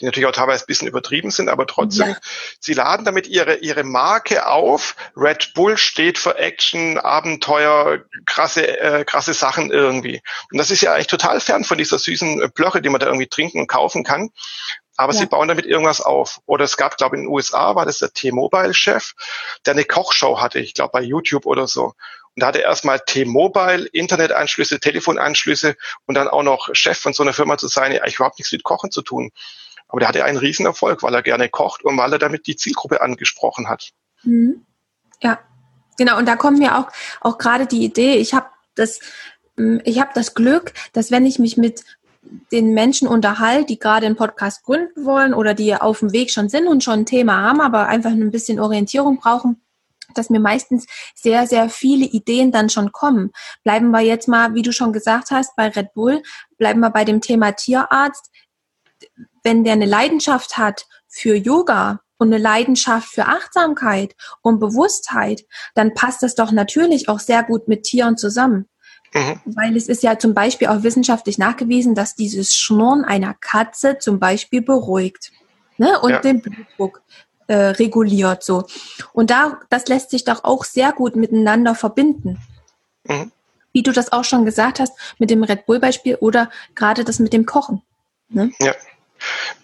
die 0.00 0.04
natürlich 0.04 0.26
auch 0.26 0.32
teilweise 0.32 0.64
ein 0.64 0.66
bisschen 0.66 0.88
übertrieben 0.88 1.30
sind, 1.30 1.48
aber 1.48 1.66
trotzdem, 1.66 2.08
ja. 2.08 2.16
sie 2.58 2.74
laden 2.74 3.04
damit 3.04 3.28
ihre, 3.28 3.56
ihre 3.56 3.84
Marke 3.84 4.46
auf. 4.46 4.96
Red 5.16 5.54
Bull 5.54 5.78
steht 5.78 6.18
für 6.18 6.36
Action, 6.38 6.98
Abenteuer, 6.98 8.00
krasse, 8.26 8.80
äh, 8.80 9.04
krasse 9.04 9.32
Sachen 9.32 9.70
irgendwie. 9.70 10.20
Und 10.50 10.58
das 10.58 10.72
ist 10.72 10.80
ja 10.80 10.94
eigentlich 10.94 11.06
total 11.06 11.40
fern 11.40 11.62
von 11.62 11.78
dieser 11.78 11.98
süßen 11.98 12.50
Blöche, 12.52 12.82
die 12.82 12.88
man 12.88 13.00
da 13.00 13.06
irgendwie 13.06 13.28
trinken 13.28 13.60
und 13.60 13.68
kaufen 13.68 14.02
kann 14.02 14.30
aber 14.96 15.12
ja. 15.12 15.20
sie 15.20 15.26
bauen 15.26 15.48
damit 15.48 15.66
irgendwas 15.66 16.00
auf. 16.00 16.40
Oder 16.46 16.64
es 16.64 16.76
gab, 16.76 16.96
glaube 16.96 17.16
ich, 17.16 17.20
in 17.20 17.26
den 17.26 17.34
USA 17.34 17.74
war 17.74 17.86
das 17.86 17.98
der 17.98 18.12
T-Mobile-Chef, 18.12 19.12
der 19.66 19.74
eine 19.74 19.84
Kochshow 19.84 20.40
hatte, 20.40 20.58
ich 20.58 20.74
glaube 20.74 20.92
bei 20.92 21.02
YouTube 21.02 21.46
oder 21.46 21.66
so. 21.66 21.94
Und 22.34 22.40
da 22.40 22.48
hatte 22.48 22.62
er 22.62 22.68
erstmal 22.68 23.00
T-Mobile, 23.00 23.86
Internetanschlüsse, 23.86 24.80
Telefonanschlüsse 24.80 25.76
und 26.06 26.14
dann 26.14 26.28
auch 26.28 26.42
noch 26.42 26.68
Chef 26.72 26.98
von 26.98 27.12
so 27.12 27.22
einer 27.22 27.32
Firma 27.32 27.58
zu 27.58 27.68
sein, 27.68 27.92
eigentlich 27.92 28.16
überhaupt 28.16 28.38
nichts 28.38 28.52
mit 28.52 28.62
Kochen 28.62 28.90
zu 28.90 29.02
tun. 29.02 29.30
Aber 29.88 30.00
der 30.00 30.08
hatte 30.08 30.24
einen 30.24 30.38
Riesenerfolg, 30.38 31.02
weil 31.02 31.14
er 31.14 31.22
gerne 31.22 31.48
kocht 31.50 31.84
und 31.84 31.98
weil 31.98 32.12
er 32.12 32.18
damit 32.18 32.46
die 32.46 32.56
Zielgruppe 32.56 33.02
angesprochen 33.02 33.68
hat. 33.68 33.90
Mhm. 34.22 34.64
Ja, 35.20 35.38
Genau, 35.98 36.18
und 36.18 36.26
da 36.26 36.36
kommt 36.36 36.58
mir 36.58 36.78
auch, 36.78 36.88
auch 37.20 37.38
gerade 37.38 37.66
die 37.66 37.84
Idee, 37.84 38.14
ich 38.14 38.34
habe 38.34 38.46
das, 38.74 39.00
hm, 39.56 39.80
ich 39.84 40.00
habe 40.00 40.10
das 40.14 40.34
Glück, 40.34 40.72
dass 40.92 41.10
wenn 41.10 41.26
ich 41.26 41.38
mich 41.38 41.56
mit 41.56 41.84
den 42.52 42.72
Menschen 42.74 43.08
unterhalte, 43.08 43.66
die 43.66 43.78
gerade 43.78 44.06
einen 44.06 44.16
Podcast 44.16 44.62
gründen 44.62 45.04
wollen 45.04 45.34
oder 45.34 45.54
die 45.54 45.74
auf 45.74 46.00
dem 46.00 46.12
Weg 46.12 46.30
schon 46.30 46.48
sind 46.48 46.66
und 46.66 46.84
schon 46.84 47.00
ein 47.00 47.06
Thema 47.06 47.42
haben, 47.42 47.60
aber 47.60 47.86
einfach 47.86 48.10
ein 48.10 48.30
bisschen 48.30 48.60
Orientierung 48.60 49.18
brauchen, 49.18 49.60
dass 50.14 50.30
mir 50.30 50.40
meistens 50.40 50.86
sehr, 51.14 51.46
sehr 51.46 51.68
viele 51.68 52.06
Ideen 52.06 52.52
dann 52.52 52.70
schon 52.70 52.92
kommen. 52.92 53.32
Bleiben 53.64 53.90
wir 53.90 54.00
jetzt 54.00 54.28
mal, 54.28 54.54
wie 54.54 54.62
du 54.62 54.72
schon 54.72 54.92
gesagt 54.92 55.30
hast, 55.30 55.56
bei 55.56 55.68
Red 55.68 55.94
Bull, 55.94 56.22
bleiben 56.58 56.80
wir 56.80 56.90
bei 56.90 57.04
dem 57.04 57.20
Thema 57.20 57.52
Tierarzt. 57.52 58.30
Wenn 59.42 59.64
der 59.64 59.72
eine 59.72 59.86
Leidenschaft 59.86 60.58
hat 60.58 60.86
für 61.08 61.34
Yoga 61.34 62.00
und 62.18 62.28
eine 62.28 62.38
Leidenschaft 62.38 63.08
für 63.08 63.26
Achtsamkeit 63.26 64.14
und 64.42 64.60
Bewusstheit, 64.60 65.44
dann 65.74 65.94
passt 65.94 66.22
das 66.22 66.36
doch 66.36 66.52
natürlich 66.52 67.08
auch 67.08 67.18
sehr 67.18 67.42
gut 67.42 67.66
mit 67.66 67.82
Tieren 67.82 68.16
zusammen. 68.16 68.68
Mhm. 69.14 69.40
Weil 69.44 69.76
es 69.76 69.88
ist 69.88 70.02
ja 70.02 70.18
zum 70.18 70.34
Beispiel 70.34 70.68
auch 70.68 70.82
wissenschaftlich 70.82 71.38
nachgewiesen, 71.38 71.94
dass 71.94 72.14
dieses 72.14 72.54
Schnurren 72.54 73.04
einer 73.04 73.34
Katze 73.34 73.98
zum 73.98 74.18
Beispiel 74.18 74.62
beruhigt 74.62 75.32
ne? 75.76 76.00
und 76.00 76.10
ja. 76.10 76.20
den 76.20 76.40
Blutdruck 76.40 77.02
äh, 77.46 77.54
reguliert. 77.54 78.42
So. 78.42 78.64
Und 79.12 79.30
da, 79.30 79.60
das 79.68 79.86
lässt 79.88 80.10
sich 80.10 80.24
doch 80.24 80.44
auch 80.44 80.64
sehr 80.64 80.92
gut 80.92 81.16
miteinander 81.16 81.74
verbinden. 81.74 82.38
Mhm. 83.04 83.32
Wie 83.72 83.82
du 83.82 83.92
das 83.92 84.12
auch 84.12 84.24
schon 84.24 84.44
gesagt 84.44 84.80
hast, 84.80 84.92
mit 85.18 85.30
dem 85.30 85.42
Red 85.42 85.66
Bull-Beispiel 85.66 86.16
oder 86.16 86.50
gerade 86.74 87.04
das 87.04 87.18
mit 87.18 87.32
dem 87.32 87.46
Kochen. 87.46 87.82
Ne? 88.28 88.52
Ja. 88.60 88.74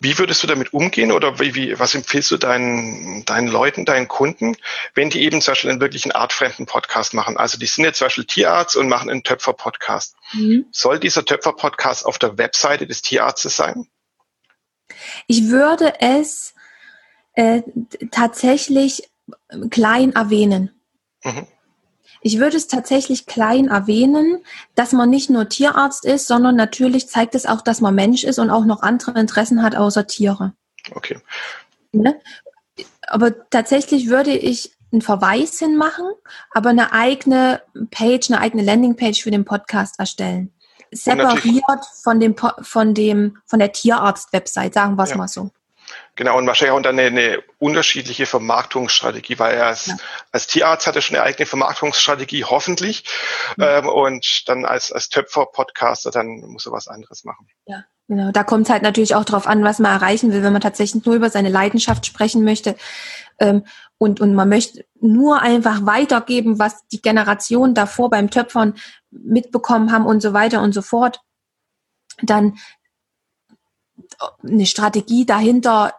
Wie 0.00 0.18
würdest 0.18 0.42
du 0.42 0.46
damit 0.46 0.72
umgehen 0.72 1.12
oder 1.12 1.38
wie, 1.40 1.54
wie, 1.54 1.78
was 1.78 1.94
empfiehlst 1.94 2.30
du 2.30 2.36
deinen, 2.36 3.24
deinen 3.24 3.48
Leuten, 3.48 3.84
deinen 3.84 4.08
Kunden, 4.08 4.56
wenn 4.94 5.10
die 5.10 5.22
eben 5.22 5.40
zum 5.40 5.52
Beispiel 5.52 5.70
einen 5.70 5.80
wirklichen 5.80 6.12
artfremden 6.12 6.66
Podcast 6.66 7.14
machen? 7.14 7.36
Also 7.36 7.58
die 7.58 7.66
sind 7.66 7.84
jetzt 7.84 7.98
zum 7.98 8.06
Beispiel 8.06 8.24
Tierarzt 8.24 8.76
und 8.76 8.88
machen 8.88 9.10
einen 9.10 9.22
Töpfer-Podcast. 9.22 10.16
Mhm. 10.32 10.66
Soll 10.70 10.98
dieser 10.98 11.24
Töpfer-Podcast 11.24 12.06
auf 12.06 12.18
der 12.18 12.38
Webseite 12.38 12.86
des 12.86 13.02
Tierarztes 13.02 13.56
sein? 13.56 13.88
Ich 15.26 15.48
würde 15.48 16.00
es 16.00 16.54
äh, 17.34 17.62
tatsächlich 18.10 19.08
klein 19.70 20.14
erwähnen. 20.14 20.80
Mhm. 21.24 21.46
Ich 22.20 22.38
würde 22.38 22.57
es 22.57 22.66
tatsächlich 22.66 23.26
klein 23.26 23.68
erwähnen, 23.68 24.38
dass 24.74 24.92
man 24.92 25.11
nicht 25.11 25.31
nur 25.31 25.48
Tierarzt 25.48 26.04
ist, 26.04 26.26
sondern 26.26 26.57
natürlich 26.57 27.09
zeigt 27.09 27.35
es 27.35 27.46
auch, 27.46 27.61
dass 27.61 27.81
man 27.81 27.94
Mensch 27.94 28.24
ist 28.24 28.38
und 28.38 28.50
auch 28.50 28.64
noch 28.64 28.83
andere 28.83 29.18
Interessen 29.18 29.62
hat 29.62 29.76
außer 29.76 30.07
Tiere. 30.07 30.52
Okay. 30.92 31.18
Ne? 31.92 32.20
Aber 33.07 33.48
tatsächlich 33.50 34.09
würde 34.09 34.37
ich 34.37 34.72
einen 34.92 35.02
Verweis 35.02 35.59
hinmachen, 35.59 36.07
aber 36.50 36.70
eine 36.70 36.92
eigene 36.92 37.62
Page, 37.90 38.31
eine 38.31 38.40
eigene 38.40 38.62
Landingpage 38.62 39.22
für 39.22 39.31
den 39.31 39.44
Podcast 39.44 39.98
erstellen. 39.98 40.52
Separiert 40.90 41.85
von 42.02 42.18
dem, 42.18 42.35
von 42.62 42.94
dem, 42.94 43.38
von 43.44 43.59
der 43.59 43.72
Tierarzt-Website, 43.72 44.72
sagen 44.72 44.96
wir 44.96 45.04
es 45.04 45.11
ja. 45.11 45.16
mal 45.16 45.28
so. 45.28 45.50
Genau, 46.14 46.37
und 46.37 46.46
wahrscheinlich 46.46 46.77
auch 46.77 46.83
dann 46.83 46.98
eine, 46.98 47.09
eine 47.09 47.42
unterschiedliche 47.59 48.27
Vermarktungsstrategie, 48.27 49.38
weil 49.38 49.55
er 49.55 49.66
als, 49.66 49.87
ja. 49.87 49.96
als 50.33 50.46
Tierarzt 50.46 50.87
hat 50.87 50.96
er 50.96 51.03
schon 51.03 51.16
eine 51.16 51.24
eigene 51.24 51.46
Vermarktungsstrategie, 51.46 52.44
hoffentlich. 52.44 53.05
Ja. 53.57 53.79
Ähm, 53.79 53.88
und 53.88 54.48
dann 54.48 54.64
als, 54.64 54.92
als 54.92 55.09
Töpfer-Podcaster, 55.09 56.11
dann 56.11 56.40
muss 56.46 56.66
er 56.66 56.72
was 56.72 56.88
anderes 56.88 57.24
machen. 57.24 57.46
Ja, 57.66 57.85
genau. 58.09 58.33
Da 58.33 58.42
kommt 58.44 58.66
es 58.66 58.70
halt 58.70 58.83
natürlich 58.83 59.14
auch 59.14 59.24
darauf 59.24 59.46
an, 59.46 59.62
was 59.62 59.79
man 59.79 59.92
erreichen 59.92 60.33
will, 60.33 60.42
wenn 60.42 60.53
man 60.53 60.62
tatsächlich 60.62 61.05
nur 61.05 61.14
über 61.14 61.31
seine 61.31 61.51
Leidenschaft 61.51 62.05
sprechen 62.07 62.44
möchte. 62.44 62.77
Ähm, 63.38 63.64
und, 63.98 64.20
und 64.20 64.35
man 64.35 64.48
möchte 64.48 64.85
nur 65.01 65.40
einfach 65.40 65.87
weitergeben, 65.87 66.59
was 66.59 66.87
die 66.88 67.03
Generation 67.03 67.74
davor 67.74 68.11
beim 68.11 68.31
Töpfern 68.31 68.74
mitbekommen 69.11 69.92
haben 69.92 70.07
und 70.07 70.20
so 70.20 70.33
weiter 70.33 70.62
und 70.62 70.72
so 70.72 70.83
fort. 70.83 71.20
Dann 72.22 72.59
eine 74.42 74.66
Strategie 74.66 75.26
dahinter 75.26 75.94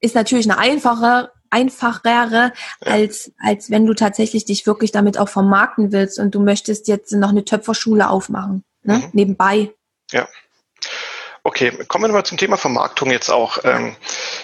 ist 0.00 0.14
natürlich 0.14 0.50
eine 0.50 0.58
einfache, 0.58 1.32
einfachere, 1.50 2.52
als, 2.80 3.32
als 3.38 3.70
wenn 3.70 3.86
du 3.86 3.94
tatsächlich 3.94 4.44
dich 4.44 4.66
wirklich 4.66 4.92
damit 4.92 5.18
auch 5.18 5.28
vermarkten 5.28 5.92
willst 5.92 6.18
und 6.18 6.34
du 6.34 6.40
möchtest 6.40 6.88
jetzt 6.88 7.12
noch 7.12 7.30
eine 7.30 7.44
Töpferschule 7.44 8.08
aufmachen, 8.08 8.64
ne? 8.82 8.98
Mhm. 8.98 9.10
nebenbei. 9.12 9.72
Ja. 10.12 10.28
Okay, 11.44 11.70
kommen 11.86 12.04
wir 12.04 12.12
mal 12.12 12.24
zum 12.24 12.36
Thema 12.36 12.58
Vermarktung 12.58 13.10
jetzt 13.10 13.30
auch. 13.30 13.58
Ähm, 13.64 13.96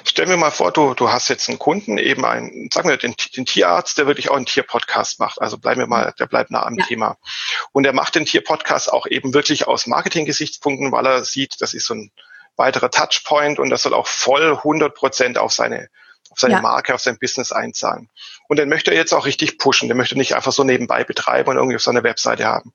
stellen 0.05 0.31
wir 0.31 0.39
mal 0.39 0.51
vor, 0.51 0.73
du, 0.73 0.95
du 0.95 1.11
hast 1.11 1.29
jetzt 1.29 1.51
einen 1.51 1.59
Kunden, 1.59 1.99
eben 1.99 2.25
einen, 2.25 2.71
sagen 2.73 2.89
wir 2.89 2.97
den, 2.97 3.15
den 3.37 3.45
Tierarzt, 3.45 3.99
der 3.99 4.07
wirklich 4.07 4.31
auch 4.31 4.37
einen 4.37 4.47
Tierpodcast 4.47 5.21
macht. 5.21 5.39
Also 5.43 5.59
bleiben 5.59 5.81
wir 5.81 5.87
mal, 5.87 6.15
der 6.19 6.27
bleibt 6.27 6.51
nah 6.51 6.65
am 6.65 6.79
ja. 6.79 6.87
Thema. 6.87 7.19
Und 7.73 7.83
der 7.83 7.93
macht 7.93 8.15
den 8.15 8.25
Tierpodcast 8.25 8.91
auch 8.91 9.07
eben 9.07 9.35
wirklich 9.35 9.67
aus 9.67 9.87
Marketing-Gesichtspunkten, 9.87 10.93
weil 10.93 11.05
er 11.05 11.25
sieht, 11.25 11.61
das 11.61 11.75
ist 11.75 11.87
so 11.87 11.95
ein 11.95 12.11
weiterer 12.57 12.91
Touchpoint 12.91 13.59
und 13.59 13.71
das 13.71 13.83
soll 13.83 13.95
auch 13.95 14.07
voll 14.07 14.57
100 14.57 14.95
Prozent 14.95 15.39
auf 15.39 15.53
seine 15.53 15.89
auf 16.31 16.41
seine 16.41 16.55
ja. 16.55 16.61
Marke, 16.61 16.95
auf 16.95 17.01
sein 17.01 17.19
Business 17.19 17.53
einzahlen. 17.53 18.09
Und 18.49 18.59
den 18.59 18.69
möchte 18.69 18.91
er 18.91 18.97
jetzt 18.97 19.13
auch 19.13 19.25
richtig 19.25 19.57
pushen. 19.57 19.89
Den 19.89 19.97
möchte 19.97 20.17
nicht 20.17 20.35
einfach 20.35 20.51
so 20.51 20.65
nebenbei 20.65 21.05
betreiben 21.05 21.51
und 21.51 21.57
irgendwie 21.57 21.77
auf 21.77 21.83
seiner 21.83 22.03
Webseite 22.03 22.45
haben. 22.45 22.73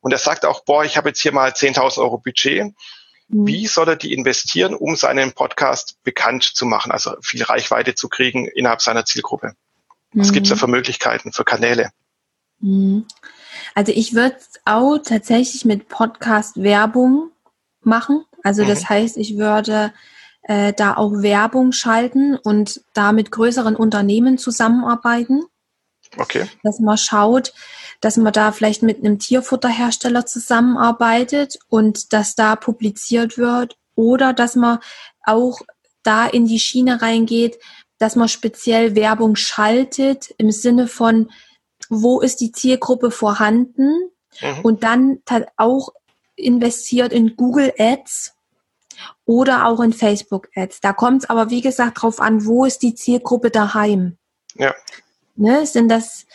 Und 0.00 0.12
er 0.12 0.18
sagt 0.18 0.46
auch, 0.46 0.64
boah, 0.64 0.84
ich 0.84 0.96
habe 0.96 1.10
jetzt 1.10 1.20
hier 1.20 1.32
mal 1.32 1.50
10.000 1.50 1.98
Euro 1.98 2.16
Budget. 2.16 2.72
Mhm. 3.28 3.46
Wie 3.46 3.66
soll 3.66 3.88
er 3.88 3.96
die 3.96 4.14
investieren, 4.14 4.74
um 4.74 4.96
seinen 4.96 5.32
Podcast 5.32 6.02
bekannt 6.04 6.44
zu 6.44 6.64
machen, 6.64 6.90
also 6.90 7.14
viel 7.20 7.42
Reichweite 7.42 7.94
zu 7.94 8.08
kriegen 8.08 8.46
innerhalb 8.46 8.80
seiner 8.80 9.04
Zielgruppe? 9.04 9.54
Was 10.12 10.28
mhm. 10.28 10.32
gibt's 10.32 10.50
da 10.50 10.56
für 10.56 10.66
Möglichkeiten, 10.66 11.32
für 11.32 11.44
Kanäle? 11.44 11.90
Mhm. 12.60 13.06
Also 13.74 13.92
ich 13.92 14.14
würde 14.14 14.36
auch 14.64 14.98
tatsächlich 14.98 15.64
mit 15.64 15.88
Podcast-Werbung 15.88 17.30
machen. 17.82 18.24
Also 18.42 18.64
das 18.64 18.82
mhm. 18.82 18.88
heißt, 18.88 19.16
ich 19.16 19.38
würde 19.38 19.92
äh, 20.42 20.72
da 20.72 20.96
auch 20.96 21.22
Werbung 21.22 21.72
schalten 21.72 22.36
und 22.36 22.82
da 22.94 23.12
mit 23.12 23.30
größeren 23.30 23.76
Unternehmen 23.76 24.38
zusammenarbeiten. 24.38 25.44
Okay. 26.18 26.46
Dass 26.62 26.78
man 26.78 26.98
schaut, 26.98 27.54
dass 28.00 28.16
man 28.16 28.32
da 28.32 28.52
vielleicht 28.52 28.82
mit 28.82 28.98
einem 28.98 29.18
Tierfutterhersteller 29.18 30.26
zusammenarbeitet 30.26 31.58
und 31.68 32.12
dass 32.12 32.34
da 32.34 32.56
publiziert 32.56 33.38
wird 33.38 33.76
oder 33.94 34.32
dass 34.32 34.56
man 34.56 34.78
auch 35.24 35.60
da 36.02 36.26
in 36.26 36.46
die 36.46 36.58
Schiene 36.58 37.00
reingeht, 37.00 37.58
dass 37.98 38.16
man 38.16 38.28
speziell 38.28 38.96
Werbung 38.96 39.36
schaltet 39.36 40.34
im 40.36 40.50
Sinne 40.50 40.88
von, 40.88 41.30
wo 41.88 42.20
ist 42.20 42.40
die 42.40 42.52
Zielgruppe 42.52 43.10
vorhanden 43.10 44.10
mhm. 44.40 44.60
und 44.64 44.82
dann 44.82 45.20
auch 45.56 45.90
investiert 46.34 47.12
in 47.12 47.36
Google 47.36 47.72
Ads 47.78 48.31
oder 49.24 49.66
auch 49.66 49.80
in 49.80 49.92
Facebook 49.92 50.48
Ads. 50.54 50.80
Da 50.80 50.92
kommt 50.92 51.24
es 51.24 51.30
aber, 51.30 51.50
wie 51.50 51.60
gesagt, 51.60 52.02
drauf 52.02 52.20
an, 52.20 52.44
wo 52.44 52.64
ist 52.64 52.82
die 52.82 52.94
Zielgruppe 52.94 53.50
daheim. 53.50 54.16
Ja. 54.54 54.74
Ne, 55.36 55.66
sind 55.66 55.88
das 55.88 56.26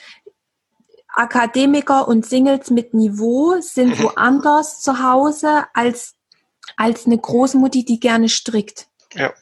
Akademiker 1.07 2.07
und 2.07 2.25
Singles 2.25 2.69
mit 2.69 2.93
Niveau, 2.93 3.59
sind 3.59 3.99
mhm. 3.99 4.03
woanders 4.03 4.81
zu 4.81 5.01
Hause 5.01 5.65
als, 5.73 6.15
als 6.75 7.05
eine 7.05 7.17
Großmutti, 7.17 7.85
die 7.85 7.99
gerne 7.99 8.29
strickt. 8.29 8.87
Ja. 9.13 9.33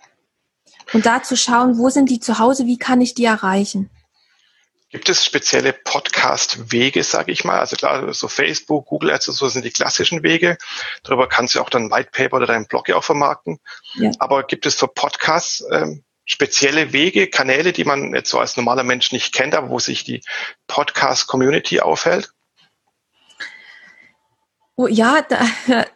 Und 0.94 1.06
da 1.06 1.24
zu 1.24 1.36
schauen, 1.36 1.78
wo 1.78 1.90
sind 1.90 2.10
die 2.10 2.20
zu 2.20 2.40
Hause, 2.40 2.66
wie 2.66 2.78
kann 2.78 3.02
ich 3.02 3.14
die 3.16 3.26
erreichen? 3.26 3.90
Gibt 4.96 5.10
es 5.10 5.26
spezielle 5.26 5.74
Podcast-Wege, 5.74 7.04
sage 7.04 7.34
ich 7.34 7.44
mal? 7.44 7.60
Also 7.60 7.76
klar, 7.76 8.14
so 8.14 8.30
Facebook, 8.30 8.86
Google 8.86 9.12
Ads, 9.12 9.26
so 9.26 9.50
sind 9.50 9.66
die 9.66 9.72
klassischen 9.72 10.24
Wege. 10.24 10.58
Darüber 11.04 11.28
kannst 11.28 11.54
du 11.54 11.60
auch 11.60 11.70
dann 11.70 11.92
White 11.92 12.12
Paper 12.14 12.38
oder 12.38 12.46
deinen 12.46 12.66
Blog 12.66 12.88
ja 12.88 12.96
auch 12.96 13.04
vermarkten. 13.04 13.60
Ja. 13.96 14.12
Aber 14.20 14.44
gibt 14.44 14.66
es 14.66 14.76
für 14.76 14.88
Podcasts 14.88 15.66
ähm, 15.70 16.06
spezielle 16.24 16.94
Wege, 16.94 17.28
Kanäle, 17.28 17.74
die 17.74 17.84
man 17.84 18.16
jetzt 18.16 18.30
so 18.30 18.40
als 18.40 18.56
normaler 18.56 18.84
Mensch 18.84 19.12
nicht 19.12 19.34
kennt, 19.34 19.54
aber 19.54 19.68
wo 19.68 19.80
sich 19.80 20.06
die 20.06 20.22
Podcast-Community 20.68 21.82
aufhält? 21.82 22.32
Oh, 24.78 24.88
ja, 24.88 25.24
da, 25.24 25.46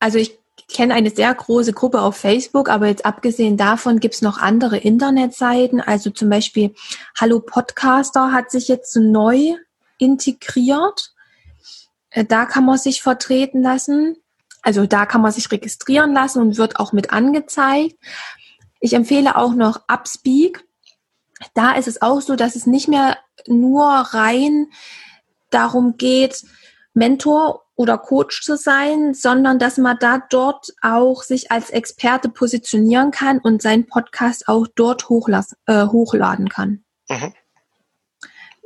also 0.02 0.18
ich 0.18 0.38
kenne 0.70 0.94
eine 0.94 1.10
sehr 1.10 1.34
große 1.34 1.74
Gruppe 1.74 2.02
auf 2.02 2.16
Facebook, 2.16 2.70
aber 2.70 2.88
jetzt 2.88 3.06
abgesehen 3.06 3.58
davon 3.58 4.00
gibt's 4.00 4.22
noch 4.22 4.38
andere 4.38 4.78
Internetseiten. 4.78 5.82
Also 5.82 6.10
zum 6.10 6.30
Beispiel 6.30 6.74
Hallo 7.20 7.40
Podcaster 7.40 8.32
hat 8.32 8.52
sich 8.52 8.68
jetzt 8.68 8.96
neu 8.96 9.56
integriert. 9.98 11.14
Äh, 12.12 12.26
da 12.26 12.46
kann 12.46 12.66
man 12.66 12.78
sich 12.78 13.02
vertreten 13.02 13.62
lassen. 13.62 14.18
Also 14.62 14.86
da 14.86 15.06
kann 15.06 15.22
man 15.22 15.32
sich 15.32 15.52
registrieren 15.52 16.14
lassen 16.14 16.42
und 16.42 16.58
wird 16.58 16.80
auch 16.80 16.94
mit 16.94 17.12
angezeigt. 17.12 17.96
Ich 18.80 18.94
empfehle 18.94 19.36
auch 19.36 19.54
noch 19.54 19.82
Upspeak. 19.88 20.66
Da 21.54 21.72
ist 21.74 21.88
es 21.88 22.02
auch 22.02 22.22
so, 22.22 22.36
dass 22.36 22.56
es 22.56 22.66
nicht 22.66 22.88
mehr 22.88 23.18
nur 23.48 23.86
rein 23.86 24.68
darum 25.50 25.98
geht, 25.98 26.44
Mentor 26.94 27.66
oder 27.80 27.98
Coach 27.98 28.42
zu 28.42 28.58
sein, 28.58 29.14
sondern 29.14 29.58
dass 29.58 29.78
man 29.78 29.96
da 30.02 30.22
dort 30.30 30.74
auch 30.82 31.24
sich 31.24 31.50
als 31.50 31.70
Experte 31.70 32.28
positionieren 32.28 33.12
kann 33.12 33.40
und 33.40 33.62
seinen 33.62 33.88
Podcast 33.88 34.50
auch 34.50 34.68
dort 34.76 35.04
äh, 35.10 35.86
hochladen 35.86 36.50
kann. 36.50 36.84
Mhm. 37.08 37.34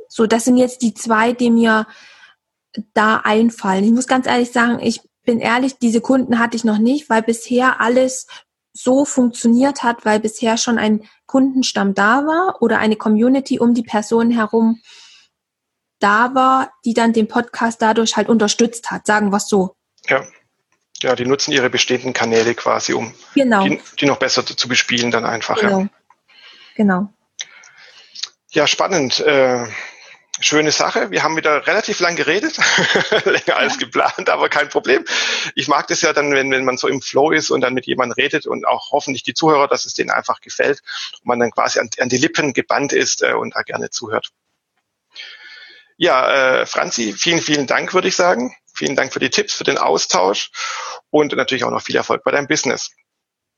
So, 0.08 0.26
das 0.26 0.44
sind 0.44 0.56
jetzt 0.56 0.82
die 0.82 0.94
zwei, 0.94 1.32
die 1.32 1.50
mir 1.50 1.86
da 2.92 3.18
einfallen. 3.18 3.84
Ich 3.84 3.92
muss 3.92 4.08
ganz 4.08 4.26
ehrlich 4.26 4.50
sagen, 4.50 4.80
ich 4.80 5.00
bin 5.22 5.38
ehrlich, 5.38 5.78
diese 5.78 6.00
Kunden 6.00 6.40
hatte 6.40 6.56
ich 6.56 6.64
noch 6.64 6.78
nicht, 6.78 7.08
weil 7.08 7.22
bisher 7.22 7.80
alles 7.80 8.26
so 8.72 9.04
funktioniert 9.04 9.84
hat, 9.84 10.04
weil 10.04 10.18
bisher 10.18 10.56
schon 10.56 10.76
ein 10.76 11.04
Kundenstamm 11.26 11.94
da 11.94 12.26
war 12.26 12.60
oder 12.60 12.80
eine 12.80 12.96
Community 12.96 13.60
um 13.60 13.74
die 13.74 13.84
Person 13.84 14.32
herum 14.32 14.80
da 16.04 16.34
war, 16.34 16.70
die 16.84 16.92
dann 16.92 17.14
den 17.14 17.28
Podcast 17.28 17.80
dadurch 17.80 18.16
halt 18.16 18.28
unterstützt 18.28 18.90
hat, 18.90 19.06
sagen 19.06 19.30
wir 19.30 19.38
es 19.38 19.48
so. 19.48 19.74
Ja. 20.06 20.22
Ja, 21.02 21.16
die 21.16 21.26
nutzen 21.26 21.52
ihre 21.52 21.70
bestehenden 21.70 22.12
Kanäle 22.12 22.54
quasi, 22.54 22.92
um 22.94 23.14
genau. 23.34 23.64
die, 23.64 23.80
die 24.00 24.06
noch 24.06 24.18
besser 24.18 24.46
zu, 24.46 24.54
zu, 24.54 24.68
bespielen 24.68 25.10
dann 25.10 25.24
einfach. 25.24 25.58
Genau. 25.58 25.80
Ja, 25.80 25.88
genau. 26.76 27.12
ja 28.52 28.66
spannend. 28.66 29.20
Äh, 29.20 29.66
schöne 30.40 30.72
Sache. 30.72 31.10
Wir 31.10 31.22
haben 31.22 31.36
wieder 31.36 31.66
relativ 31.66 32.00
lang 32.00 32.16
geredet, 32.16 32.58
länger 33.24 33.56
als 33.56 33.78
geplant, 33.78 34.28
aber 34.30 34.48
kein 34.48 34.68
Problem. 34.68 35.04
Ich 35.54 35.68
mag 35.68 35.88
das 35.88 36.00
ja 36.02 36.12
dann, 36.12 36.32
wenn, 36.32 36.50
wenn 36.50 36.64
man 36.64 36.78
so 36.78 36.88
im 36.88 37.02
Flow 37.02 37.32
ist 37.32 37.50
und 37.50 37.60
dann 37.60 37.74
mit 37.74 37.86
jemandem 37.86 38.14
redet 38.14 38.46
und 38.46 38.66
auch 38.66 38.90
hoffentlich 38.92 39.22
die 39.22 39.34
Zuhörer, 39.34 39.68
dass 39.68 39.84
es 39.84 39.94
denen 39.94 40.10
einfach 40.10 40.40
gefällt 40.40 40.80
und 41.20 41.26
man 41.26 41.40
dann 41.40 41.50
quasi 41.50 41.80
an, 41.80 41.90
an 41.98 42.08
die 42.08 42.18
Lippen 42.18 42.52
gebannt 42.52 42.92
ist 42.92 43.22
äh, 43.22 43.34
und 43.34 43.56
da 43.56 43.62
gerne 43.62 43.90
zuhört. 43.90 44.30
Ja, 45.96 46.60
äh, 46.60 46.66
Franzi, 46.66 47.12
vielen, 47.12 47.40
vielen 47.40 47.66
Dank, 47.66 47.94
würde 47.94 48.08
ich 48.08 48.16
sagen. 48.16 48.54
Vielen 48.74 48.96
Dank 48.96 49.12
für 49.12 49.20
die 49.20 49.30
Tipps, 49.30 49.54
für 49.54 49.64
den 49.64 49.78
Austausch 49.78 50.50
und 51.10 51.34
natürlich 51.36 51.64
auch 51.64 51.70
noch 51.70 51.82
viel 51.82 51.96
Erfolg 51.96 52.24
bei 52.24 52.32
deinem 52.32 52.48
Business. 52.48 52.90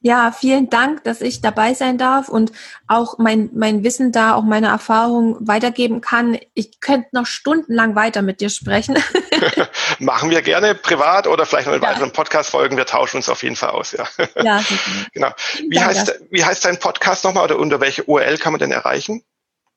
Ja, 0.00 0.30
vielen 0.30 0.68
Dank, 0.68 1.04
dass 1.04 1.22
ich 1.22 1.40
dabei 1.40 1.72
sein 1.72 1.96
darf 1.96 2.28
und 2.28 2.52
auch 2.86 3.16
mein, 3.18 3.48
mein 3.54 3.82
Wissen 3.82 4.12
da, 4.12 4.34
auch 4.34 4.42
meine 4.42 4.68
Erfahrung 4.68 5.36
weitergeben 5.40 6.02
kann. 6.02 6.38
Ich 6.52 6.80
könnte 6.80 7.08
noch 7.12 7.26
stundenlang 7.26 7.96
weiter 7.96 8.20
mit 8.20 8.40
dir 8.40 8.50
sprechen. 8.50 9.02
Machen 9.98 10.30
wir 10.30 10.42
gerne 10.42 10.74
privat 10.74 11.26
oder 11.26 11.46
vielleicht 11.46 11.66
noch 11.66 11.74
in 11.74 11.82
ja. 11.82 11.88
weiteren 11.88 12.12
Podcast-Folgen. 12.12 12.76
Wir 12.76 12.86
tauschen 12.86 13.16
uns 13.16 13.28
auf 13.30 13.42
jeden 13.42 13.56
Fall 13.56 13.70
aus, 13.70 13.92
ja. 13.92 14.06
Ja, 14.42 14.62
genau. 15.12 15.32
Wie 15.70 15.80
heißt, 15.80 16.20
wie 16.30 16.44
heißt 16.44 16.66
dein 16.66 16.78
Podcast 16.78 17.24
nochmal 17.24 17.44
oder 17.44 17.58
unter 17.58 17.80
welche 17.80 18.04
URL 18.04 18.36
kann 18.36 18.52
man 18.52 18.60
denn 18.60 18.72
erreichen? 18.72 19.24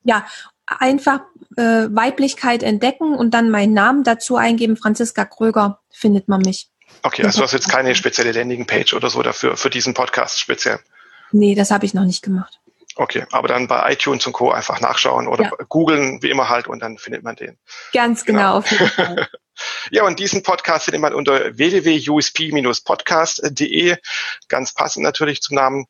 Ja, 0.03 0.25
einfach 0.79 1.21
äh, 1.57 1.87
Weiblichkeit 1.89 2.63
entdecken 2.63 3.15
und 3.15 3.33
dann 3.33 3.49
meinen 3.49 3.73
Namen 3.73 4.03
dazu 4.03 4.35
eingeben. 4.35 4.77
Franziska 4.77 5.25
Kröger 5.25 5.79
findet 5.89 6.27
man 6.27 6.41
mich. 6.41 6.69
Okay, 7.03 7.23
also 7.23 7.39
du 7.39 7.43
hast 7.43 7.53
jetzt 7.53 7.69
keine 7.69 7.95
spezielle 7.95 8.31
Landingpage 8.31 8.93
oder 8.93 9.09
so 9.09 9.21
dafür, 9.21 9.57
für 9.57 9.69
diesen 9.69 9.93
Podcast 9.93 10.39
speziell? 10.39 10.79
Nee, 11.31 11.53
das 11.55 11.71
habe 11.71 11.85
ich 11.85 11.93
noch 11.93 12.05
nicht 12.05 12.23
gemacht. 12.23 12.59
Okay, 12.95 13.25
aber 13.31 13.47
dann 13.47 13.67
bei 13.67 13.93
iTunes 13.93 14.25
und 14.27 14.33
Co. 14.33 14.51
einfach 14.51 14.81
nachschauen 14.81 15.29
oder 15.29 15.45
ja. 15.45 15.51
googeln, 15.69 16.21
wie 16.21 16.29
immer 16.29 16.49
halt, 16.49 16.67
und 16.67 16.81
dann 16.81 16.97
findet 16.97 17.23
man 17.23 17.37
den. 17.37 17.57
Ganz 17.93 18.25
genau, 18.25 18.39
genau 18.39 18.57
auf 18.57 18.69
jeden 18.69 18.89
Fall. 18.89 19.29
ja, 19.91 20.05
und 20.05 20.19
diesen 20.19 20.43
Podcast 20.43 20.83
findet 20.85 21.01
man 21.01 21.13
unter 21.13 21.57
www.usp-podcast.de, 21.57 23.97
ganz 24.49 24.73
passend 24.73 25.03
natürlich 25.03 25.41
zum 25.41 25.55
Namen. 25.55 25.85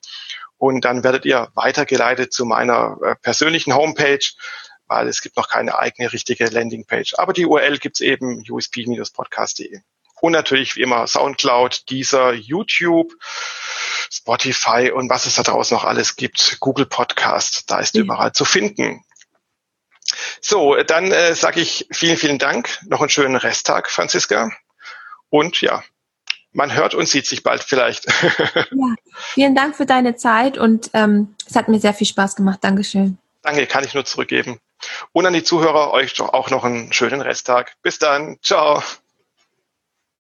Und 0.58 0.86
dann 0.86 1.04
werdet 1.04 1.26
ihr 1.26 1.50
weitergeleitet 1.56 2.32
zu 2.34 2.46
meiner 2.46 2.98
äh, 3.02 3.16
persönlichen 3.16 3.74
Homepage, 3.74 4.20
weil 4.90 5.08
es 5.08 5.22
gibt 5.22 5.38
noch 5.38 5.48
keine 5.48 5.78
eigene 5.80 6.12
richtige 6.12 6.46
Landingpage. 6.46 7.14
Aber 7.18 7.32
die 7.32 7.46
URL 7.46 7.78
gibt's 7.78 8.02
eben 8.02 8.44
usp-podcast.de. 8.50 9.80
Und 10.22 10.34
natürlich 10.34 10.76
wie 10.76 10.82
immer 10.82 11.08
Soundcloud, 11.08 11.90
dieser 11.90 12.34
YouTube, 12.34 13.14
Spotify 14.12 14.92
und 14.92 15.10
was 15.10 15.26
es 15.26 15.36
da 15.36 15.44
draußen 15.44 15.76
noch 15.76 15.86
alles 15.86 16.16
gibt. 16.16 16.58
Google 16.60 16.86
Podcast, 16.86 17.70
da 17.72 17.80
ist 17.80 17.96
mhm. 17.96 18.02
überall 18.02 18.34
zu 18.34 18.44
finden. 18.44 19.06
So, 20.42 20.76
dann 20.76 21.12
äh, 21.12 21.36
sage 21.36 21.62
ich 21.62 21.88
vielen, 21.92 22.18
vielen 22.18 22.40
Dank. 22.40 22.80
Noch 22.88 23.00
einen 23.00 23.10
schönen 23.10 23.36
Resttag, 23.36 23.90
Franziska. 23.90 24.52
Und 25.30 25.62
ja, 25.62 25.84
man 26.52 26.74
hört 26.74 26.96
und 26.96 27.08
sieht 27.08 27.28
sich 27.28 27.44
bald 27.44 27.64
vielleicht. 27.64 28.06
ja, 28.56 28.96
vielen 29.14 29.56
Dank 29.56 29.76
für 29.76 29.86
deine 29.86 30.16
Zeit 30.16 30.58
und 30.58 30.90
ähm, 30.94 31.36
es 31.48 31.56
hat 31.56 31.68
mir 31.68 31.80
sehr 31.80 31.94
viel 31.94 32.08
Spaß 32.08 32.36
gemacht. 32.36 32.60
Dankeschön. 32.62 33.20
Danke, 33.44 33.68
kann 33.68 33.84
ich 33.84 33.94
nur 33.94 34.06
zurückgeben. 34.06 34.60
Und 35.12 35.26
an 35.26 35.34
die 35.34 35.44
Zuhörer 35.44 35.92
euch 35.92 36.14
doch 36.14 36.34
auch 36.34 36.50
noch 36.50 36.64
einen 36.64 36.94
schönen 36.94 37.22
Resttag. 37.22 37.76
Bis 37.82 38.00
dann. 38.00 38.38
Ciao. 38.42 38.82